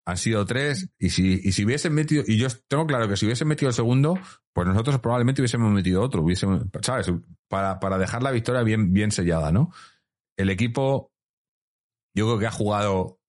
[0.08, 3.26] Han sido tres, y si, y si hubiesen metido, y yo tengo claro que si
[3.26, 4.18] hubiesen metido el segundo,
[4.52, 7.12] pues nosotros probablemente hubiésemos metido otro, hubiésemos, ¿sabes?
[7.48, 9.72] Para, para dejar la victoria bien, bien sellada, ¿no?
[10.36, 11.12] El equipo
[12.16, 13.20] yo creo que ha jugado,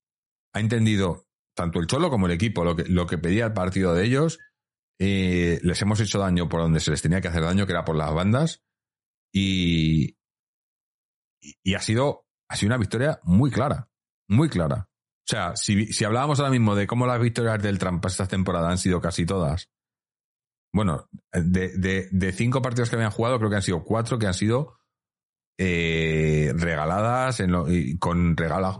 [0.53, 3.93] ha entendido tanto el Cholo como el equipo lo que, lo que pedía el partido
[3.93, 4.39] de ellos.
[4.99, 7.83] Eh, les hemos hecho daño por donde se les tenía que hacer daño, que era
[7.83, 8.63] por las bandas.
[9.33, 10.17] Y,
[11.63, 13.89] y ha sido, ha sido una victoria muy clara,
[14.29, 14.89] muy clara.
[14.89, 18.69] O sea, si, si hablábamos ahora mismo de cómo las victorias del Trampas esta temporada
[18.69, 19.69] han sido casi todas,
[20.73, 24.27] bueno, de, de, de cinco partidos que habían jugado, creo que han sido cuatro que
[24.27, 24.76] han sido
[25.57, 27.41] eh, regaladas
[27.99, 28.79] con, regalos,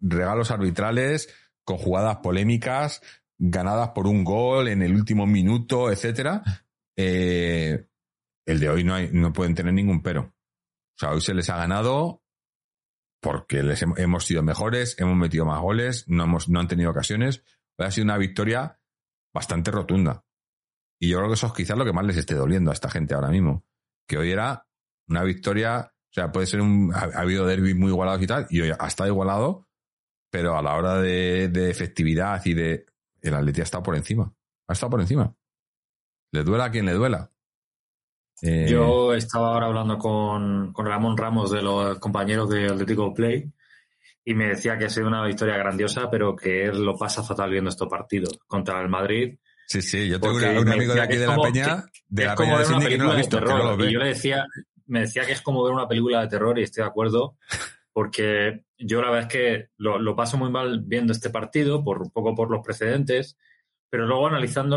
[0.00, 1.28] regalos arbitrales,
[1.64, 3.02] con jugadas polémicas,
[3.38, 6.42] ganadas por un gol en el último minuto, etcétera.
[6.96, 7.86] Eh,
[8.46, 10.22] el de hoy no, no pueden tener ningún pero.
[10.22, 12.22] O sea, hoy se les ha ganado
[13.20, 17.42] porque les hemos, sido mejores, hemos metido más goles, no, hemos, no han tenido ocasiones.
[17.76, 18.80] Hoy ha sido una victoria
[19.34, 20.24] bastante rotunda.
[20.98, 22.88] Y yo creo que eso es quizás lo que más les esté doliendo a esta
[22.88, 23.66] gente ahora mismo.
[24.08, 24.66] Que hoy era
[25.08, 26.92] una victoria sea, puede ser un.
[26.94, 29.68] Ha, ha habido derbis muy igualados y tal, y hoy ha estado igualado,
[30.30, 32.86] pero a la hora de, de efectividad y de.
[33.22, 34.32] El Atleti ha estado por encima.
[34.68, 35.34] Ha estado por encima.
[36.32, 37.30] Le duela a quien le duela.
[38.42, 38.66] Eh...
[38.68, 43.50] Yo estaba ahora hablando con, con Ramón Ramos de los compañeros de Atlético Play
[44.24, 47.50] y me decía que ha sido una victoria grandiosa, pero que él lo pasa fatal
[47.50, 49.38] viendo estos partidos contra el Madrid.
[49.66, 52.64] Sí, sí, yo tengo un amigo de aquí de la Peña, de la Peña de
[52.64, 53.88] Cindy que no lo ha visto, que no lo ve.
[53.88, 54.44] Y yo le decía,
[54.86, 57.36] me decía que es como ver una película de terror y estoy de acuerdo,
[57.92, 62.02] porque yo la verdad es que lo, lo paso muy mal viendo este partido, por
[62.02, 63.36] un poco por los precedentes,
[63.90, 64.76] pero luego analizando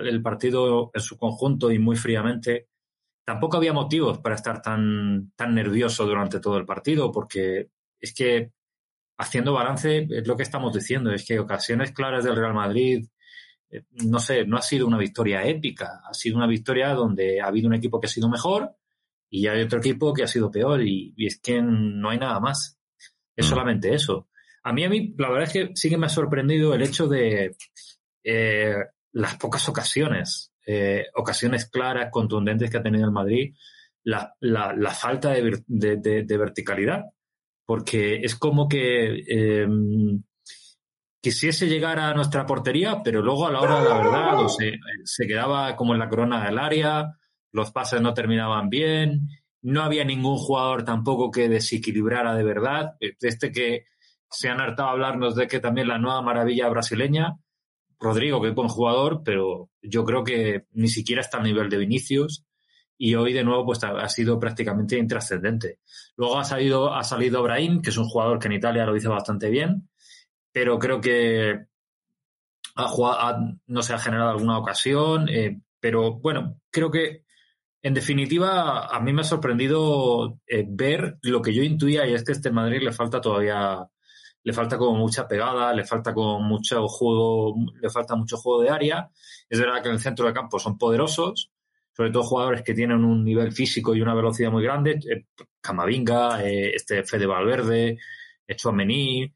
[0.00, 2.68] el partido en su conjunto y muy fríamente,
[3.24, 7.70] tampoco había motivos para estar tan, tan nervioso durante todo el partido, porque
[8.00, 8.52] es que
[9.18, 13.06] haciendo balance es lo que estamos diciendo, es que ocasiones claras del Real Madrid,
[13.70, 17.46] eh, no sé, no ha sido una victoria épica, ha sido una victoria donde ha
[17.46, 18.76] habido un equipo que ha sido mejor,
[19.36, 22.38] y hay otro equipo que ha sido peor y, y es que no hay nada
[22.38, 22.78] más.
[23.34, 23.48] Es mm.
[23.48, 24.28] solamente eso.
[24.62, 27.08] A mí, a mí, la verdad es que sí que me ha sorprendido el hecho
[27.08, 27.56] de
[28.22, 28.76] eh,
[29.10, 33.56] las pocas ocasiones, eh, ocasiones claras, contundentes que ha tenido el Madrid,
[34.04, 37.02] la, la, la falta de, de, de, de, verticalidad.
[37.66, 39.66] Porque es como que eh,
[41.20, 44.74] quisiese llegar a nuestra portería, pero luego a la hora de la verdad o se,
[45.02, 47.16] se quedaba como en la corona del área,
[47.54, 49.28] los pases no terminaban bien,
[49.62, 52.96] no había ningún jugador tampoco que desequilibrara de verdad.
[52.98, 53.84] Este que
[54.28, 57.36] se han hartado a hablarnos de que también la nueva maravilla brasileña,
[58.00, 61.78] Rodrigo, que es buen jugador, pero yo creo que ni siquiera está al nivel de
[61.78, 62.44] Vinicius
[62.98, 65.78] y hoy de nuevo pues ha sido prácticamente intrascendente.
[66.16, 69.10] Luego ha salido, ha salido Brahim, que es un jugador que en Italia lo hizo
[69.10, 69.88] bastante bien,
[70.50, 71.66] pero creo que
[72.74, 77.23] ha jugado, no se ha generado alguna ocasión, eh, pero bueno, creo que
[77.84, 82.24] en definitiva, a mí me ha sorprendido eh, ver lo que yo intuía y es
[82.24, 83.86] que este Madrid le falta todavía,
[84.42, 88.70] le falta como mucha pegada, le falta como mucho juego, le falta mucho juego de
[88.70, 89.10] área.
[89.50, 91.52] Es verdad que en el centro de campo son poderosos,
[91.94, 95.26] sobre todo jugadores que tienen un nivel físico y una velocidad muy grande, eh,
[95.60, 97.98] Camavinga, eh, este Fede Valverde,
[98.56, 99.30] Chouameni,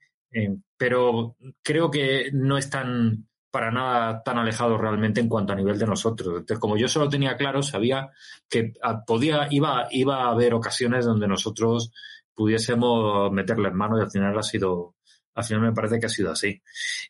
[0.75, 5.87] pero creo que no están para nada tan alejados realmente en cuanto a nivel de
[5.87, 6.29] nosotros.
[6.29, 8.11] Entonces, como yo solo tenía claro, sabía
[8.49, 11.93] que ah, podía, iba, iba a haber ocasiones donde nosotros
[12.35, 14.95] pudiésemos meterle en mano y al final ha sido,
[15.35, 16.63] al final me parece que ha sido así.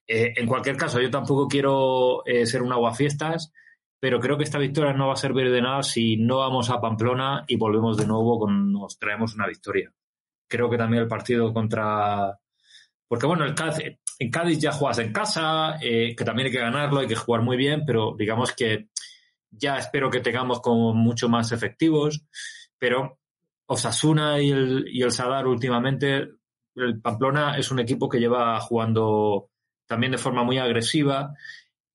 [0.07, 3.53] Eh, en cualquier caso, yo tampoco quiero eh, ser un aguafiestas,
[4.01, 6.81] pero creo que esta victoria no va a servir de nada si no vamos a
[6.81, 9.93] Pamplona y volvemos de nuevo con, nos traemos una victoria.
[10.49, 12.39] Creo que también el partido contra,
[13.09, 16.61] porque bueno, el Cádiz, en Cádiz ya juegas en casa, eh, que también hay que
[16.61, 18.89] ganarlo, hay que jugar muy bien, pero digamos que
[19.51, 22.25] ya espero que tengamos como mucho más efectivos,
[22.79, 23.19] pero
[23.67, 26.29] Osasuna y el, y el Sadar últimamente,
[26.75, 29.51] el Pamplona es un equipo que lleva jugando
[29.87, 31.35] también de forma muy agresiva.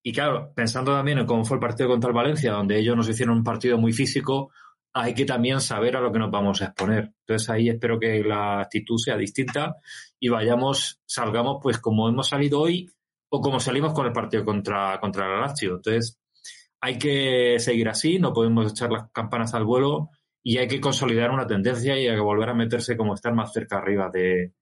[0.02, 3.08] Y claro, pensando también en cómo fue el partido contra el Valencia, donde ellos nos
[3.08, 4.52] hicieron un partido muy físico,
[4.94, 7.12] hay que también saber a lo que nos vamos a exponer.
[7.22, 9.78] Entonces ahí espero que la actitud sea distinta
[10.20, 12.90] y vayamos, salgamos pues como hemos salido hoy
[13.30, 15.76] o como salimos con el partido contra, contra el Lazio.
[15.76, 16.20] Entonces
[16.80, 20.10] hay que seguir así, no podemos echar las campanas al vuelo
[20.44, 23.52] y hay que consolidar una tendencia y hay que volver a meterse como estar más
[23.52, 24.54] cerca arriba de,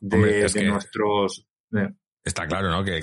[0.00, 1.46] de, nuestros...
[2.24, 2.84] Está claro, ¿no?
[2.84, 3.02] Que,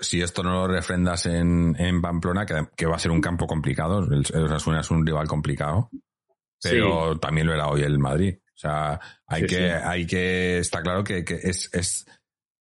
[0.00, 4.06] si, esto no lo refrendas en, en Pamplona, que, va a ser un campo complicado,
[4.10, 5.90] el, Osasuna es un rival complicado,
[6.62, 8.38] pero también lo era hoy el Madrid.
[8.42, 12.06] O sea, hay que, hay que, está claro que, es, es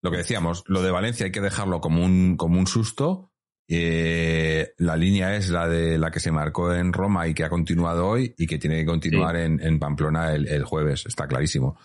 [0.03, 3.33] lo que decíamos, lo de Valencia hay que dejarlo como un, como un susto.
[3.71, 7.51] Eh, la línea es la de la que se marcó en Roma y que ha
[7.51, 11.79] continuado hoy y que tiene que continuar en, en, Pamplona el, el, jueves, está clarísimo.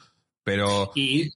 [0.43, 0.91] Pero.
[0.95, 1.33] Y,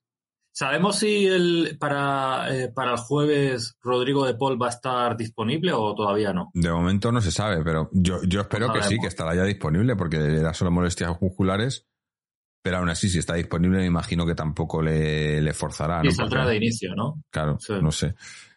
[0.57, 5.71] ¿Sabemos si el, para, eh, para el jueves Rodrigo de Paul va a estar disponible
[5.71, 6.49] o todavía no?
[6.55, 9.95] De momento no se sabe, pero yo, yo espero que sí, que estará ya disponible
[9.95, 11.85] porque era solo molestias musculares.
[12.63, 16.01] Pero aún así, si está disponible, me imagino que tampoco le, le forzará.
[16.03, 17.21] Y saldrá de inicio, ¿no?
[17.29, 18.15] Claro, no sé.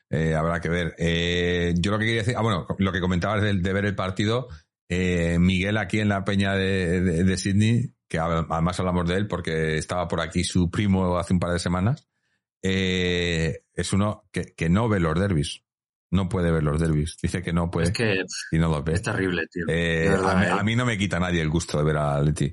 [0.08, 0.94] Eh, habrá que ver.
[0.96, 3.94] Eh, yo lo que quería decir, ah, bueno, lo que comentabas de, de ver el
[3.94, 4.48] partido,
[4.88, 9.78] Miguel aquí en la peña de, de, de Sydney que además hablamos de él porque
[9.78, 12.08] estaba por aquí su primo hace un par de semanas,
[12.60, 15.62] eh, es uno que, que, no ve los derbis.
[16.10, 17.16] No puede ver los derbis.
[17.22, 17.86] Dice que no puede.
[17.86, 18.94] Es que y no los ve.
[18.94, 19.64] es terrible, tío.
[19.68, 22.46] Eh, a, mí, no me quita nadie el gusto de ver a Leti.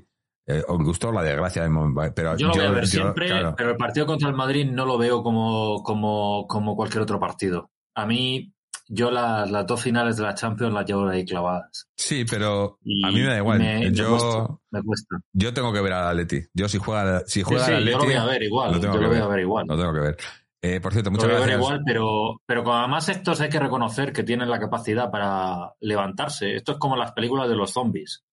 [0.46, 1.68] Eh, el gusto o la desgracia.
[2.14, 4.96] Pero yo lo voy a ver siempre, pero el partido contra el Madrid no lo
[4.96, 7.72] veo como, como, como cualquier otro partido.
[7.96, 8.54] A mí
[8.88, 11.88] yo las, las dos finales de la Champions las llevo ahí clavadas.
[11.96, 13.92] Sí, pero a mí me da igual.
[13.92, 16.42] yo, me cuesta, yo tengo que ver a Atleti.
[16.54, 18.72] Yo si juega, si juega sí, Yo lo voy a ver igual.
[18.72, 19.66] Lo tengo yo que lo voy a ver igual.
[19.68, 20.16] Lo tengo que ver.
[20.60, 21.56] Eh, por cierto, muchas lo voy gracias.
[21.56, 25.10] A ver igual, pero, pero con además estos hay que reconocer que tienen la capacidad
[25.10, 26.56] para levantarse.
[26.56, 28.24] Esto es como las películas de los zombies.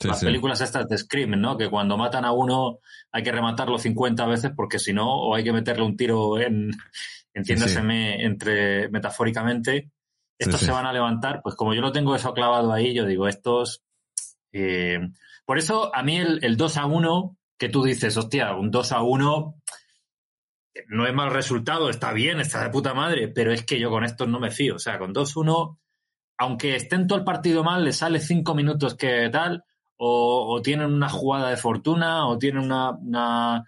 [0.00, 0.26] Sí, las sí.
[0.26, 1.56] películas estas de Scream, ¿no?
[1.56, 2.78] Que cuando matan a uno
[3.12, 6.70] hay que rematarlo 50 veces porque si no, o hay que meterle un tiro en,
[7.34, 9.90] entiéndaseme, entre metafóricamente,
[10.40, 13.28] estos se van a levantar, pues como yo lo tengo eso clavado ahí, yo digo,
[13.28, 13.82] estos...
[14.52, 14.98] Eh,
[15.44, 18.92] por eso a mí el, el, 2 a 1, que tú dices, hostia, un 2
[18.92, 19.54] a 1
[20.88, 24.04] no es mal resultado, está bien, está de puta madre, pero es que yo con
[24.04, 24.76] estos no me fío.
[24.76, 25.78] O sea, con 2-1,
[26.38, 29.64] aunque estén todo el partido mal, le sale 5 minutos que tal,
[29.96, 33.64] o, o, tienen una jugada de fortuna, o tienen una, una,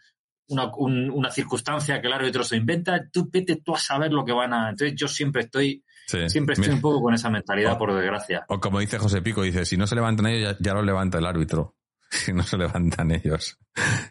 [0.48, 4.24] una, un, una circunstancia que el árbitro se inventa, tú vete tú a saber lo
[4.24, 4.70] que van a...
[4.70, 6.28] Entonces yo siempre estoy Sí.
[6.28, 8.44] Siempre estoy un poco con esa mentalidad, o, por desgracia.
[8.48, 11.18] O como dice José Pico, dice, si no se levantan ellos, ya, ya lo levanta
[11.18, 11.76] el árbitro.
[12.12, 13.58] Si no se levantan ellos.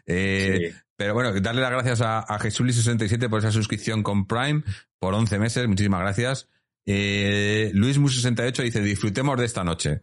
[0.06, 0.78] Eh, sí.
[0.96, 4.64] Pero bueno, darle las gracias a, a Jesuli67 por esa suscripción con Prime
[4.98, 5.68] por 11 meses.
[5.68, 6.48] Muchísimas gracias.
[6.84, 10.02] Eh, Luis Mu68 dice, disfrutemos de esta noche.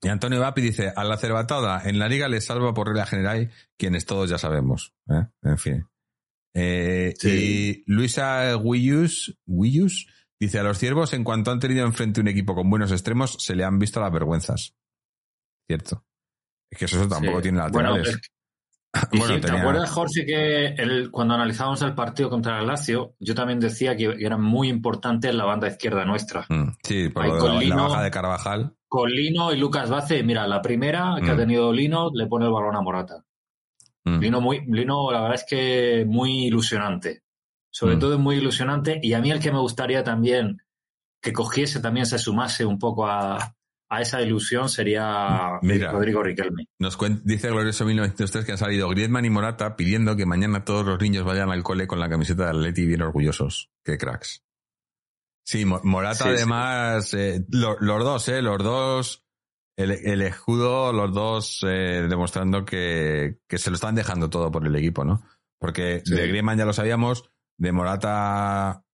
[0.00, 3.50] Y Antonio Vapi dice, a la cerbatada en la liga le salva por regla general
[3.76, 4.94] quienes todos ya sabemos.
[5.10, 5.26] ¿eh?
[5.42, 5.86] En fin.
[6.54, 7.28] Eh, sí.
[7.28, 10.06] Y Luisa Willus, Willus
[10.38, 13.56] Dice, a los ciervos, en cuanto han tenido enfrente un equipo con buenos extremos, se
[13.56, 14.74] le han visto las vergüenzas.
[15.66, 16.04] Cierto.
[16.70, 17.42] Es que eso tampoco sí.
[17.44, 18.02] tiene laterales.
[18.02, 18.18] Bueno,
[19.12, 19.56] bueno, sí, tenía...
[19.56, 23.96] ¿Te acuerdas, Jorge, que el, cuando analizábamos el partido contra el Lazio, yo también decía
[23.96, 26.44] que era muy importante la banda izquierda nuestra?
[26.48, 28.76] Mm, sí, por lo de la, Lino, la, baja de Carvajal.
[28.88, 31.30] Con Lino y Lucas Bace, mira, la primera que mm.
[31.30, 33.24] ha tenido Lino le pone el balón a Morata.
[34.04, 34.18] Mm.
[34.18, 37.22] Lino, muy, Lino, la verdad es que muy ilusionante.
[37.76, 37.98] Sobre mm.
[37.98, 40.62] todo es muy ilusionante y a mí el que me gustaría también
[41.20, 43.54] que cogiese, también se sumase un poco a,
[43.90, 46.68] a esa ilusión sería Mira, Rodrigo Riquelme.
[46.78, 50.98] Nos dice Glorioso 1903 que han salido Griezmann y Morata pidiendo que mañana todos los
[51.02, 53.68] niños vayan al cole con la camiseta de Atleti bien orgullosos.
[53.84, 54.42] Qué cracks.
[55.44, 57.18] Sí, Morata sí, además, sí.
[57.18, 59.26] Eh, lo, los dos, eh, los dos,
[59.76, 64.66] el, el escudo, los dos eh, demostrando que, que se lo están dejando todo por
[64.66, 65.22] el equipo, ¿no?
[65.58, 66.14] Porque sí.
[66.14, 68.84] de Griezmann ya lo sabíamos, de Morata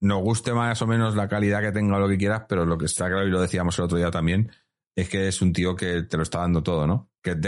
[0.00, 2.76] nos guste más o menos la calidad que tenga o lo que quieras, pero lo
[2.76, 4.50] que está claro, y lo decíamos el otro día también,
[4.94, 7.10] es que es un tío que te lo está dando todo, ¿no?
[7.22, 7.38] Que,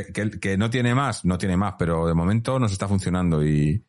[0.40, 3.86] que, no tiene más, no tiene más, pero de momento nos está funcionando y,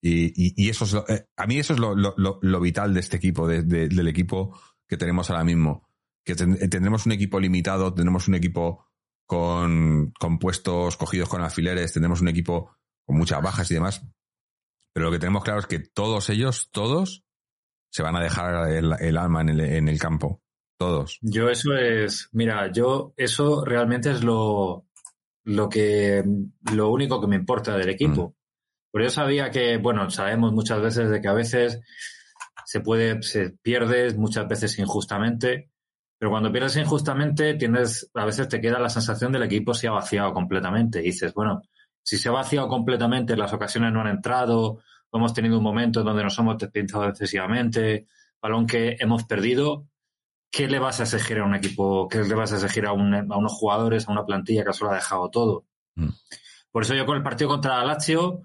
[0.00, 4.56] y, eso es eh, a mí eso es lo, vital de este equipo, del equipo
[4.86, 5.88] que tenemos ahora mismo.
[6.24, 8.86] Que tendremos un equipo limitado, tenemos un equipo
[9.26, 14.06] con, con puestos cogidos con alfileres, tenemos un equipo con muchas bajas y demás.
[14.96, 17.22] Pero lo que tenemos claro es que todos ellos, todos,
[17.90, 20.40] se van a dejar el, alma en el, en el campo.
[20.78, 21.18] Todos.
[21.20, 24.86] Yo eso es, mira, yo eso realmente es lo,
[25.44, 26.24] lo que,
[26.72, 28.30] lo único que me importa del equipo.
[28.30, 28.34] Mm.
[28.90, 31.78] Por eso sabía que, bueno, sabemos muchas veces de que a veces
[32.64, 35.72] se puede, se pierde muchas veces injustamente,
[36.18, 39.92] pero cuando pierdes injustamente tienes, a veces te queda la sensación del equipo se ha
[39.92, 41.00] vaciado completamente.
[41.00, 41.60] Y dices, bueno,
[42.06, 44.78] si se ha vaciado completamente, las ocasiones no han entrado,
[45.12, 48.06] hemos tenido un momento donde nos hemos despintado excesivamente,
[48.40, 49.88] balón que hemos perdido,
[50.48, 52.06] ¿qué le vas a exigir a un equipo?
[52.06, 55.30] ¿Qué le vas a exigir a, unos jugadores, a una plantilla que solo ha dejado
[55.30, 55.66] todo?
[55.96, 56.10] Mm.
[56.70, 58.42] Por eso yo con el partido contra Lazio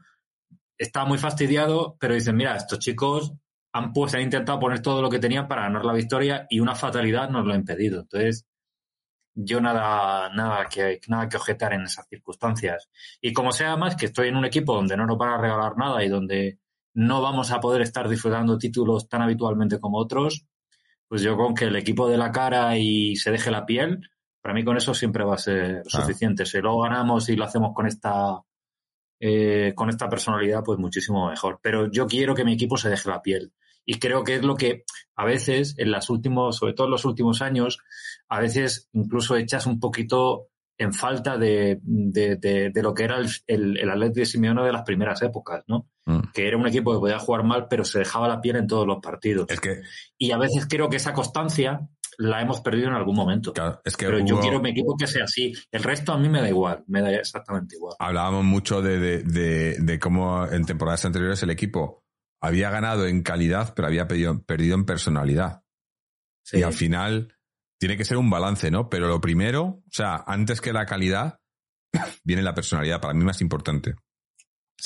[0.76, 3.32] estaba muy fastidiado, pero dicen, mira, estos chicos
[3.74, 6.74] han, pues, han intentado poner todo lo que tenían para ganar la victoria y una
[6.74, 8.02] fatalidad nos lo ha impedido.
[8.02, 8.48] Entonces,
[9.34, 12.90] yo nada, nada que, nada que objetar en esas circunstancias.
[13.22, 15.78] Y como sea más que estoy en un equipo donde no nos van a regalar
[15.78, 16.60] nada y donde
[16.94, 20.46] no vamos a poder estar disfrutando títulos tan habitualmente como otros,
[21.08, 24.10] pues yo con que el equipo de la cara y se deje la piel,
[24.42, 26.46] para mí con eso siempre va a ser suficiente.
[26.46, 28.42] Si luego ganamos y lo hacemos con esta
[29.24, 31.60] eh, con esta personalidad, pues muchísimo mejor.
[31.62, 33.54] Pero yo quiero que mi equipo se deje la piel.
[33.86, 34.84] Y creo que es lo que
[35.16, 37.80] a veces, en los últimos, sobre todo en los últimos años,
[38.30, 40.48] a veces incluso echas un poquito
[40.82, 44.82] en falta de, de, lo que era el, el, el Atlético de Simeone de las
[44.82, 45.88] primeras épocas, ¿no?
[46.06, 46.32] Mm.
[46.34, 48.88] Que era un equipo que podía jugar mal, pero se dejaba la piel en todos
[48.88, 49.46] los partidos.
[49.46, 49.82] que...
[50.18, 51.88] Y a veces creo que esa constancia
[52.18, 53.54] la hemos perdido en algún momento.
[53.86, 55.54] es que pero yo quiero mi equipo que sea así.
[55.72, 57.96] El resto a mí me da igual, me da exactamente igual.
[58.00, 62.01] Hablábamos mucho de, de cómo en temporadas anteriores el equipo
[62.42, 65.64] había ganado en calidad, pero había perdido, en personalidad.
[66.52, 67.38] Y al final
[67.80, 68.90] tiene que ser un balance, ¿no?
[68.90, 71.40] Pero lo primero, o sea, antes que la calidad,
[72.24, 73.96] viene la personalidad, para mí más importante.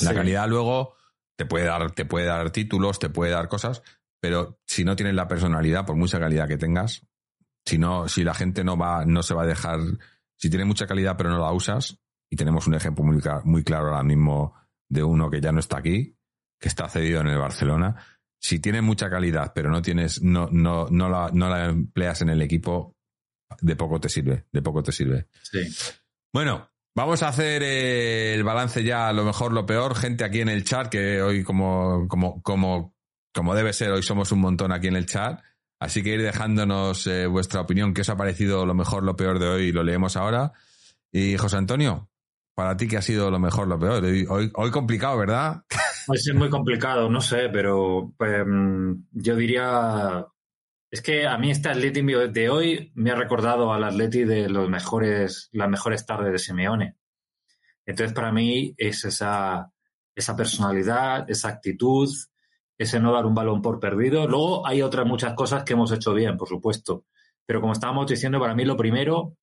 [0.02, 0.96] La calidad luego
[1.38, 3.82] te puede dar, te puede dar títulos, te puede dar cosas,
[4.22, 7.08] pero si no tienes la personalidad, por mucha calidad que tengas,
[7.66, 9.80] si no, si la gente no va, no se va a dejar,
[10.38, 11.98] si tiene mucha calidad pero no la usas,
[12.30, 14.54] y tenemos un ejemplo muy, muy claro ahora mismo
[14.90, 16.15] de uno que ya no está aquí,
[16.66, 17.96] que está cedido en el Barcelona,
[18.42, 22.30] si tienes mucha calidad, pero no tienes, no, no, no la, no la empleas en
[22.30, 22.96] el equipo,
[23.62, 25.28] de poco te sirve, de poco te sirve.
[25.44, 25.60] Sí.
[26.34, 29.94] Bueno, vamos a hacer eh, el balance ya, lo mejor, lo peor.
[29.94, 32.96] Gente aquí en el chat, que hoy como, como, como,
[33.32, 35.40] como debe ser, hoy somos un montón aquí en el chat.
[35.80, 39.38] Así que ir dejándonos eh, vuestra opinión, qué os ha parecido lo mejor, lo peor
[39.38, 40.52] de hoy, lo leemos ahora.
[41.12, 42.10] Y José Antonio,
[42.56, 44.04] para ti, ¿qué ha sido lo mejor, lo peor?
[44.04, 45.62] Hoy, hoy complicado, ¿verdad?
[46.08, 50.26] Pues es muy complicado, no sé, pero em, yo diría.
[50.92, 54.70] Es que a mí este Atleti de hoy me ha recordado al Atleti de los
[54.70, 56.96] mejores, las mejores tardes de Simeone.
[57.86, 59.72] Entonces, para mí es esa,
[60.16, 62.10] esa personalidad, esa actitud,
[62.78, 64.28] ese no dar un balón por perdido.
[64.28, 67.06] Luego hay otras muchas cosas que hemos hecho bien, por supuesto.
[67.46, 69.38] Pero como estábamos diciendo, para mí lo primero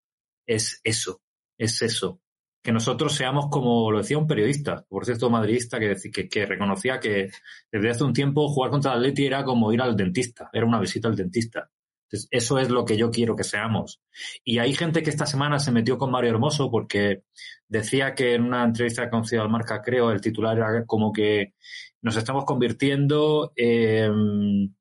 [0.47, 1.21] es eso,
[1.59, 2.23] es eso
[2.63, 7.01] que nosotros seamos como lo decía un periodista, por cierto, madridista, que, que, que reconocía
[7.01, 7.31] que
[7.71, 10.81] desde hace un tiempo jugar contra el Atleti era como ir al dentista, era una
[10.81, 11.71] visita al dentista.
[12.13, 14.03] Entonces, eso es lo que yo quiero que seamos.
[14.45, 17.23] Y hay gente que esta semana se metió con Mario Hermoso porque
[17.69, 21.55] decía que en una entrevista con Ciudad Marca, creo, el titular era como que
[22.03, 24.77] nos estamos convirtiendo en,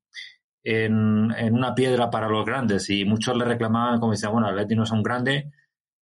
[0.62, 2.90] en, una piedra para los grandes.
[2.90, 5.50] Y muchos le reclamaban, como decían, bueno, Atleti no es un grande,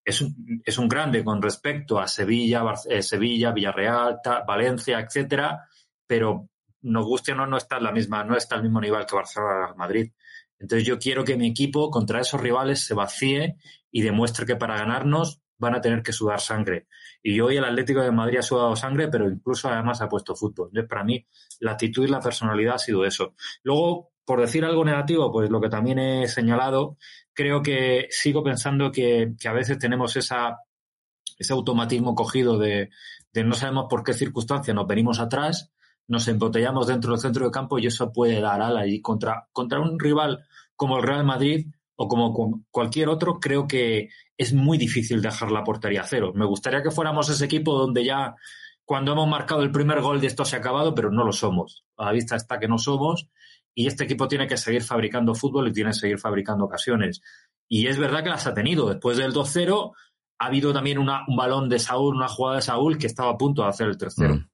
[0.04, 5.68] es un, es un grande con respecto a Sevilla, eh, Sevilla, Villarreal, Valencia, etcétera,
[6.06, 6.48] pero
[6.82, 9.16] nos guste o no, no está en la misma, no está al mismo nivel que
[9.16, 10.12] Barcelona Madrid.
[10.58, 13.56] Entonces yo quiero que mi equipo contra esos rivales se vacíe
[13.90, 16.86] y demuestre que para ganarnos van a tener que sudar sangre.
[17.22, 20.68] Y hoy el Atlético de Madrid ha sudado sangre, pero incluso además ha puesto fútbol.
[20.68, 21.26] Entonces, para mí,
[21.60, 23.34] la actitud y la personalidad ha sido eso.
[23.62, 26.96] Luego, por decir algo negativo, pues lo que también he señalado
[27.32, 30.60] creo que sigo pensando que, a veces tenemos esa,
[31.36, 32.90] ese automatismo cogido de,
[33.34, 35.72] no sabemos por qué circunstancia nos venimos atrás,
[36.06, 38.86] nos embotellamos dentro del centro de campo y eso puede dar ala.
[38.86, 40.46] Y contra, contra un rival
[40.76, 41.66] como el Real Madrid
[41.96, 46.30] o como cualquier otro, creo que es muy difícil dejar la portería a cero.
[46.36, 48.36] Me gustaría que fuéramos ese equipo donde ya
[48.84, 51.84] cuando hemos marcado el primer gol de esto se ha acabado, pero no lo somos.
[51.96, 53.28] A la vista está que no somos
[53.74, 57.20] y este equipo tiene que seguir fabricando fútbol y tiene que seguir fabricando ocasiones.
[57.68, 58.88] Y es verdad que las ha tenido.
[58.88, 59.92] Después del 2-0
[60.38, 63.62] ha habido también un balón de Saúl, una jugada de Saúl que estaba a punto
[63.62, 64.34] de hacer el tercero.
[64.34, 64.48] Mm.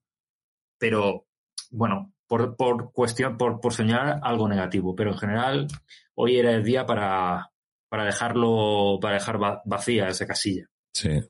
[0.79, 1.27] Pero,
[1.71, 4.95] bueno, por, por cuestión, por, por, señalar algo negativo.
[4.95, 5.67] Pero en general,
[6.15, 7.51] hoy era el día para,
[7.89, 10.67] para dejarlo, para dejar vacía esa casilla.
[10.93, 11.21] Sí.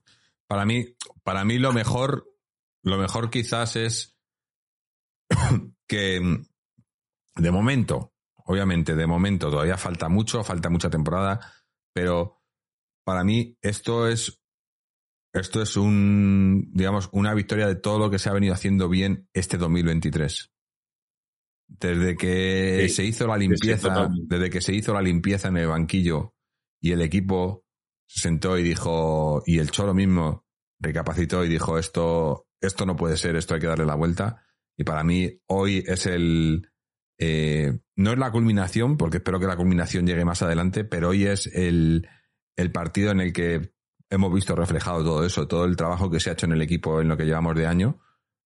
[0.49, 0.87] Para mí,
[1.23, 2.27] para mí lo mejor,
[2.83, 4.17] lo mejor quizás es
[5.87, 6.21] que
[7.37, 8.13] de momento,
[8.45, 11.53] obviamente, de momento todavía falta mucho, falta mucha temporada,
[11.93, 12.43] pero
[13.05, 14.43] para mí esto es
[15.33, 19.29] esto es un digamos una victoria de todo lo que se ha venido haciendo bien
[19.35, 20.53] este 2023.
[21.69, 26.35] Desde que se hizo la limpieza, desde que se hizo la limpieza en el banquillo
[26.81, 27.65] y el equipo
[28.07, 30.47] se sentó y dijo y el Cholo mismo
[30.81, 34.43] recapacitó y dijo esto esto no puede ser, esto hay que darle la vuelta
[34.77, 36.71] y para mí hoy es el
[37.19, 41.25] eh, no es la culminación, porque espero que la culminación llegue más adelante, pero hoy
[41.27, 42.07] es el,
[42.73, 43.73] partido en el que
[44.11, 47.01] hemos visto reflejado todo eso, todo el trabajo que se ha hecho en el equipo
[47.01, 48.01] en lo que llevamos de año,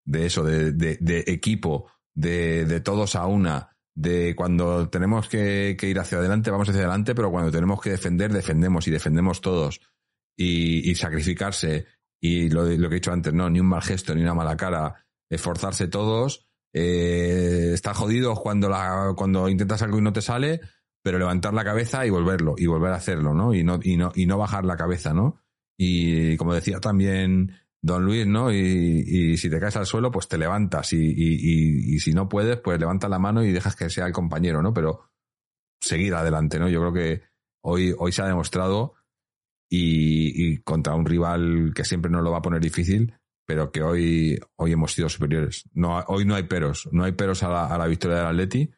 [0.05, 5.99] de eso, de, de, equipo, de, de, todos a una, de cuando tenemos que, ir
[5.99, 9.81] hacia adelante, vamos hacia adelante, pero cuando tenemos que defender, defendemos y defendemos todos.
[10.37, 11.87] Y, sacrificarse,
[12.19, 15.07] y lo que he dicho antes, no, ni un mal gesto, ni una mala cara,
[15.29, 20.61] esforzarse todos eh, está jodido cuando, la, cuando intentas algo y no te sale,
[21.03, 23.55] pero levantar la cabeza y volverlo, y volver a hacerlo, ¿no?
[23.55, 25.41] Y no, y no, y no bajar la cabeza, ¿no?
[25.79, 27.53] Y como decía también
[27.83, 28.53] Don Luis, ¿no?
[28.53, 30.93] Y, si te caes al suelo, pues te levantas.
[30.93, 34.61] Y, y, si no puedes, pues levanta la mano y dejas que sea el compañero,
[34.63, 34.75] ¿no?
[34.75, 35.11] Pero
[35.81, 36.69] seguir adelante, ¿no?
[36.69, 37.23] Yo creo que
[37.63, 38.95] hoy, hoy se ha demostrado
[39.71, 43.15] y, contra un rival que siempre nos lo va a poner difícil,
[43.45, 45.69] pero que hoy, hoy hemos sido superiores.
[45.73, 48.71] No, hoy no hay peros, no hay peros a la, a la victoria del Atleti.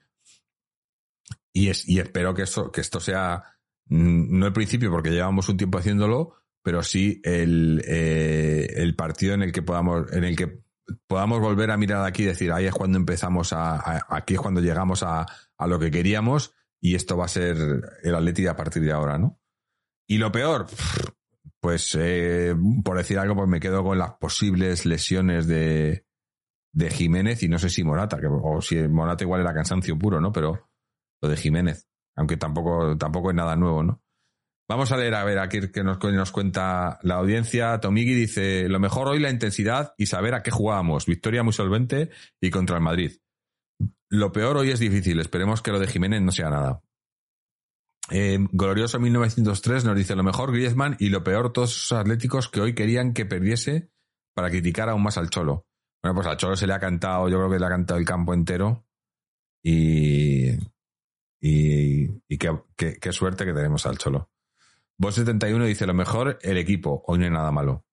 [1.52, 3.42] Y, es, y espero que esto, que esto sea,
[3.86, 9.34] mm, no el principio, porque llevamos un tiempo haciéndolo, pero sí el, eh, el partido
[9.34, 10.62] en el que podamos, en el que
[11.06, 14.60] podamos volver a mirar aquí y decir, ahí es cuando empezamos a, aquí es cuando
[14.60, 15.26] llegamos a,
[15.56, 17.56] a, lo que queríamos y esto va a ser
[18.02, 19.38] el Atleti a partir de ahora, ¿no?
[20.06, 20.66] Y lo peor,
[21.62, 26.04] pues eh, por decir algo, pues me quedo con las posibles lesiones de,
[26.72, 30.20] de Jiménez y no sé si Morata, que, o si Morata igual era cansancio puro,
[30.20, 30.32] ¿no?
[30.32, 30.68] Pero
[31.22, 31.86] lo de Jiménez,
[32.16, 34.02] aunque tampoco, tampoco es nada nuevo, ¿no?
[34.68, 37.78] Vamos a leer a ver aquí que nos, nos cuenta la audiencia.
[37.78, 41.06] Tomigi dice, lo mejor hoy la intensidad y saber a qué jugábamos.
[41.06, 42.10] Victoria muy solvente
[42.40, 43.12] y contra el Madrid.
[44.08, 45.20] Lo peor hoy es difícil.
[45.20, 46.82] Esperemos que lo de Jiménez no sea nada.
[48.14, 52.60] Eh, glorioso 1903 nos dice lo mejor Griezmann y lo peor todos esos atléticos que
[52.60, 53.90] hoy querían que perdiese
[54.34, 55.66] para criticar aún más al Cholo.
[56.02, 58.04] Bueno, pues al Cholo se le ha cantado, yo creo que le ha cantado el
[58.04, 58.84] campo entero
[59.64, 60.50] y,
[61.40, 64.30] y, qué, suerte que tenemos al Cholo.
[64.98, 67.86] Vos 71 dice lo mejor el equipo, hoy no hay nada malo.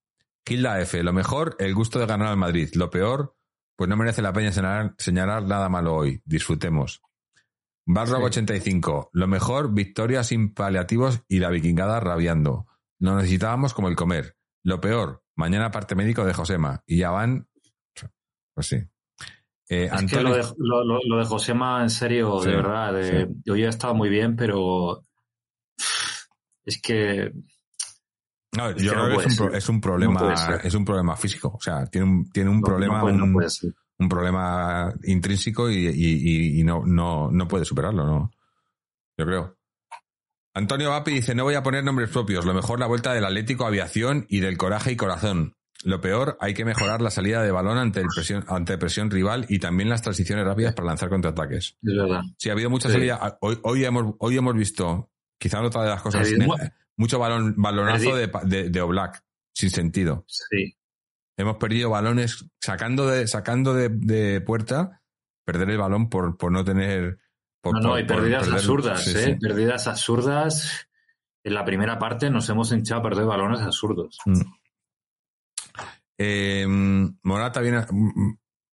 [0.46, 3.38] Gilda F, lo mejor el gusto de ganar al Madrid, lo peor
[3.78, 7.02] pues no merece la pena señalar, señalar nada malo hoy, disfrutemos.
[7.92, 9.10] Barrock 85.
[9.14, 12.68] Lo mejor, victoria sin paliativos y la vikingada rabiando.
[13.00, 14.36] Lo necesitábamos como el comer.
[14.64, 16.84] Lo peor, mañana parte médico de Josema.
[16.86, 17.48] Y ya van.
[18.54, 18.78] Pues sí.
[19.68, 19.90] Eh,
[20.22, 25.04] lo, de, Josema, en serio, de verdad, de, hoy ha estado muy bien, pero
[26.66, 27.32] es que.
[28.56, 29.26] No, yo creo que
[29.58, 31.56] es un, problema, es un problema físico.
[31.56, 33.36] O sea, tiene un, tiene un problema, un
[34.08, 38.32] problema intrínseco y, no, no, no puede superarlo, ¿no?
[39.18, 39.58] Yo creo.
[40.54, 43.66] Antonio Vapi dice, no voy a poner nombres propios, lo mejor la vuelta del Atlético
[43.66, 45.56] Aviación y del Coraje y Corazón.
[45.84, 49.46] Lo peor, hay que mejorar la salida de balón ante, el presión, ante presión rival
[49.48, 51.78] y también las transiciones rápidas para lanzar contraataques.
[51.82, 52.22] Es verdad.
[52.38, 53.38] Sí, ha habido mucha salida.
[53.42, 56.28] Hoy, hoy, hemos, hoy hemos visto, quizá otra de las cosas,
[56.98, 59.24] mucho balón, balonazo de, de, de Oblak,
[59.54, 60.26] sin sentido.
[60.28, 60.76] Sí.
[61.40, 65.02] Hemos perdido balones sacando de, sacando de, puerta,
[65.46, 67.18] perder el balón por, por no tener.
[67.64, 69.38] no, no, hay pérdidas absurdas, ¿eh?
[69.40, 70.90] Pérdidas absurdas.
[71.42, 74.18] En la primera parte nos hemos hinchado a perder balones absurdos.
[74.26, 74.42] Mm.
[76.18, 76.66] Eh,
[77.24, 77.86] Morata viene.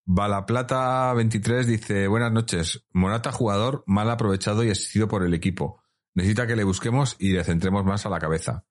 [0.05, 2.85] Balaplata 23 dice: Buenas noches.
[2.93, 5.85] Morata, jugador mal aprovechado y asistido por el equipo.
[6.15, 8.65] Necesita que le busquemos y le centremos más a la cabeza.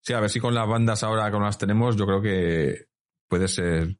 [0.00, 2.91] Sí, a ver si con las bandas ahora como las tenemos, yo creo que
[3.32, 3.96] puede ser.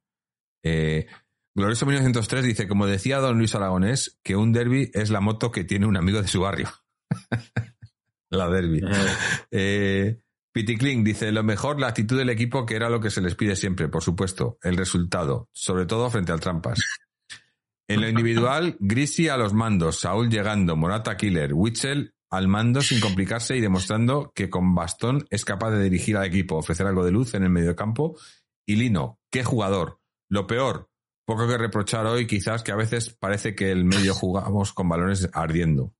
[0.62, 1.06] Eh,
[1.54, 5.64] Glorioso 1903 dice, como decía don Luis Aragonés, que un derby es la moto que
[5.64, 6.68] tiene un amigo de su barrio.
[8.28, 8.82] la derby.
[9.50, 10.20] eh,
[10.52, 13.56] Piticlin dice, lo mejor la actitud del equipo, que era lo que se les pide
[13.56, 16.78] siempre, por supuesto, el resultado, sobre todo frente al Trampas.
[17.88, 23.00] En lo individual, Grisi a los mandos, Saúl llegando, Morata killer, Witzel al mando sin
[23.00, 27.12] complicarse y demostrando que con bastón es capaz de dirigir al equipo, ofrecer algo de
[27.12, 28.18] luz en el mediocampo.
[28.66, 30.00] Y Lino, qué jugador.
[30.28, 30.90] Lo peor,
[31.24, 35.28] poco que reprochar hoy, quizás que a veces parece que el medio jugamos con balones
[35.32, 35.94] ardiendo.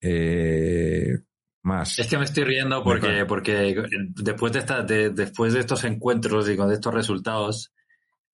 [0.00, 1.18] Eh,
[1.62, 1.98] más.
[1.98, 3.74] Es que me estoy riendo porque, porque
[4.14, 7.72] después de, esta, de, después de estos encuentros y con estos resultados,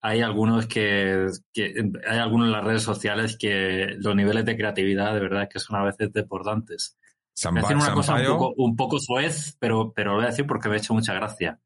[0.01, 5.13] hay algunos que, que, hay algunos en las redes sociales que los niveles de creatividad
[5.15, 6.97] de verdad que son a veces desbordantes.
[7.43, 10.45] A decir una cosa un poco, un poco soez, pero, pero lo voy a decir
[10.45, 11.59] porque me ha hecho mucha gracia.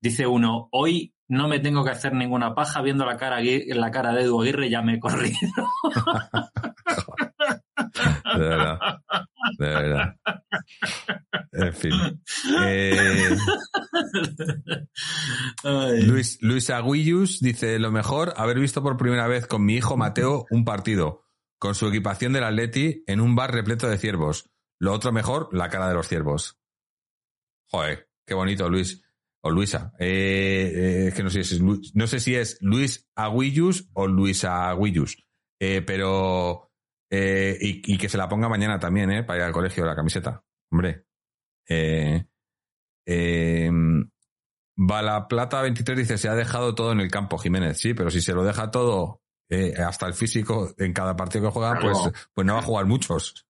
[0.00, 4.12] Dice uno, hoy no me tengo que hacer ninguna paja viendo la cara, la cara
[4.12, 5.36] de Edu Aguirre, ya me he corrido.
[8.36, 8.78] de verdad.
[9.58, 10.16] De verdad.
[11.52, 11.92] En fin.
[12.62, 13.36] Eh,
[16.06, 20.46] Luis, Luis Aguillus dice, lo mejor, haber visto por primera vez con mi hijo Mateo
[20.50, 21.24] un partido,
[21.58, 24.50] con su equipación del Atleti, en un bar repleto de ciervos.
[24.78, 26.58] Lo otro mejor, la cara de los ciervos.
[27.66, 29.02] Joder, qué bonito, Luis.
[29.42, 29.92] O Luisa.
[29.98, 34.06] Eh, eh, que no sé, si es Luis, no sé si es Luis Aguillus o
[34.06, 35.16] Luisa Aguillus.
[35.58, 36.66] Eh, pero...
[37.12, 39.24] Y, y, que se la ponga mañana también, ¿eh?
[39.24, 40.44] Para ir al colegio, la camiseta.
[40.70, 41.06] Hombre.
[41.68, 42.24] Eh,
[43.06, 43.70] eh,
[45.28, 47.78] Plata 23 dice, se ha dejado todo en el campo, Jiménez.
[47.78, 51.52] Sí, pero si se lo deja todo, eh, hasta el físico, en cada partido que
[51.52, 51.98] juega, pues,
[52.32, 53.46] pues no va a jugar muchos.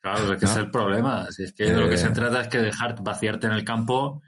[0.00, 1.30] Claro, es que es el problema.
[1.30, 2.12] Si es que lo que se eh.
[2.12, 4.22] trata es que dejar vaciarte en el campo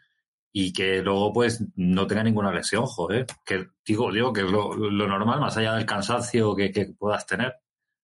[0.59, 3.27] y que luego pues no tenga ninguna lesión, joder.
[3.45, 7.57] Que digo, digo que es lo, normal, más allá del cansancio que, que puedas tener.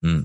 [0.03, 0.25] Mm.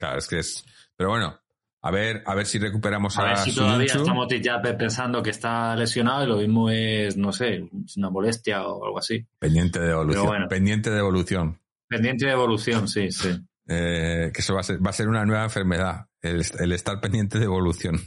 [0.00, 0.64] Claro, es que es.
[0.96, 1.38] Pero bueno,
[1.80, 5.30] a ver, a ver si recuperamos a, a ver si todavía estamos ya pensando que
[5.30, 9.24] está lesionado y lo mismo es, no sé, una molestia o algo así.
[9.38, 10.48] Pendiente de evolución.
[10.48, 11.60] pendiente de evolución.
[11.86, 13.28] Pendiente de evolución, sí, sí.
[13.68, 17.38] Eh, que eso va a, ser, va a ser una nueva enfermedad, el, estar pendiente
[17.38, 18.00] de evolución.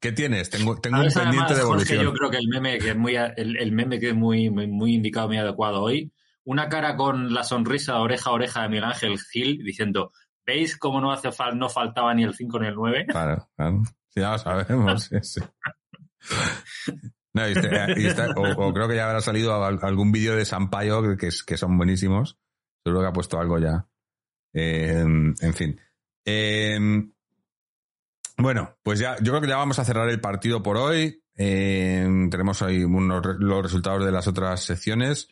[0.00, 0.50] ¿Qué tienes?
[0.50, 2.04] Tengo, tengo un pendiente de evolución.
[2.04, 4.94] yo creo que el meme que es muy, el, meme que es muy, muy, muy,
[4.94, 6.12] indicado, muy adecuado hoy,
[6.44, 10.12] una cara con la sonrisa oreja a oreja de Miguel Ángel Gil diciendo
[10.44, 13.06] ¿Veis cómo no hace fal no faltaba ni el 5 ni el 9?
[13.08, 13.82] Claro, claro.
[14.14, 15.10] ya lo sabemos.
[18.36, 22.38] o, creo que ya habrá salido algún vídeo de Sampaio que, que son buenísimos.
[22.84, 23.86] Seguro que ha puesto algo ya.
[24.52, 25.80] en fin.
[26.24, 27.11] Em,
[28.42, 31.22] bueno, pues ya, yo creo que ya vamos a cerrar el partido por hoy.
[31.34, 35.28] Em, tenemos ahí unos, los resultados de las otras secciones.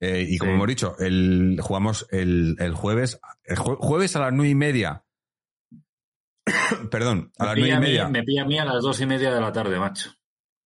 [0.00, 4.50] Eh, y como hemos dicho, el, jugamos el, el jueves, el jueves a las nueve
[4.50, 5.04] y media.
[6.90, 8.08] Perdón, a las nueve y media.
[8.08, 10.10] me pilla a mí a las dos y media de la tarde, macho.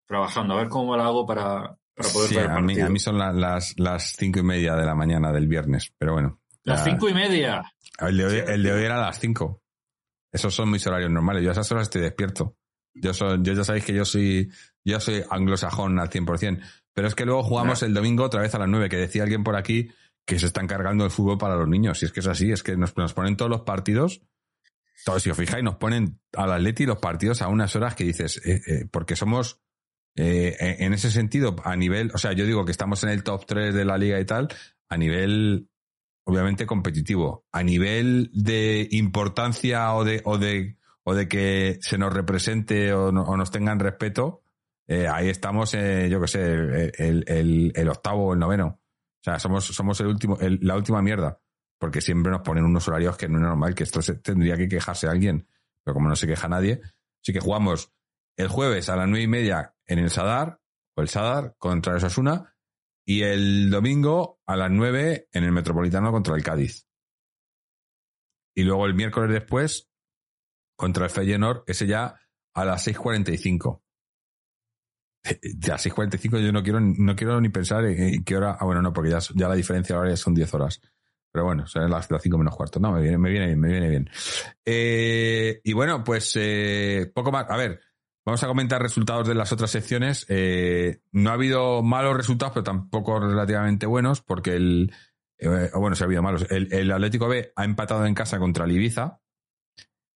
[0.07, 3.19] Trabajando, a ver cómo lo hago para, para poder sí, a mí, a mí son
[3.19, 6.41] las, las cinco y media de la mañana del viernes, pero bueno.
[6.63, 7.63] ¿Las cinco y media?
[7.99, 9.63] El de, hoy, el de hoy era a las cinco.
[10.33, 11.43] Esos son mis horarios normales.
[11.43, 12.57] Yo a esas horas estoy despierto.
[12.95, 14.51] Yo, soy, yo ya sabéis que yo soy,
[14.85, 16.63] yo soy anglosajón al 100%.
[16.93, 19.45] Pero es que luego jugamos el domingo otra vez a las 9, que decía alguien
[19.45, 19.91] por aquí
[20.27, 22.03] que se están cargando el fútbol para los niños.
[22.03, 24.23] Y es que es así, es que nos, ponen todos los partidos,
[25.05, 28.41] todos, si os fijáis, nos ponen al Atleti los partidos a unas horas que dices,
[28.45, 29.61] eh, eh, porque somos,
[30.17, 33.47] eh, en ese sentido, a nivel, o sea, yo digo que estamos en el top
[33.47, 34.49] 3 de la liga y tal,
[34.89, 35.69] a nivel,
[36.27, 37.47] obviamente, competitivo.
[37.53, 43.09] A nivel de importancia o de, o de, o de que se nos represente o,
[43.09, 44.43] o nos tengan respeto,
[44.89, 48.81] eh, ahí estamos, eh, yo qué sé, el, el, octavo o el noveno.
[49.21, 51.41] O sea, somos, somos el último, la última mierda.
[51.79, 55.07] Porque siempre nos ponen unos horarios que no es normal, que esto tendría que quejarse
[55.07, 55.47] alguien.
[55.85, 56.81] Pero como no se queja nadie,
[57.21, 57.93] sí que jugamos
[58.37, 60.61] el jueves a las nueve y media en el Sadar,
[60.95, 62.56] o el Sadar, contra el Osasuna,
[63.07, 66.87] y el domingo a las nueve en el Metropolitano contra el Cádiz.
[68.55, 69.89] Y luego el miércoles después,
[70.77, 72.21] contra el Feyenoord, ese ya
[72.55, 73.83] a las 6.45
[75.59, 78.57] ya 6.45 yo no quiero, no quiero ni pensar en, qué hora.
[78.59, 80.81] Ah, bueno, no, porque ya, ya la diferencia horaria son 10 horas.
[81.33, 82.81] Pero bueno, son las, las 5 menos cuarto.
[82.81, 84.11] No, me viene, me viene bien, me viene bien.
[84.65, 87.47] Eh, y bueno, pues eh, poco más.
[87.51, 87.81] A ver,
[88.27, 90.27] vamos a comentar resultados de las otras secciones.
[90.29, 94.93] Eh, no ha habido malos resultados, pero tampoco relativamente buenos, porque el.
[95.75, 96.47] bueno, sí ha habido malos.
[96.51, 99.21] El, Atlético B ha empatado en casa contra el Ibiza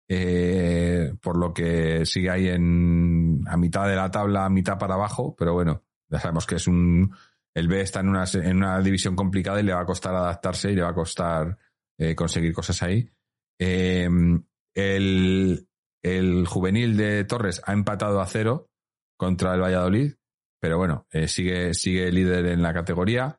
[0.08, 4.94] eh, por lo que sigue ahí en, a mitad de la tabla, a mitad para
[4.94, 7.14] abajo, pero bueno, ya sabemos que es un,
[7.54, 10.72] el B está en una, en una división complicada y le va a costar adaptarse
[10.72, 11.56] y le va a costar
[11.96, 13.08] eh, conseguir cosas ahí.
[13.56, 14.44] El,
[16.02, 18.70] el juvenil de Torres ha empatado a cero
[19.16, 20.14] contra el Valladolid,
[20.60, 23.38] pero bueno, eh, sigue, sigue líder en la categoría.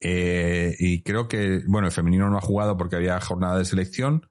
[0.00, 4.28] Eh, y creo que, bueno, el femenino no ha jugado porque había jornada de selección.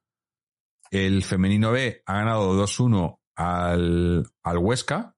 [0.92, 5.16] El femenino B ha ganado 2-1 al, al Huesca.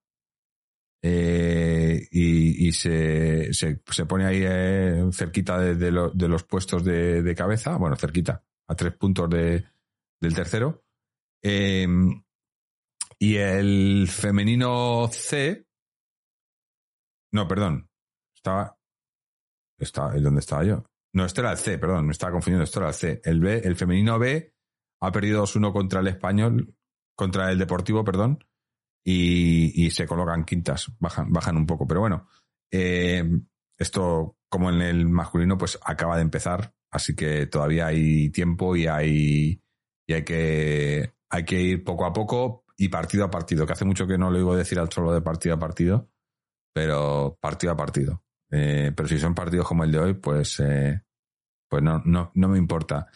[1.07, 4.41] Eh, y, se, se, se, pone ahí
[5.11, 9.29] cerquita de, de, lo, de, los puestos de, de, cabeza, bueno, cerquita, a tres puntos
[9.29, 9.65] de,
[10.19, 10.84] del tercero.
[11.47, 11.87] Eh,
[13.19, 15.67] y el femenino C,
[17.33, 17.87] no, perdón,
[18.35, 18.75] estaba,
[19.77, 20.85] estaba, ¿dónde estaba yo?
[21.13, 23.21] No, este era el C, perdón, me estaba confundiendo, esto era el C.
[23.23, 24.55] El B, el femenino B
[25.01, 26.75] ha perdido 2-1 contra el español,
[27.15, 28.43] contra el deportivo, perdón,
[29.03, 31.85] y, y, se colocan quintas, bajan, bajan un poco.
[31.85, 32.27] Pero bueno,
[32.71, 33.23] eh,
[33.77, 38.87] esto, como en el masculino, pues acaba de empezar, así que todavía hay tiempo y
[38.87, 39.61] hay,
[40.07, 43.85] y hay que, hay que ir poco a poco y partido a partido, que hace
[43.85, 46.09] mucho que no lo digo decir al solo de partido a partido,
[46.73, 48.23] pero partido a partido.
[48.51, 51.01] Eh, pero si son partidos como el de hoy, pues, eh,
[51.69, 53.07] pues no, no, no me importa.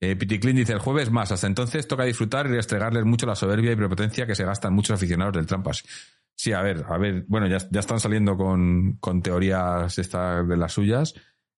[0.00, 3.72] Eh, Piticlin dice, el jueves más, hasta entonces toca disfrutar y restregarles mucho la soberbia
[3.72, 5.84] y prepotencia que se gastan muchos aficionados del Trampas.
[6.34, 10.56] Sí, a ver, a ver, bueno, ya, ya están saliendo con, con teorías estas de
[10.56, 11.14] las suyas,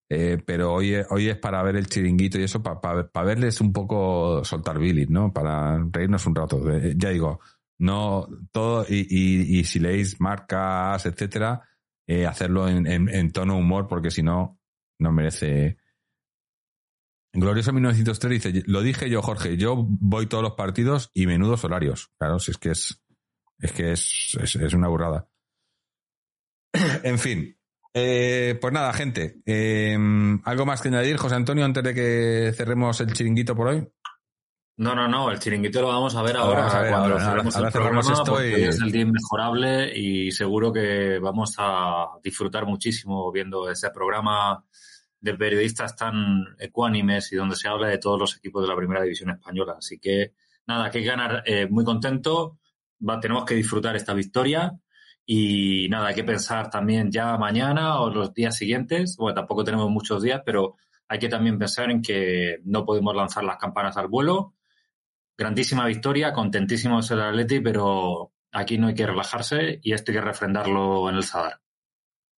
[0.09, 3.61] eh, pero hoy, hoy es para ver el chiringuito y eso, para pa, pa verles
[3.61, 5.33] un poco soltar Billy, ¿no?
[5.33, 6.71] Para reírnos un rato.
[6.71, 7.41] Eh, ya digo,
[7.79, 11.63] no todo, y, si leéis marcas, etcétera,
[12.07, 14.61] eh, hacerlo en, en, tono humor, porque si no,
[14.99, 15.79] no merece,
[17.33, 22.13] Glorioso 1903 dice, lo dije yo, Jorge, yo voy todos los partidos y menudos horarios.
[22.17, 23.03] Claro, si es que es,
[23.59, 25.29] es que es, es una burrada.
[27.03, 27.57] en fin.
[27.97, 29.41] Eh, pues nada, gente.
[29.47, 29.97] Eh,
[30.45, 33.89] ¿Algo más que añadir, José Antonio, antes de que cerremos el chiringuito por hoy?
[34.77, 36.69] No, no, no, el chiringuito lo vamos a ver ahora.
[36.69, 38.01] Cuando ahora, cerremos el programa,
[38.43, 44.65] es el día inmejorable y seguro que vamos a disfrutar muchísimo viendo ese programa
[45.21, 49.03] de periodistas tan ecuánimes y donde se habla de todos los equipos de la primera
[49.03, 49.77] división española.
[49.79, 50.33] Así que
[50.67, 52.59] nada, que ganar eh, muy contento.
[53.09, 54.77] Va, tenemos que disfrutar esta victoria
[55.27, 59.17] y nada, hay que pensar también ya mañana o los días siguientes.
[59.17, 60.77] Bueno, tampoco tenemos muchos días, pero
[61.09, 64.55] hay que también pensar en que no podemos lanzar las campanas al vuelo.
[65.37, 70.25] Grandísima victoria, contentísimos el Atleti, pero aquí no hay que relajarse y esto hay que
[70.25, 71.61] refrendarlo en el Sadar.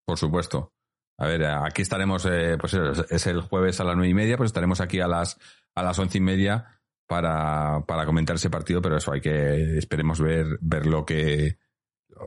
[0.05, 0.73] Por supuesto.
[1.19, 4.49] A ver, aquí estaremos, eh, pues es el jueves a las nueve y media, pues
[4.49, 5.39] estaremos aquí a las
[5.75, 10.21] a las once y media para, para comentar ese partido, pero eso hay que, esperemos
[10.21, 11.59] ver, ver lo que,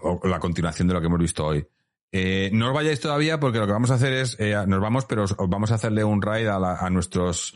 [0.01, 1.67] o la continuación de lo que hemos visto hoy.
[2.11, 5.05] Eh, no os vayáis todavía porque lo que vamos a hacer es, eh, nos vamos,
[5.05, 7.55] pero os, os vamos a hacerle un raid a, la- a nuestros,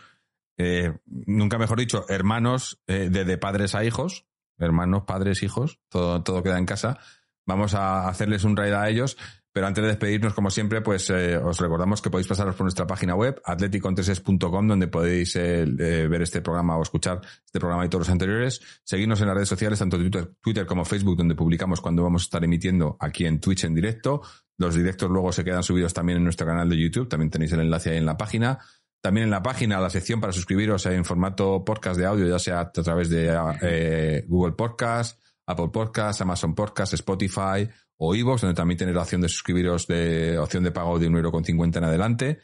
[0.58, 4.26] eh, nunca mejor dicho, hermanos eh, de, de padres a hijos,
[4.60, 7.00] hermanos, padres, hijos, todo, todo queda en casa.
[7.46, 9.18] Vamos a hacerles un raid a ellos,
[9.54, 12.88] pero antes de despedirnos, como siempre, pues eh, os recordamos que podéis pasaros por nuestra
[12.88, 17.90] página web, atleticontreses.com, donde podéis eh, eh, ver este programa o escuchar este programa y
[17.90, 18.62] todos los anteriores.
[18.84, 20.00] Seguirnos en las redes sociales, tanto
[20.42, 24.24] Twitter, como Facebook, donde publicamos cuando vamos a estar emitiendo aquí en Twitch en directo.
[24.58, 27.60] Los directos luego se quedan subidos también en nuestro canal de YouTube, también tenéis el
[27.60, 28.58] enlace ahí en la página.
[29.02, 32.62] También en la página, la sección para suscribiros en formato podcast de audio, ya sea
[32.62, 37.70] a través de Google Podcast, Apple Podcast, Amazon Podcast, Spotify
[38.06, 41.16] o iVoox, donde también tenéis la opción de suscribiros de opción de pago de un
[41.16, 42.40] euro con cincuenta en adelante.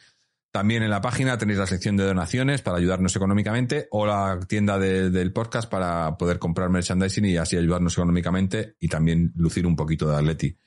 [0.51, 4.79] También en la página tenéis la sección de donaciones para ayudarnos económicamente o la tienda
[4.79, 9.75] de- del podcast para poder comprar merchandising y así ayudarnos económicamente y también lucir un
[9.75, 10.57] poquito de Atleti.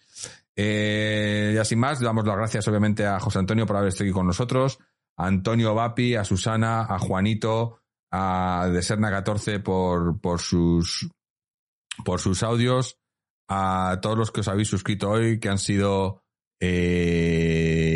[0.54, 4.12] Eh, y sin más, damos las gracias obviamente a José Antonio por haber estado aquí
[4.12, 4.78] con nosotros,
[5.16, 11.08] a Antonio Vapi, a Susana, a Juanito, a de Serna 14 por, por sus
[12.04, 12.98] por sus audios,
[13.52, 16.24] a todos los que os habéis suscrito hoy, que han sido
[16.58, 17.90] eh,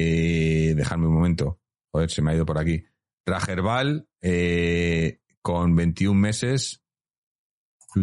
[0.76, 1.60] dejadme un momento,
[1.92, 2.84] joder, se me ha ido por aquí.
[3.24, 6.82] Rajerbal, eh, con 21 meses,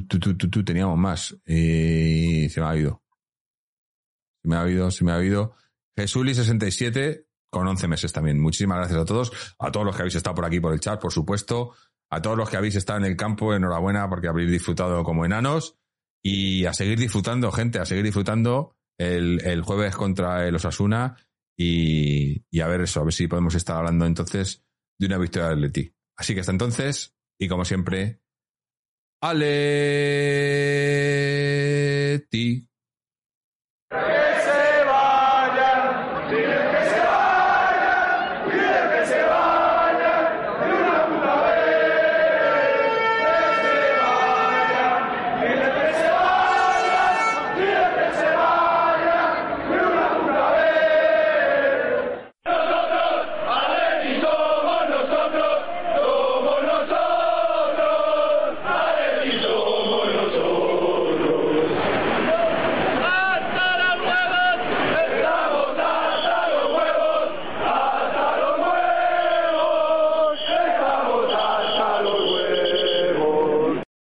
[0.07, 3.03] tú, tú, tú, teníamos más, eh, se me ha ido.
[4.41, 5.53] Se me ha habido, se me ha habido.
[5.95, 8.39] Jesuli67 con 11 meses también.
[8.39, 10.99] Muchísimas gracias a todos, a todos los que habéis estado por aquí por el chat,
[10.99, 11.75] por supuesto,
[12.09, 15.77] a todos los que habéis estado en el campo, enhorabuena porque habéis disfrutado como enanos
[16.23, 21.17] y a seguir disfrutando, gente, a seguir disfrutando el, el jueves contra el Osasuna
[21.57, 24.63] y, y a ver eso, a ver si podemos estar hablando entonces
[24.97, 25.93] de una victoria del Atleti.
[26.17, 28.21] Así que hasta entonces, y como siempre,
[29.21, 30.13] Aleti.